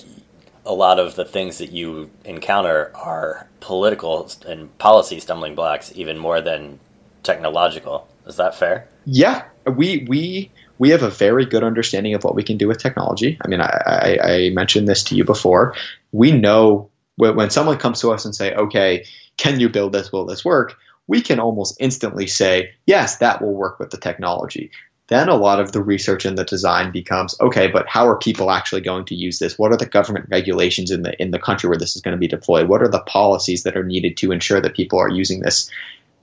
a 0.65 0.73
lot 0.73 0.99
of 0.99 1.15
the 1.15 1.25
things 1.25 1.57
that 1.57 1.71
you 1.71 2.09
encounter 2.25 2.91
are 2.93 3.47
political 3.59 4.29
and 4.47 4.75
policy 4.77 5.19
stumbling 5.19 5.55
blocks, 5.55 5.91
even 5.95 6.17
more 6.17 6.41
than 6.41 6.79
technological. 7.23 8.07
Is 8.27 8.37
that 8.37 8.55
fair? 8.55 8.87
Yeah, 9.05 9.45
we 9.65 10.05
we 10.07 10.51
we 10.77 10.89
have 10.89 11.03
a 11.03 11.09
very 11.09 11.45
good 11.45 11.63
understanding 11.63 12.13
of 12.13 12.23
what 12.23 12.35
we 12.35 12.43
can 12.43 12.57
do 12.57 12.67
with 12.67 12.77
technology. 12.77 13.37
I 13.43 13.47
mean, 13.47 13.61
I, 13.61 13.81
I, 13.85 14.19
I 14.23 14.49
mentioned 14.49 14.87
this 14.87 15.03
to 15.05 15.15
you 15.15 15.23
before. 15.23 15.75
We 16.11 16.31
know 16.31 16.90
when, 17.17 17.49
someone 17.49 17.77
comes 17.77 18.01
to 18.01 18.11
us 18.11 18.25
and 18.25 18.35
say, 18.35 18.53
"Okay, 18.53 19.05
can 19.37 19.59
you 19.59 19.69
build 19.69 19.93
this? 19.93 20.11
Will 20.11 20.25
this 20.25 20.45
work?" 20.45 20.75
We 21.07 21.21
can 21.21 21.39
almost 21.39 21.77
instantly 21.79 22.27
say, 22.27 22.71
"Yes, 22.85 23.17
that 23.17 23.41
will 23.41 23.53
work 23.53 23.79
with 23.79 23.89
the 23.89 23.97
technology." 23.97 24.71
Then 25.07 25.27
a 25.27 25.35
lot 25.35 25.59
of 25.59 25.73
the 25.73 25.81
research 25.81 26.23
and 26.23 26.37
the 26.37 26.45
design 26.45 26.91
becomes 26.91 27.35
okay, 27.41 27.67
but 27.67 27.87
how 27.87 28.07
are 28.07 28.17
people 28.17 28.49
actually 28.49 28.81
going 28.81 29.05
to 29.05 29.15
use 29.15 29.39
this? 29.39 29.59
What 29.59 29.73
are 29.73 29.77
the 29.77 29.85
government 29.85 30.27
regulations 30.29 30.89
in 30.89 31.03
the 31.03 31.21
in 31.21 31.31
the 31.31 31.39
country 31.39 31.69
where 31.69 31.77
this 31.77 31.95
is 31.95 32.01
going 32.01 32.15
to 32.15 32.19
be 32.19 32.29
deployed? 32.29 32.69
What 32.69 32.81
are 32.81 32.87
the 32.87 33.01
policies 33.01 33.63
that 33.63 33.75
are 33.75 33.83
needed 33.83 34.15
to 34.17 34.31
ensure 34.31 34.61
that 34.61 34.75
people 34.75 34.99
are 34.99 35.09
using 35.09 35.41
this? 35.41 35.69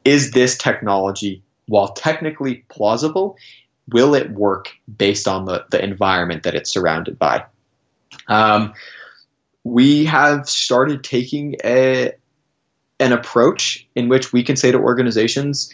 Is 0.05 0.31
this 0.31 0.57
technology 0.57 1.43
while 1.69 1.89
technically 1.89 2.65
plausible, 2.69 3.37
will 3.89 4.15
it 4.15 4.31
work 4.31 4.71
based 4.97 5.29
on 5.29 5.45
the, 5.45 5.65
the 5.71 5.83
environment 5.83 6.43
that 6.43 6.55
it's 6.55 6.71
surrounded 6.71 7.19
by? 7.19 7.45
Um, 8.27 8.75
we 9.65 10.05
have 10.07 10.49
started 10.49 11.05
taking 11.05 11.57
a, 11.65 12.13
an 13.01 13.13
approach 13.13 13.87
in 13.95 14.09
which 14.09 14.33
we 14.33 14.43
can 14.43 14.57
say 14.57 14.73
to 14.73 14.79
organizations, 14.79 15.73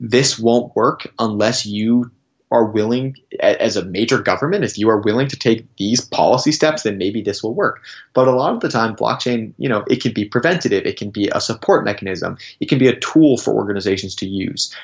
this 0.00 0.38
won't 0.38 0.74
work 0.76 1.06
unless 1.18 1.66
you 1.66 2.10
are 2.50 2.64
willing, 2.64 3.14
as 3.40 3.76
a 3.76 3.84
major 3.84 4.18
government, 4.18 4.64
if 4.64 4.78
you 4.78 4.88
are 4.88 5.02
willing 5.02 5.28
to 5.28 5.36
take 5.36 5.66
these 5.76 6.00
policy 6.00 6.50
steps, 6.50 6.82
then 6.82 6.96
maybe 6.96 7.20
this 7.20 7.42
will 7.42 7.52
work. 7.52 7.82
But 8.14 8.26
a 8.26 8.32
lot 8.32 8.54
of 8.54 8.60
the 8.60 8.70
time, 8.70 8.96
blockchain, 8.96 9.52
you 9.58 9.68
know, 9.68 9.84
it 9.86 10.00
can 10.00 10.14
be 10.14 10.24
preventative, 10.24 10.86
it 10.86 10.96
can 10.96 11.10
be 11.10 11.28
a 11.28 11.42
support 11.42 11.84
mechanism, 11.84 12.38
it 12.58 12.70
can 12.70 12.78
be 12.78 12.88
a 12.88 12.98
tool 13.00 13.36
for 13.36 13.52
organizations 13.52 14.14
to 14.16 14.26
use 14.26 14.74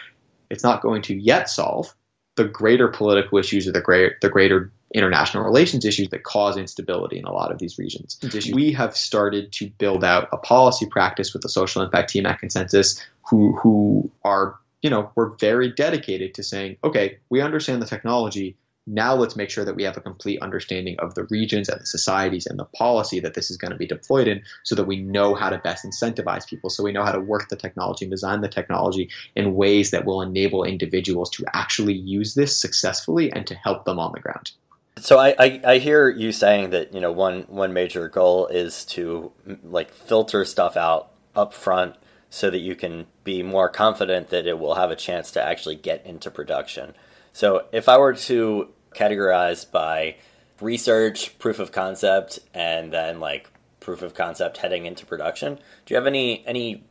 it's 0.51 0.63
not 0.63 0.83
going 0.83 1.03
to 1.03 1.15
yet 1.15 1.49
solve 1.49 1.95
the 2.37 2.45
greater 2.45 2.89
political 2.89 3.39
issues 3.39 3.67
or 3.69 3.73
the 3.73 3.81
greater 3.81 4.17
the 4.21 4.29
greater 4.29 4.73
international 4.95 5.43
relations 5.43 5.85
issues 5.85 6.09
that 6.11 6.23
cause 6.23 6.57
instability 6.57 7.19
in 7.19 7.25
a 7.25 7.33
lot 7.33 7.51
of 7.51 7.59
these 7.59 7.79
regions. 7.79 8.17
We 8.53 8.73
have 8.73 8.97
started 8.97 9.51
to 9.55 9.69
build 9.71 10.05
out 10.05 10.29
a 10.33 10.37
policy 10.37 10.87
practice 10.87 11.33
with 11.33 11.43
the 11.43 11.49
social 11.49 11.83
impact 11.83 12.11
team 12.11 12.27
at 12.27 12.41
ConsenSys 12.41 13.03
who 13.29 13.57
who 13.57 14.11
are, 14.23 14.57
you 14.83 14.91
know, 14.91 15.11
we're 15.17 15.31
very 15.37 15.71
dedicated 15.73 16.35
to 16.35 16.43
saying, 16.43 16.77
okay, 16.85 17.19
we 17.29 17.41
understand 17.41 17.83
the 17.83 17.87
technology, 17.87 18.57
now 18.87 19.15
let's 19.15 19.37
make 19.37 19.51
sure 19.51 19.65
that 19.65 19.77
we 19.77 19.83
have 19.83 19.97
a 19.97 20.01
complete 20.01 20.41
understanding 20.43 20.97
of 20.99 21.15
the 21.15 21.25
regions 21.25 21.69
and 21.69 21.81
the 21.81 21.87
societies 21.87 22.47
and 22.47 22.59
the 22.59 22.67
policy 22.67 23.21
that 23.21 23.35
this 23.35 23.51
is 23.51 23.57
going 23.57 23.71
to 23.71 23.77
be 23.77 23.87
deployed 23.87 24.29
in 24.29 24.43
so 24.63 24.75
that 24.75 24.85
we 24.85 24.99
know 24.99 25.35
how 25.35 25.49
to 25.49 25.59
best 25.59 25.85
incentivize 25.85 26.47
people. 26.47 26.69
So 26.69 26.83
we 26.83 26.93
know 26.93 27.05
how 27.05 27.13
to 27.13 27.21
work 27.21 27.49
the 27.49 27.57
technology 27.57 28.05
and 28.05 28.11
design 28.11 28.43
the 28.43 28.49
technology 28.49 29.09
in 29.35 29.55
ways 29.55 29.91
that 29.93 30.05
will 30.05 30.21
enable 30.21 30.65
individuals 30.65 31.31
to 31.31 31.45
actually 31.55 31.95
use 31.95 32.35
this 32.35 32.61
successfully 32.61 33.33
and 33.33 33.47
to 33.47 33.55
help 33.55 33.85
them 33.85 33.99
on 33.99 34.13
the 34.13 34.21
ground. 34.21 34.53
So 34.99 35.19
I, 35.19 35.35
I, 35.39 35.61
I 35.65 35.79
hear 35.79 36.09
you 36.09 36.31
saying 36.31 36.71
that 36.71 36.95
you 36.95 37.01
know 37.01 37.11
one 37.11 37.43
one 37.49 37.73
major 37.73 38.09
goal 38.09 38.47
is 38.47 38.85
to 38.87 39.33
like 39.65 39.93
filter 39.93 40.45
stuff 40.45 40.77
out 40.77 41.11
up 41.35 41.53
front 41.53 41.97
so 42.31 42.51
that 42.51 42.59
you 42.59 42.75
can 42.75 43.07
be 43.23 43.43
more 43.43 43.69
confident 43.69 44.31
that 44.31 44.47
it 44.47 44.59
will 44.59 44.75
have 44.75 44.91
a 44.91 44.97
chance 44.97 45.31
to 45.33 45.43
actually 45.43 45.77
get 45.77 46.05
into 46.07 46.31
production. 46.31 46.95
So 47.35 47.67
if 47.73 47.89
I 47.89 47.99
were 47.99 48.15
to 48.15 48.69
categorize 48.95 49.69
by 49.69 50.17
research, 50.61 51.37
proof 51.41 51.59
of 51.59 51.73
concept, 51.73 52.39
and 52.55 52.93
then 52.93 53.19
like 53.19 53.51
proof 53.81 54.03
of 54.03 54.15
concept 54.15 54.57
heading 54.57 54.87
into 54.87 55.05
production, 55.05 55.57
do 55.57 55.95
you 55.95 55.97
have 55.97 56.07
any 56.07 56.47
any 56.47 56.85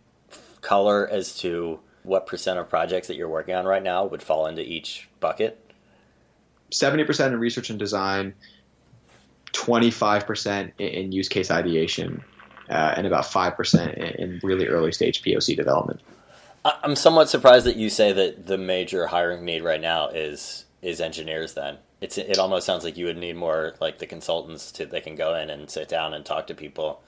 color 0.60 1.08
as 1.10 1.38
to 1.39 1.79
what 2.03 2.27
percent 2.27 2.60
of 2.60 2.69
projects 2.69 3.08
that 3.08 3.15
you're 3.15 3.29
working 3.29 3.56
on 3.56 3.65
right 3.65 3.82
now 3.82 4.06
would 4.06 4.21
fall 4.21 4.45
into 4.45 4.62
each 4.62 5.10
bucket? 5.21 5.60
70% 6.71 7.27
in 7.27 7.39
research 7.39 7.69
and 7.69 7.79
design, 7.79 8.34
25% 9.53 10.73
in 10.77 11.12
use 11.13 11.29
case 11.29 11.51
ideation, 11.51 12.21
uh, 12.69 12.95
and 12.97 13.08
about 13.08 13.23
5% 13.23 14.15
in 14.15 14.41
really 14.43 14.67
early 14.67 14.91
stage 14.91 15.21
POC 15.21 15.56
development. 15.56 16.01
I'm 16.65 16.95
somewhat 16.95 17.30
surprised 17.30 17.65
that 17.65 17.76
you 17.76 17.89
say 17.89 18.13
that 18.13 18.47
the 18.47 18.58
major 18.58 19.08
hiring 19.08 19.43
need 19.43 19.63
right 19.63 19.82
now 19.82 20.08
is 20.10 20.65
is 20.82 21.02
engineers. 21.02 21.54
Then 21.54 21.78
it's 21.99 22.17
it 22.17 22.38
almost 22.38 22.65
sounds 22.65 22.84
like 22.84 22.97
you 22.97 23.06
would 23.06 23.17
need 23.17 23.36
more 23.36 23.73
like 23.82 23.99
the 23.99 24.06
consultants 24.06 24.71
to 24.73 24.86
they 24.86 25.02
can 25.02 25.15
go 25.15 25.36
in 25.36 25.49
and 25.49 25.69
sit 25.69 25.89
down 25.89 26.13
and 26.13 26.26
talk 26.26 26.47
to 26.47 26.54
people. 26.54 27.02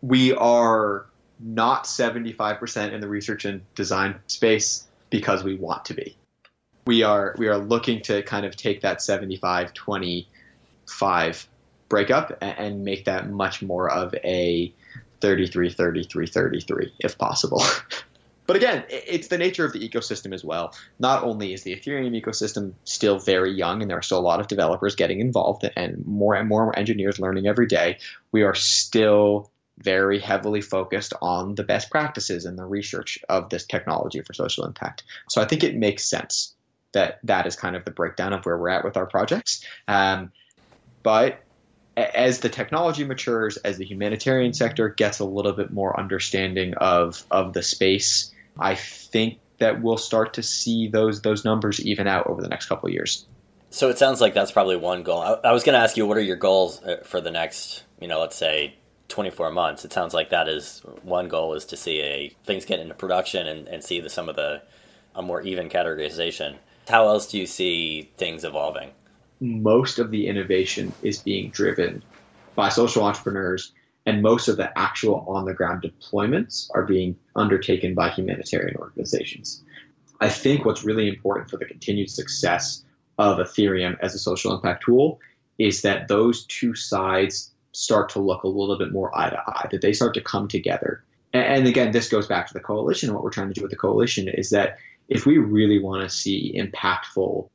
We 0.00 0.32
are 0.34 1.06
not 1.40 1.84
75% 1.84 2.92
in 2.92 3.00
the 3.00 3.08
research 3.08 3.44
and 3.44 3.62
design 3.74 4.16
space 4.26 4.86
because 5.10 5.42
we 5.42 5.56
want 5.56 5.86
to 5.86 5.94
be. 5.94 6.16
We 6.86 7.02
are 7.02 7.34
we 7.36 7.48
are 7.48 7.58
looking 7.58 8.02
to 8.02 8.22
kind 8.22 8.46
of 8.46 8.54
take 8.56 8.82
that 8.82 9.02
75 9.02 9.74
25 9.74 11.48
breakup 11.88 12.38
and 12.40 12.84
make 12.84 13.06
that 13.06 13.28
much 13.28 13.60
more 13.60 13.90
of 13.90 14.14
a 14.22 14.72
33 15.20 15.70
33 15.70 16.26
33 16.26 16.92
if 17.00 17.18
possible. 17.18 17.62
But 18.46 18.56
again, 18.56 18.84
it's 18.88 19.28
the 19.28 19.38
nature 19.38 19.64
of 19.64 19.72
the 19.72 19.88
ecosystem 19.88 20.34
as 20.34 20.44
well. 20.44 20.74
Not 20.98 21.24
only 21.24 21.54
is 21.54 21.62
the 21.62 21.74
Ethereum 21.74 22.20
ecosystem 22.20 22.74
still 22.84 23.18
very 23.18 23.52
young 23.52 23.80
and 23.80 23.90
there 23.90 23.98
are 23.98 24.02
still 24.02 24.18
a 24.18 24.20
lot 24.20 24.40
of 24.40 24.48
developers 24.48 24.96
getting 24.96 25.20
involved 25.20 25.68
and 25.76 26.06
more 26.06 26.34
and 26.34 26.48
more 26.48 26.78
engineers 26.78 27.18
learning 27.18 27.46
every 27.46 27.66
day, 27.66 27.98
we 28.32 28.42
are 28.42 28.54
still 28.54 29.50
very 29.78 30.18
heavily 30.20 30.60
focused 30.60 31.14
on 31.20 31.54
the 31.54 31.64
best 31.64 31.90
practices 31.90 32.44
and 32.44 32.58
the 32.58 32.64
research 32.64 33.18
of 33.28 33.48
this 33.48 33.64
technology 33.64 34.20
for 34.20 34.32
social 34.32 34.64
impact. 34.64 35.02
So 35.28 35.40
I 35.40 35.46
think 35.46 35.64
it 35.64 35.74
makes 35.74 36.04
sense 36.04 36.54
that 36.92 37.18
that 37.24 37.46
is 37.46 37.56
kind 37.56 37.74
of 37.74 37.84
the 37.84 37.90
breakdown 37.90 38.32
of 38.32 38.44
where 38.44 38.56
we're 38.56 38.68
at 38.68 38.84
with 38.84 38.96
our 38.96 39.06
projects. 39.06 39.64
Um, 39.88 40.30
but 41.02 41.40
as 41.96 42.40
the 42.40 42.48
technology 42.48 43.04
matures, 43.04 43.56
as 43.58 43.78
the 43.78 43.84
humanitarian 43.84 44.52
sector 44.52 44.88
gets 44.88 45.18
a 45.18 45.24
little 45.24 45.52
bit 45.52 45.72
more 45.72 45.98
understanding 45.98 46.74
of 46.74 47.24
of 47.30 47.52
the 47.52 47.62
space 47.62 48.32
I 48.58 48.74
think 48.74 49.38
that 49.58 49.82
we'll 49.82 49.96
start 49.96 50.34
to 50.34 50.42
see 50.42 50.88
those 50.88 51.22
those 51.22 51.44
numbers 51.44 51.80
even 51.80 52.06
out 52.06 52.26
over 52.26 52.42
the 52.42 52.48
next 52.48 52.66
couple 52.66 52.88
of 52.88 52.92
years. 52.92 53.26
So 53.70 53.88
it 53.88 53.98
sounds 53.98 54.20
like 54.20 54.34
that's 54.34 54.52
probably 54.52 54.76
one 54.76 55.02
goal. 55.02 55.20
I, 55.20 55.48
I 55.48 55.52
was 55.52 55.64
going 55.64 55.72
to 55.74 55.80
ask 55.80 55.96
you, 55.96 56.06
what 56.06 56.16
are 56.16 56.22
your 56.22 56.36
goals 56.36 56.80
uh, 56.84 56.98
for 57.02 57.20
the 57.20 57.32
next, 57.32 57.82
you 58.00 58.06
know, 58.06 58.20
let's 58.20 58.36
say 58.36 58.76
24 59.08 59.50
months? 59.50 59.84
It 59.84 59.92
sounds 59.92 60.14
like 60.14 60.30
that 60.30 60.48
is 60.48 60.80
one 61.02 61.26
goal 61.26 61.54
is 61.54 61.64
to 61.66 61.76
see 61.76 62.00
a 62.00 62.32
things 62.44 62.64
get 62.64 62.78
into 62.78 62.94
production 62.94 63.48
and, 63.48 63.66
and 63.66 63.82
see 63.82 63.98
the, 63.98 64.08
some 64.08 64.28
of 64.28 64.36
the 64.36 64.62
a 65.16 65.22
more 65.22 65.42
even 65.42 65.68
categorization. 65.68 66.56
How 66.88 67.08
else 67.08 67.26
do 67.26 67.38
you 67.38 67.46
see 67.46 68.10
things 68.16 68.44
evolving? 68.44 68.90
Most 69.40 69.98
of 69.98 70.12
the 70.12 70.28
innovation 70.28 70.92
is 71.02 71.18
being 71.18 71.50
driven 71.50 72.02
by 72.54 72.68
social 72.68 73.02
entrepreneurs 73.04 73.72
and 74.06 74.22
most 74.22 74.48
of 74.48 74.56
the 74.56 74.76
actual 74.78 75.24
on 75.28 75.44
the 75.44 75.54
ground 75.54 75.82
deployments 75.82 76.68
are 76.74 76.84
being 76.84 77.16
undertaken 77.34 77.94
by 77.94 78.10
humanitarian 78.10 78.76
organizations. 78.76 79.62
I 80.20 80.28
think 80.28 80.64
what's 80.64 80.84
really 80.84 81.08
important 81.08 81.50
for 81.50 81.56
the 81.56 81.64
continued 81.64 82.10
success 82.10 82.84
of 83.18 83.38
Ethereum 83.38 83.96
as 84.00 84.14
a 84.14 84.18
social 84.18 84.54
impact 84.54 84.84
tool 84.84 85.20
is 85.58 85.82
that 85.82 86.08
those 86.08 86.44
two 86.46 86.74
sides 86.74 87.52
start 87.72 88.08
to 88.10 88.20
look 88.20 88.42
a 88.42 88.48
little 88.48 88.78
bit 88.78 88.92
more 88.92 89.16
eye 89.16 89.30
to 89.30 89.38
eye, 89.46 89.68
that 89.70 89.80
they 89.80 89.92
start 89.92 90.14
to 90.14 90.20
come 90.20 90.48
together. 90.48 91.04
And, 91.32 91.66
again, 91.66 91.90
this 91.90 92.08
goes 92.08 92.28
back 92.28 92.46
to 92.46 92.54
the 92.54 92.60
coalition. 92.60 93.12
What 93.12 93.24
we're 93.24 93.30
trying 93.30 93.48
to 93.48 93.54
do 93.54 93.62
with 93.62 93.72
the 93.72 93.76
coalition 93.76 94.28
is 94.28 94.50
that 94.50 94.78
if 95.08 95.26
we 95.26 95.38
really 95.38 95.80
want 95.80 96.08
to 96.08 96.16
see 96.16 96.54
impactful 96.56 97.48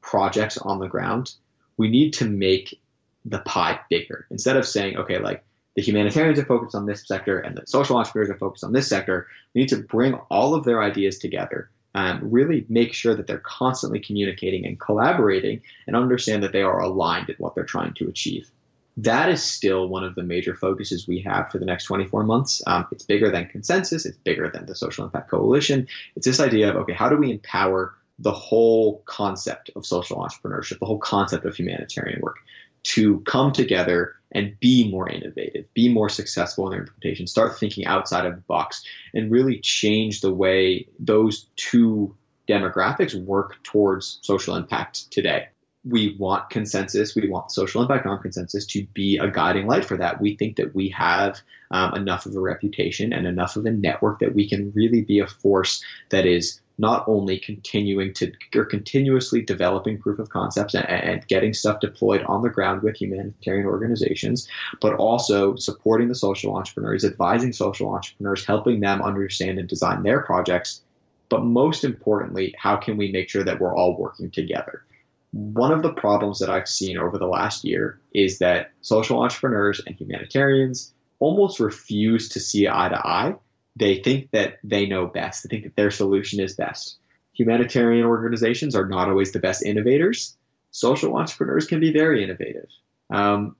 projects 0.00 0.56
on 0.56 0.78
the 0.78 0.88
ground, 0.88 1.34
we 1.76 1.90
need 1.90 2.12
to 2.14 2.24
make 2.24 2.80
the 3.26 3.40
pie 3.40 3.80
bigger. 3.90 4.26
Instead 4.30 4.56
of 4.56 4.66
saying, 4.66 4.96
okay, 4.96 5.18
like 5.18 5.44
the 5.76 5.82
humanitarians 5.82 6.38
are 6.38 6.44
focused 6.44 6.74
on 6.74 6.86
this 6.86 7.06
sector 7.06 7.38
and 7.38 7.56
the 7.56 7.66
social 7.66 7.98
entrepreneurs 7.98 8.30
are 8.30 8.38
focused 8.38 8.64
on 8.64 8.72
this 8.72 8.88
sector, 8.88 9.28
we 9.54 9.60
need 9.60 9.68
to 9.68 9.76
bring 9.76 10.14
all 10.30 10.54
of 10.54 10.64
their 10.64 10.82
ideas 10.82 11.18
together. 11.18 11.70
Um, 11.94 12.30
really 12.30 12.66
make 12.68 12.92
sure 12.92 13.14
that 13.14 13.26
they're 13.26 13.38
constantly 13.38 14.00
communicating 14.00 14.66
and 14.66 14.78
collaborating 14.78 15.62
and 15.86 15.96
understand 15.96 16.42
that 16.42 16.52
they 16.52 16.62
are 16.62 16.80
aligned 16.80 17.30
in 17.30 17.36
what 17.38 17.54
they're 17.54 17.64
trying 17.64 17.94
to 17.94 18.08
achieve. 18.08 18.50
That 18.98 19.30
is 19.30 19.42
still 19.42 19.88
one 19.88 20.04
of 20.04 20.14
the 20.14 20.22
major 20.22 20.54
focuses 20.54 21.06
we 21.06 21.20
have 21.20 21.50
for 21.50 21.58
the 21.58 21.64
next 21.64 21.84
24 21.84 22.24
months. 22.24 22.62
Um, 22.66 22.86
it's 22.90 23.04
bigger 23.04 23.30
than 23.30 23.46
ConsenSys, 23.46 24.04
it's 24.04 24.18
bigger 24.18 24.50
than 24.50 24.66
the 24.66 24.74
Social 24.74 25.04
Impact 25.04 25.30
Coalition. 25.30 25.88
It's 26.16 26.26
this 26.26 26.40
idea 26.40 26.70
of 26.70 26.76
okay, 26.76 26.94
how 26.94 27.08
do 27.08 27.16
we 27.16 27.30
empower 27.30 27.94
the 28.18 28.32
whole 28.32 29.02
concept 29.06 29.70
of 29.76 29.84
social 29.84 30.18
entrepreneurship, 30.18 30.78
the 30.78 30.86
whole 30.86 30.98
concept 30.98 31.44
of 31.44 31.54
humanitarian 31.54 32.20
work 32.20 32.36
to 32.84 33.20
come 33.20 33.52
together 33.52 34.15
and 34.32 34.58
be 34.60 34.90
more 34.90 35.08
innovative, 35.08 35.72
be 35.74 35.88
more 35.88 36.08
successful 36.08 36.66
in 36.66 36.72
their 36.72 36.80
implementation, 36.80 37.26
start 37.26 37.58
thinking 37.58 37.86
outside 37.86 38.26
of 38.26 38.34
the 38.34 38.42
box, 38.42 38.84
and 39.14 39.30
really 39.30 39.60
change 39.60 40.20
the 40.20 40.32
way 40.32 40.88
those 40.98 41.46
two 41.56 42.14
demographics 42.48 43.14
work 43.14 43.62
towards 43.62 44.18
social 44.22 44.56
impact 44.56 45.10
today. 45.10 45.48
We 45.84 46.16
want 46.18 46.50
ConsenSys, 46.50 47.14
we 47.14 47.28
want 47.28 47.52
social 47.52 47.80
impact 47.80 48.06
non 48.06 48.18
ConsenSys 48.18 48.66
to 48.70 48.86
be 48.92 49.18
a 49.18 49.30
guiding 49.30 49.68
light 49.68 49.84
for 49.84 49.96
that. 49.96 50.20
We 50.20 50.36
think 50.36 50.56
that 50.56 50.74
we 50.74 50.88
have 50.90 51.40
um, 51.70 51.94
enough 51.94 52.26
of 52.26 52.34
a 52.34 52.40
reputation 52.40 53.12
and 53.12 53.26
enough 53.26 53.56
of 53.56 53.66
a 53.66 53.70
network 53.70 54.18
that 54.18 54.34
we 54.34 54.48
can 54.48 54.72
really 54.74 55.02
be 55.02 55.20
a 55.20 55.28
force 55.28 55.84
that 56.10 56.26
is 56.26 56.60
not 56.78 57.04
only 57.08 57.38
continuing 57.38 58.12
to 58.14 58.32
or 58.54 58.64
continuously 58.64 59.42
developing 59.42 59.98
proof 59.98 60.18
of 60.18 60.28
concepts 60.28 60.74
and, 60.74 60.86
and, 60.88 61.26
getting 61.26 61.54
stuff 61.54 61.80
deployed 61.80 62.22
on 62.24 62.42
the 62.42 62.50
ground 62.50 62.82
with 62.82 62.96
humanitarian 62.96 63.66
organizations, 63.66 64.46
but 64.80 64.94
also 64.94 65.56
supporting 65.56 66.08
the 66.08 66.14
social 66.14 66.54
entrepreneurs, 66.54 67.04
advising 67.04 67.52
social 67.52 67.88
entrepreneurs, 67.88 68.44
helping 68.44 68.80
them 68.80 69.02
understand 69.02 69.58
and 69.58 69.68
design 69.68 70.02
their 70.02 70.20
projects. 70.20 70.82
But 71.28 71.44
most 71.44 71.82
importantly, 71.82 72.54
how 72.58 72.76
can 72.76 72.96
we 72.96 73.10
make 73.10 73.30
sure 73.30 73.44
that 73.44 73.58
we're 73.58 73.74
all 73.74 73.96
working 73.96 74.30
together? 74.30 74.84
One 75.32 75.72
of 75.72 75.82
the 75.82 75.92
problems 75.92 76.38
that 76.38 76.50
I've 76.50 76.68
seen 76.68 76.98
over 76.98 77.18
the 77.18 77.26
last 77.26 77.64
year 77.64 78.00
is 78.14 78.38
that 78.38 78.70
social 78.82 79.20
entrepreneurs 79.22 79.80
and 79.84 79.96
humanitarians 79.96 80.94
almost 81.18 81.58
refuse 81.58 82.28
to 82.30 82.40
see 82.40 82.68
eye 82.68 82.88
to 82.90 83.06
eye 83.06 83.34
they 83.76 84.02
think 84.02 84.30
that 84.30 84.58
they 84.64 84.86
know 84.86 85.06
best. 85.06 85.42
They 85.42 85.48
think 85.48 85.64
that 85.64 85.76
their 85.76 85.90
solution 85.90 86.40
is 86.40 86.56
best. 86.56 86.96
Humanitarian 87.34 88.06
organizations 88.06 88.74
are 88.74 88.88
not 88.88 89.08
always 89.08 89.32
the 89.32 89.38
best 89.38 89.62
innovators. 89.62 90.36
Social 90.70 91.16
entrepreneurs 91.16 91.66
can 91.66 91.80
be 91.80 91.92
very 91.92 92.24
innovative. 92.24 92.68
Um, 93.10 93.54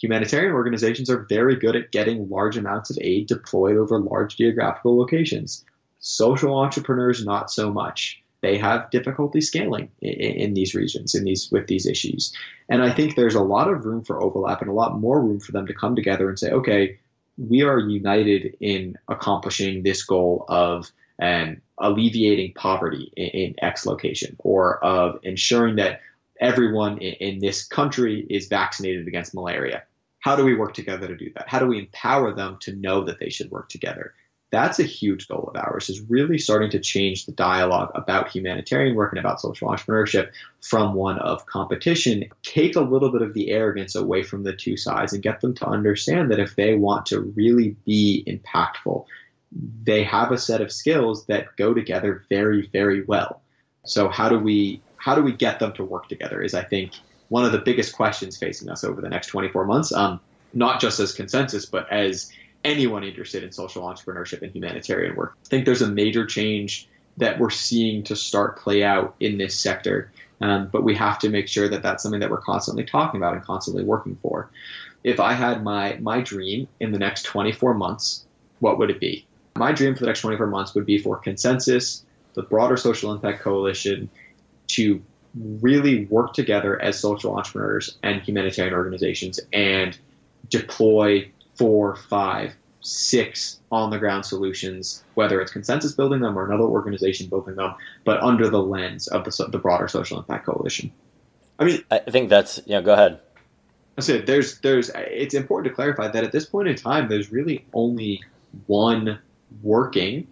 humanitarian 0.00 0.54
organizations 0.54 1.10
are 1.10 1.26
very 1.28 1.56
good 1.56 1.76
at 1.76 1.92
getting 1.92 2.30
large 2.30 2.56
amounts 2.56 2.90
of 2.90 2.98
aid 3.00 3.26
deployed 3.26 3.76
over 3.76 4.00
large 4.00 4.36
geographical 4.36 4.98
locations. 4.98 5.64
Social 6.00 6.58
entrepreneurs, 6.58 7.24
not 7.24 7.50
so 7.50 7.70
much. 7.70 8.22
They 8.40 8.58
have 8.58 8.90
difficulty 8.90 9.40
scaling 9.40 9.90
in, 10.00 10.10
in, 10.12 10.54
these 10.54 10.74
regions, 10.74 11.14
in 11.14 11.22
these 11.24 11.48
with 11.52 11.68
these 11.68 11.86
issues, 11.86 12.36
and 12.68 12.82
I 12.82 12.92
think 12.92 13.14
there's 13.14 13.36
a 13.36 13.42
lot 13.42 13.68
of 13.68 13.84
room 13.84 14.02
for 14.02 14.20
overlap 14.20 14.62
and 14.62 14.70
a 14.70 14.74
lot 14.74 14.98
more 14.98 15.22
room 15.22 15.38
for 15.38 15.52
them 15.52 15.68
to 15.68 15.74
come 15.74 15.94
together 15.94 16.28
and 16.28 16.36
say, 16.36 16.50
okay, 16.50 16.98
we 17.36 17.62
are 17.62 17.78
united 17.78 18.56
in 18.60 18.96
accomplishing 19.08 19.82
this 19.82 20.04
goal 20.04 20.44
of 20.48 20.90
um, 21.20 21.60
alleviating 21.78 22.52
poverty 22.54 23.12
in, 23.16 23.28
in, 23.28 23.54
X 23.62 23.86
location 23.86 24.36
or 24.38 24.82
of 24.84 25.18
ensuring 25.22 25.76
that 25.76 26.00
everyone 26.40 26.98
in, 26.98 27.14
in 27.14 27.38
this 27.38 27.64
country 27.64 28.26
is 28.28 28.48
vaccinated 28.48 29.06
against 29.06 29.34
malaria. 29.34 29.84
How 30.20 30.36
do 30.36 30.44
we 30.44 30.54
work 30.54 30.74
together 30.74 31.08
to 31.08 31.16
do 31.16 31.30
that? 31.34 31.48
How 31.48 31.58
do 31.58 31.66
we 31.66 31.78
empower 31.78 32.34
them 32.34 32.58
to 32.60 32.74
know 32.74 33.04
that 33.04 33.18
they 33.18 33.30
should 33.30 33.50
work 33.50 33.68
together? 33.68 34.14
That's 34.52 34.78
a 34.78 34.84
huge 34.84 35.26
goal 35.26 35.50
of 35.52 35.56
ours 35.56 35.88
is 35.88 36.02
really 36.02 36.38
starting 36.38 36.70
to 36.70 36.78
change 36.78 37.26
the 37.26 37.32
dialogue 37.32 37.90
about 37.94 38.30
humanitarian 38.30 38.94
work 38.94 39.12
and 39.12 39.18
about 39.18 39.40
social 39.40 39.68
entrepreneurship 39.68 40.30
from 40.60 40.94
one 40.94 41.18
of 41.18 41.46
competition. 41.46 42.26
Take 42.42 42.76
a 42.76 42.80
little 42.80 43.10
bit 43.10 43.22
of 43.22 43.34
the 43.34 43.50
arrogance 43.50 43.96
away 43.96 44.22
from 44.22 44.44
the 44.44 44.52
two 44.52 44.76
sides 44.76 45.14
and 45.14 45.22
get 45.22 45.40
them 45.40 45.54
to 45.54 45.66
understand 45.66 46.30
that 46.30 46.38
if 46.38 46.54
they 46.54 46.74
want 46.74 47.06
to 47.06 47.20
really 47.20 47.76
be 47.84 48.22
impactful 48.28 49.06
they 49.84 50.04
have 50.04 50.32
a 50.32 50.38
set 50.38 50.60
of 50.60 50.72
skills 50.72 51.26
that 51.26 51.56
go 51.56 51.74
together 51.74 52.24
very 52.28 52.68
very 52.72 53.02
well. 53.02 53.42
So 53.84 54.08
how 54.08 54.28
do 54.28 54.38
we 54.38 54.82
how 54.96 55.14
do 55.14 55.22
we 55.22 55.32
get 55.32 55.58
them 55.58 55.72
to 55.74 55.84
work 55.84 56.08
together 56.08 56.40
is 56.40 56.54
i 56.54 56.62
think 56.62 56.92
one 57.28 57.44
of 57.44 57.52
the 57.52 57.58
biggest 57.58 57.94
questions 57.94 58.36
facing 58.36 58.68
us 58.68 58.84
over 58.84 59.00
the 59.00 59.08
next 59.08 59.28
24 59.28 59.64
months. 59.64 59.92
Um, 59.92 60.20
not 60.54 60.80
just 60.80 61.00
as 61.00 61.16
ConsenSys 61.16 61.70
but 61.70 61.90
as 61.90 62.30
anyone 62.64 63.04
interested 63.04 63.42
in 63.42 63.52
social 63.52 63.82
entrepreneurship 63.84 64.42
and 64.42 64.52
humanitarian 64.52 65.16
work. 65.16 65.36
I 65.44 65.48
think 65.48 65.64
there's 65.64 65.82
a 65.82 65.88
major 65.88 66.26
change 66.26 66.88
that 67.18 67.38
we're 67.38 67.50
seeing 67.50 68.04
to 68.04 68.16
start 68.16 68.58
play 68.58 68.82
out 68.82 69.14
in 69.20 69.38
this 69.38 69.54
sector, 69.58 70.10
um, 70.40 70.68
but 70.72 70.82
we 70.82 70.94
have 70.94 71.18
to 71.20 71.28
make 71.28 71.48
sure 71.48 71.68
that 71.68 71.82
that's 71.82 72.02
something 72.02 72.20
that 72.20 72.30
we're 72.30 72.40
constantly 72.40 72.84
talking 72.84 73.18
about 73.18 73.34
and 73.34 73.42
constantly 73.42 73.84
working 73.84 74.16
for. 74.22 74.50
If 75.04 75.20
I 75.20 75.32
had 75.32 75.62
my 75.62 75.98
my 76.00 76.20
dream 76.20 76.68
in 76.80 76.92
the 76.92 76.98
next 76.98 77.24
24 77.24 77.74
months, 77.74 78.24
what 78.60 78.78
would 78.78 78.90
it 78.90 79.00
be? 79.00 79.26
My 79.56 79.72
dream 79.72 79.94
for 79.94 80.00
the 80.00 80.06
next 80.06 80.20
24 80.20 80.46
months 80.46 80.74
would 80.74 80.86
be 80.86 80.98
for 80.98 81.20
ConsenSys, 81.20 82.02
the 82.34 82.42
broader 82.42 82.76
social 82.76 83.12
impact 83.12 83.42
coalition, 83.42 84.08
to 84.68 85.02
really 85.34 86.06
work 86.06 86.34
together 86.34 86.80
as 86.80 86.98
social 86.98 87.36
entrepreneurs 87.36 87.98
and 88.02 88.22
humanitarian 88.22 88.74
organizations 88.74 89.40
and 89.52 89.98
deploy 90.48 91.30
four, 91.62 91.94
five, 91.94 92.56
six 92.80 93.60
on 93.70 93.90
the 93.90 93.98
ground 93.98 94.26
solutions, 94.26 95.04
whether 95.14 95.40
it's 95.40 95.52
ConsenSys 95.52 95.96
building 95.96 96.18
them 96.18 96.36
or 96.36 96.44
another 96.44 96.64
organization 96.64 97.28
building 97.28 97.54
them, 97.54 97.72
but 98.04 98.20
under 98.20 98.50
the 98.50 98.60
lens 98.60 99.06
of 99.06 99.22
the, 99.22 99.46
the 99.48 99.58
broader 99.58 99.86
social 99.86 100.18
impact 100.18 100.44
coalition. 100.44 100.90
I 101.60 101.64
mean, 101.64 101.84
I 101.88 102.00
think 102.00 102.30
that's 102.30 102.60
yeah. 102.66 102.80
Go 102.80 102.94
ahead. 102.94 103.20
I 103.96 104.00
said 104.00 104.26
there's 104.26 104.58
there's 104.58 104.90
it's 104.96 105.34
important 105.34 105.70
to 105.70 105.74
clarify 105.76 106.08
that 106.08 106.24
at 106.24 106.32
this 106.32 106.46
point 106.46 106.66
in 106.66 106.74
time, 106.74 107.08
there's 107.08 107.30
really 107.30 107.64
only 107.72 108.24
one 108.66 109.20
working 109.62 110.26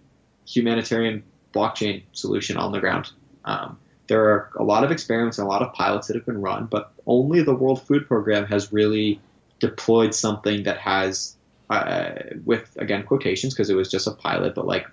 humanitarian 0.45 1.23
blockchain 1.53 2.03
solution 2.11 2.57
on 2.57 2.73
the 2.73 2.81
ground. 2.81 3.09
Um, 3.45 3.79
there 4.07 4.25
are 4.25 4.51
a 4.57 4.63
lot 4.63 4.83
of 4.83 4.91
experiments 4.91 5.37
and 5.37 5.47
a 5.47 5.49
lot 5.49 5.61
of 5.61 5.71
pilots 5.71 6.07
that 6.07 6.17
have 6.17 6.25
been 6.25 6.41
run, 6.41 6.65
but 6.65 6.91
only 7.07 7.41
the 7.41 7.55
World 7.55 7.81
Food 7.87 8.05
Program 8.09 8.45
has 8.47 8.73
really 8.73 9.21
deployed 9.61 10.13
something 10.13 10.63
that 10.63 10.77
has, 10.77 11.37
uh, 11.69 12.15
with 12.43 12.75
again 12.77 13.03
quotations 13.03 13.53
because 13.53 13.69
it 13.69 13.75
was 13.75 13.89
just 13.89 14.07
a 14.07 14.11
pilot, 14.11 14.53
but 14.53 14.67
like 14.67 14.85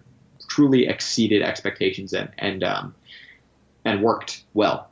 truly 0.46 0.86
exceeded 0.86 1.42
expectations 1.42 2.12
and 2.12 2.30
and 2.38 2.62
um, 2.62 2.94
and 3.84 4.02
worked 4.02 4.44
well. 4.54 4.88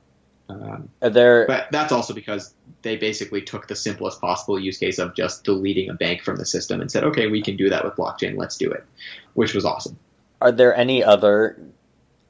Um, 0.48 0.88
there, 1.00 1.46
but 1.46 1.68
that's 1.72 1.92
also 1.92 2.14
because 2.14 2.54
they 2.82 2.96
basically 2.96 3.42
took 3.42 3.66
the 3.66 3.74
simplest 3.74 4.20
possible 4.20 4.58
use 4.58 4.78
case 4.78 4.98
of 4.98 5.14
just 5.14 5.42
deleting 5.42 5.90
a 5.90 5.94
bank 5.94 6.22
from 6.22 6.36
the 6.36 6.46
system 6.46 6.80
and 6.80 6.90
said, 6.90 7.02
okay, 7.02 7.26
we 7.26 7.42
can 7.42 7.56
do 7.56 7.68
that 7.68 7.84
with 7.84 7.94
blockchain. 7.94 8.36
Let's 8.36 8.56
do 8.56 8.70
it, 8.70 8.84
which 9.34 9.54
was 9.54 9.64
awesome. 9.64 9.98
Are 10.40 10.52
there 10.52 10.74
any 10.74 11.02
other 11.02 11.60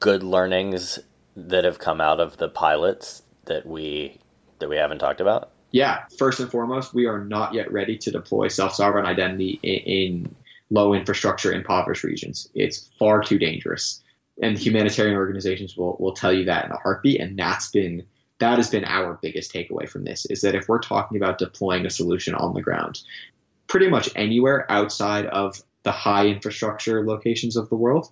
good 0.01 0.22
learnings 0.22 0.99
that 1.36 1.64
have 1.64 1.78
come 1.78 2.01
out 2.01 2.18
of 2.18 2.38
the 2.38 2.49
pilots 2.49 3.22
that 3.44 3.66
we 3.66 4.18
that 4.61 4.70
we 4.70 4.76
haven't 4.76 4.99
talked 4.99 5.20
about? 5.20 5.51
Yeah, 5.70 6.04
first 6.18 6.40
and 6.40 6.50
foremost, 6.50 6.94
we 6.94 7.06
are 7.06 7.24
not 7.24 7.54
yet 7.54 7.72
ready 7.72 7.98
to 7.98 8.10
deploy 8.10 8.48
self 8.48 8.74
sovereign 8.74 9.06
identity 9.06 9.58
in, 9.62 9.78
in, 10.24 10.36
low 10.68 10.94
infrastructure, 10.94 11.52
impoverished 11.52 12.02
regions. 12.02 12.48
It's 12.54 12.90
far 12.98 13.22
too 13.22 13.38
dangerous. 13.38 14.02
And 14.42 14.58
humanitarian 14.58 15.16
organizations 15.16 15.76
will, 15.76 15.96
will 16.00 16.12
tell 16.12 16.32
you 16.32 16.46
that 16.46 16.64
in 16.64 16.72
a 16.72 16.76
heartbeat. 16.76 17.20
And 17.20 17.38
that's 17.38 17.70
been 17.70 18.04
that 18.38 18.58
has 18.58 18.68
been 18.68 18.84
our 18.84 19.18
biggest 19.22 19.52
takeaway 19.52 19.88
from 19.88 20.04
this 20.04 20.26
is 20.26 20.42
that 20.42 20.54
if 20.54 20.68
we're 20.68 20.80
talking 20.80 21.16
about 21.16 21.38
deploying 21.38 21.86
a 21.86 21.90
solution 21.90 22.34
on 22.34 22.52
the 22.52 22.60
ground, 22.60 23.00
pretty 23.66 23.88
much 23.88 24.10
anywhere 24.14 24.70
outside 24.70 25.26
of 25.26 25.62
the 25.84 25.92
high 25.92 26.26
infrastructure 26.26 27.06
locations 27.06 27.56
of 27.56 27.68
the 27.70 27.76
world, 27.76 28.10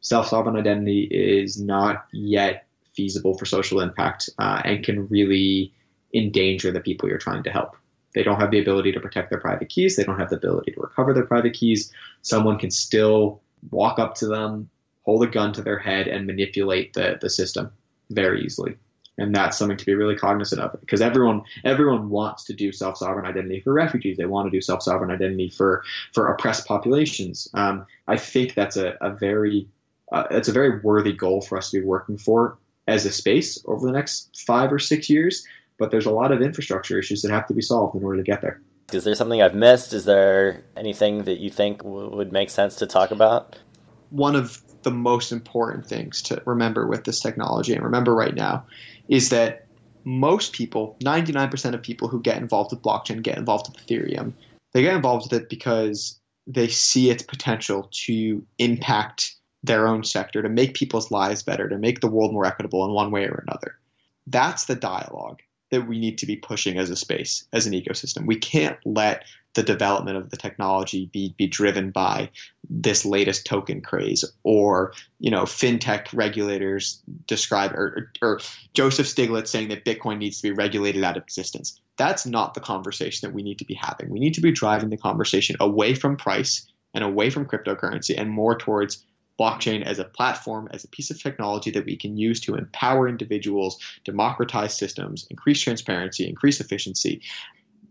self 0.00 0.28
sovereign 0.28 0.56
identity 0.56 1.08
is 1.10 1.60
not 1.60 2.06
yet 2.12 2.66
feasible 2.94 3.36
for 3.36 3.46
social 3.46 3.80
impact 3.80 4.30
uh, 4.38 4.60
and 4.64 4.84
can 4.84 5.08
really 5.08 5.72
endanger 6.14 6.70
the 6.72 6.80
people 6.80 7.08
you're 7.08 7.18
trying 7.18 7.42
to 7.42 7.50
help. 7.50 7.76
They 8.14 8.22
don't 8.22 8.40
have 8.40 8.50
the 8.50 8.60
ability 8.60 8.92
to 8.92 9.00
protect 9.00 9.30
their 9.30 9.40
private 9.40 9.68
keys. 9.68 9.96
They 9.96 10.04
don't 10.04 10.18
have 10.18 10.30
the 10.30 10.36
ability 10.36 10.72
to 10.72 10.80
recover 10.80 11.12
their 11.12 11.26
private 11.26 11.52
keys. 11.52 11.92
Someone 12.22 12.58
can 12.58 12.70
still 12.70 13.42
walk 13.70 13.98
up 13.98 14.14
to 14.16 14.26
them, 14.26 14.70
hold 15.02 15.22
a 15.22 15.26
gun 15.26 15.52
to 15.52 15.62
their 15.62 15.78
head, 15.78 16.08
and 16.08 16.26
manipulate 16.26 16.94
the, 16.94 17.18
the 17.20 17.28
system 17.30 17.70
very 18.10 18.42
easily. 18.44 18.76
and 19.18 19.34
that's 19.34 19.58
something 19.58 19.76
to 19.76 19.84
be 19.84 19.94
really 19.94 20.16
cognizant 20.16 20.60
of 20.60 20.80
because 20.80 21.00
everyone 21.00 21.42
everyone 21.64 22.08
wants 22.08 22.44
to 22.44 22.54
do 22.54 22.72
self 22.72 22.96
sovereign 22.96 23.26
identity 23.26 23.60
for 23.60 23.72
refugees. 23.72 24.16
They 24.16 24.26
want 24.26 24.46
to 24.46 24.56
do 24.56 24.60
self 24.60 24.82
sovereign 24.82 25.10
identity 25.10 25.50
for 25.50 25.82
for 26.14 26.32
oppressed 26.32 26.66
populations. 26.66 27.48
Um, 27.54 27.84
I 28.06 28.16
think 28.16 28.54
that's 28.54 28.76
a, 28.76 28.96
a 29.00 29.10
very 29.10 29.68
uh, 30.12 30.24
a 30.30 30.52
very 30.52 30.80
worthy 30.80 31.12
goal 31.12 31.42
for 31.42 31.58
us 31.58 31.70
to 31.70 31.80
be 31.80 31.84
working 31.84 32.16
for 32.16 32.56
as 32.86 33.04
a 33.04 33.12
space 33.12 33.62
over 33.66 33.86
the 33.86 33.92
next 33.92 34.44
five 34.46 34.72
or 34.72 34.78
six 34.78 35.10
years. 35.10 35.44
But 35.78 35.90
there's 35.90 36.06
a 36.06 36.10
lot 36.10 36.32
of 36.32 36.42
infrastructure 36.42 36.98
issues 36.98 37.22
that 37.22 37.30
have 37.30 37.46
to 37.46 37.54
be 37.54 37.62
solved 37.62 37.96
in 37.96 38.04
order 38.04 38.18
to 38.18 38.24
get 38.24 38.42
there. 38.42 38.60
Is 38.92 39.04
there 39.04 39.14
something 39.14 39.42
I've 39.42 39.54
missed? 39.54 39.92
Is 39.92 40.04
there 40.04 40.64
anything 40.76 41.24
that 41.24 41.38
you 41.38 41.50
think 41.50 41.82
w- 41.82 42.14
would 42.16 42.32
make 42.32 42.50
sense 42.50 42.76
to 42.76 42.86
talk 42.86 43.10
about? 43.10 43.56
One 44.10 44.34
of 44.34 44.60
the 44.82 44.90
most 44.90 45.30
important 45.30 45.86
things 45.86 46.22
to 46.22 46.42
remember 46.46 46.86
with 46.86 47.04
this 47.04 47.20
technology 47.20 47.74
and 47.74 47.84
remember 47.84 48.14
right 48.14 48.34
now 48.34 48.64
is 49.08 49.28
that 49.28 49.66
most 50.04 50.52
people, 50.52 50.96
99% 51.04 51.74
of 51.74 51.82
people 51.82 52.08
who 52.08 52.22
get 52.22 52.38
involved 52.38 52.70
with 52.70 52.82
blockchain 52.82 53.22
get 53.22 53.36
involved 53.36 53.68
with 53.68 53.86
Ethereum. 53.86 54.32
They 54.72 54.82
get 54.82 54.94
involved 54.94 55.30
with 55.30 55.42
it 55.42 55.50
because 55.50 56.18
they 56.46 56.68
see 56.68 57.10
its 57.10 57.22
potential 57.22 57.90
to 58.06 58.42
impact 58.58 59.34
their 59.62 59.86
own 59.86 60.04
sector, 60.04 60.40
to 60.40 60.48
make 60.48 60.72
people's 60.74 61.10
lives 61.10 61.42
better, 61.42 61.68
to 61.68 61.76
make 61.76 62.00
the 62.00 62.08
world 62.08 62.32
more 62.32 62.46
equitable 62.46 62.86
in 62.86 62.92
one 62.92 63.10
way 63.10 63.24
or 63.26 63.44
another. 63.46 63.76
That's 64.26 64.64
the 64.64 64.76
dialogue 64.76 65.42
that 65.70 65.86
we 65.86 65.98
need 65.98 66.18
to 66.18 66.26
be 66.26 66.36
pushing 66.36 66.78
as 66.78 66.90
a 66.90 66.96
space, 66.96 67.44
as 67.52 67.66
an 67.66 67.72
ecosystem. 67.72 68.26
We 68.26 68.36
can't 68.36 68.78
let 68.84 69.24
the 69.54 69.62
development 69.62 70.16
of 70.16 70.30
the 70.30 70.36
technology 70.36 71.10
be, 71.12 71.34
be 71.36 71.46
driven 71.46 71.90
by 71.90 72.30
this 72.70 73.04
latest 73.04 73.46
token 73.46 73.80
craze 73.80 74.24
or 74.44 74.92
you 75.18 75.30
know 75.30 75.42
fintech 75.42 76.08
regulators 76.12 77.02
describe 77.26 77.72
or, 77.72 78.12
or 78.22 78.40
Joseph 78.74 79.06
Stiglitz 79.06 79.48
saying 79.48 79.68
that 79.68 79.84
Bitcoin 79.84 80.18
needs 80.18 80.40
to 80.40 80.48
be 80.48 80.52
regulated 80.52 81.02
out 81.02 81.16
of 81.16 81.22
existence. 81.22 81.80
That's 81.96 82.26
not 82.26 82.54
the 82.54 82.60
conversation 82.60 83.28
that 83.28 83.34
we 83.34 83.42
need 83.42 83.58
to 83.58 83.64
be 83.64 83.74
having. 83.74 84.10
We 84.10 84.20
need 84.20 84.34
to 84.34 84.40
be 84.40 84.52
driving 84.52 84.90
the 84.90 84.96
conversation 84.96 85.56
away 85.58 85.94
from 85.94 86.16
price 86.16 86.70
and 86.94 87.02
away 87.02 87.30
from 87.30 87.46
cryptocurrency 87.46 88.14
and 88.16 88.30
more 88.30 88.56
towards 88.56 89.04
blockchain 89.38 89.82
as 89.82 89.98
a 89.98 90.04
platform, 90.04 90.68
as 90.72 90.84
a 90.84 90.88
piece 90.88 91.10
of 91.10 91.22
technology 91.22 91.70
that 91.70 91.84
we 91.84 91.96
can 91.96 92.16
use 92.16 92.40
to 92.40 92.56
empower 92.56 93.08
individuals, 93.08 93.78
democratize 94.04 94.76
systems, 94.76 95.26
increase 95.30 95.60
transparency, 95.60 96.28
increase 96.28 96.60
efficiency. 96.60 97.22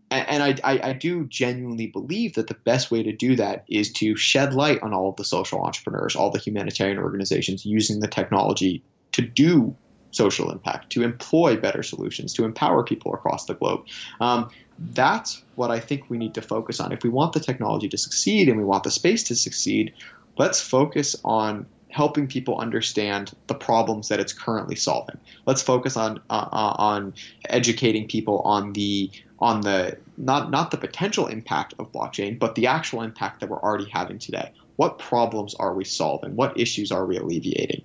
And, 0.09 0.41
I, 0.41 0.55
I, 0.63 0.89
I, 0.91 0.93
do 0.93 1.25
genuinely 1.25 1.87
believe 1.87 2.35
that 2.35 2.47
the 2.47 2.53
best 2.53 2.91
way 2.91 3.03
to 3.03 3.11
do 3.11 3.35
that 3.35 3.65
is 3.67 3.91
to 3.93 4.15
shed 4.15 4.53
light 4.53 4.81
on 4.81 4.93
all 4.93 5.09
of 5.09 5.17
the 5.17 5.25
social 5.25 5.61
entrepreneurs, 5.61 6.15
all 6.15 6.31
the 6.31 6.39
humanitarian 6.39 6.97
organizations 6.97 7.65
using 7.65 7.99
the 7.99 8.07
technology 8.07 8.83
to 9.11 9.21
do 9.21 9.75
social 10.11 10.49
impact, 10.49 10.91
to 10.91 11.03
employ 11.03 11.57
better 11.57 11.83
solutions, 11.83 12.33
to 12.33 12.45
empower 12.45 12.83
people 12.83 13.13
across 13.13 13.45
the 13.45 13.53
globe. 13.53 13.85
Um, 14.21 14.49
that's 14.79 15.43
what 15.55 15.71
I 15.71 15.79
think 15.79 16.09
we 16.09 16.17
need 16.17 16.35
to 16.35 16.41
focus 16.41 16.79
on. 16.79 16.91
If 16.91 17.03
we 17.03 17.09
want 17.09 17.33
the 17.33 17.39
technology 17.39 17.89
to 17.89 17.97
succeed 17.97 18.47
and 18.47 18.57
we 18.57 18.63
want 18.63 18.83
the 18.83 18.91
space 18.91 19.23
to 19.23 19.35
succeed, 19.35 19.93
let's 20.37 20.61
focus 20.61 21.15
on 21.23 21.65
helping 21.89 22.27
people 22.27 22.59
understand 22.59 23.33
the 23.47 23.55
problems 23.55 24.09
that 24.09 24.19
it's 24.19 24.33
currently 24.33 24.75
solving. 24.75 25.17
Let's 25.45 25.61
focus 25.61 25.97
on 25.97 26.19
uh, 26.29 26.49
uh, 26.51 26.75
on 26.77 27.13
educating 27.49 28.07
people 28.07 28.41
on 28.41 28.73
the 28.73 29.11
on 29.39 29.61
the 29.61 29.97
not 30.17 30.51
not 30.51 30.71
the 30.71 30.77
potential 30.77 31.27
impact 31.27 31.73
of 31.79 31.91
blockchain, 31.91 32.37
but 32.37 32.55
the 32.55 32.67
actual 32.67 33.01
impact 33.01 33.39
that 33.39 33.49
we're 33.49 33.61
already 33.61 33.89
having 33.89 34.19
today. 34.19 34.51
What 34.75 34.99
problems 34.99 35.55
are 35.55 35.73
we 35.73 35.85
solving? 35.85 36.35
What 36.35 36.59
issues 36.59 36.91
are 36.91 37.05
we 37.05 37.17
alleviating? 37.17 37.83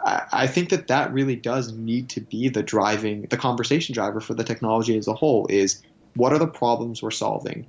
I, 0.00 0.22
I 0.32 0.46
think 0.46 0.70
that 0.70 0.88
that 0.88 1.12
really 1.12 1.36
does 1.36 1.72
need 1.72 2.10
to 2.10 2.20
be 2.20 2.48
the 2.48 2.62
driving 2.62 3.22
the 3.22 3.36
conversation 3.36 3.94
driver 3.94 4.20
for 4.20 4.34
the 4.34 4.44
technology 4.44 4.96
as 4.96 5.08
a 5.08 5.14
whole. 5.14 5.46
Is 5.48 5.82
what 6.14 6.32
are 6.32 6.38
the 6.38 6.46
problems 6.46 7.02
we're 7.02 7.10
solving? 7.10 7.66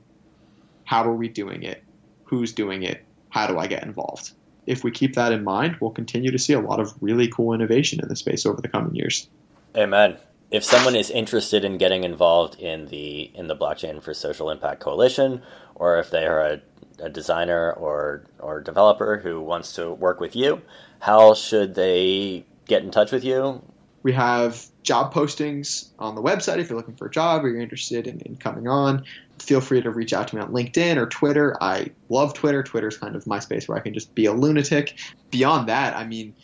How 0.86 1.04
are 1.04 1.14
we 1.14 1.28
doing 1.28 1.64
it? 1.64 1.84
Who's 2.26 2.54
doing 2.54 2.84
it? 2.84 3.04
How 3.30 3.48
do 3.48 3.58
I 3.58 3.68
get 3.68 3.84
involved? 3.84 4.32
If 4.66 4.84
we 4.84 4.92
keep 4.92 5.16
that 5.16 5.32
in 5.32 5.44
mind, 5.44 5.78
we'll 5.80 5.92
continue 5.92 6.32
to 6.32 6.38
see 6.38 6.54
a 6.54 6.60
lot 6.60 6.80
of 6.80 6.94
really 7.02 7.28
cool 7.28 7.54
innovation 7.54 8.00
in 8.02 8.08
the 8.08 8.16
space 8.16 8.46
over 8.46 8.62
the 8.62 8.68
coming 8.68 8.96
years. 8.96 9.28
Amen. 9.76 10.18
If 10.52 10.64
someone 10.64 10.96
is 10.96 11.10
interested 11.10 11.64
in 11.64 11.78
getting 11.78 12.04
involved 12.04 12.60
in 12.60 12.88
the 12.88 13.32
in 13.36 13.48
the 13.48 13.56
blockchain 13.56 14.02
for 14.02 14.14
social 14.14 14.50
impact 14.50 14.80
coalition, 14.80 15.42
or 15.76 16.00
if 16.00 16.10
they 16.10 16.26
are 16.26 16.42
a, 16.42 16.62
a 17.00 17.10
designer 17.10 17.72
or 17.74 18.24
or 18.40 18.62
developer 18.62 19.18
who 19.18 19.42
wants 19.42 19.74
to 19.76 19.92
work 19.92 20.20
with 20.20 20.36
you, 20.36 20.62
how 21.00 21.36
should 21.36 21.76
they 21.76 22.46
get 22.68 22.84
in 22.84 22.90
touch 22.90 23.12
with 23.12 23.24
you? 23.24 23.62
We 24.02 24.14
have 24.14 24.66
job 24.84 25.14
postings 25.14 25.90
on 26.00 26.16
the 26.16 26.22
website 26.22 26.60
if 26.60 26.70
you're 26.70 26.78
looking 26.78 26.96
for 26.96 27.08
a 27.08 27.12
job 27.12 27.44
or 27.44 27.50
you're 27.50 27.62
interested 27.62 28.08
in, 28.08 28.20
in 28.22 28.38
coming 28.38 28.68
on 28.68 29.06
feel 29.42 29.62
free 29.62 29.82
to 29.82 29.90
reach 29.90 30.14
out 30.14 30.28
to 30.30 30.36
me 30.36 30.42
on 30.42 30.52
LinkedIn 30.52 30.98
or 30.98 31.06
Twitter. 31.08 31.62
I 31.62 31.92
love 32.10 32.34
Twitter. 32.34 32.64
Twitter's 32.64 32.98
kind 32.98 33.16
of 33.16 33.26
my 33.28 33.40
space 33.40 33.68
where 33.68 33.78
I 33.78 33.82
can 33.82 33.94
just 33.94 34.14
be 34.16 34.26
a 34.26 34.34
lunatic. 34.34 34.98
Beyond 35.32 35.70
that, 35.70 35.96
I 35.96 36.06
mean, 36.06 36.36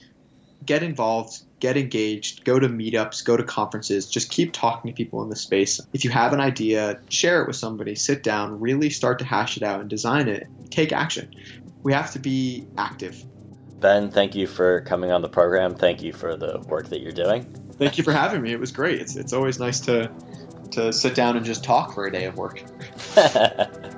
get 0.66 0.84
involved, 0.84 1.44
get 1.60 1.78
engaged, 1.78 2.44
go 2.44 2.60
to 2.60 2.68
meetups, 2.68 3.24
go 3.24 3.38
to 3.38 3.44
conferences, 3.44 4.10
just 4.10 4.32
keep 4.32 4.54
talking 4.54 4.92
to 4.92 4.96
people 4.96 5.22
in 5.24 5.30
the 5.30 5.36
space. 5.36 5.80
If 5.94 6.04
you 6.04 6.12
have 6.12 6.34
an 6.34 6.40
idea, 6.40 7.00
share 7.10 7.42
it 7.42 7.48
with 7.48 7.56
somebody, 7.56 7.96
sit 7.96 8.24
down, 8.24 8.60
really 8.60 8.90
start 8.90 9.20
to 9.20 9.26
hash 9.26 9.58
it 9.58 9.64
out 9.64 9.82
and 9.82 9.90
design 9.90 10.28
it. 10.28 10.48
Take 10.70 10.92
action. 10.92 11.34
We 11.84 11.94
have 11.94 12.12
to 12.14 12.20
be 12.20 12.66
active. 12.78 13.24
Ben, 13.80 14.10
thank 14.10 14.36
you 14.36 14.48
for 14.48 14.82
coming 14.82 15.12
on 15.12 15.22
the 15.22 15.30
program. 15.30 15.76
Thank 15.76 16.02
you 16.02 16.14
for 16.14 16.36
the 16.36 16.60
work 16.68 16.90
that 16.90 17.02
you're 17.02 17.12
doing. 17.12 17.44
Thank 17.78 17.98
you 17.98 18.04
for 18.04 18.14
having 18.14 18.42
me. 18.42 18.52
It 18.52 18.60
was 18.60 18.72
great. 18.72 19.02
It's, 19.02 19.16
it's 19.16 19.34
always 19.34 19.60
nice 19.60 19.80
to 19.82 20.12
to 20.72 20.92
sit 20.92 21.16
down 21.16 21.38
and 21.38 21.46
just 21.46 21.64
talk 21.64 21.94
for 21.94 22.06
a 22.06 22.12
day 22.12 22.26
of 22.26 22.38
work. 22.38 22.64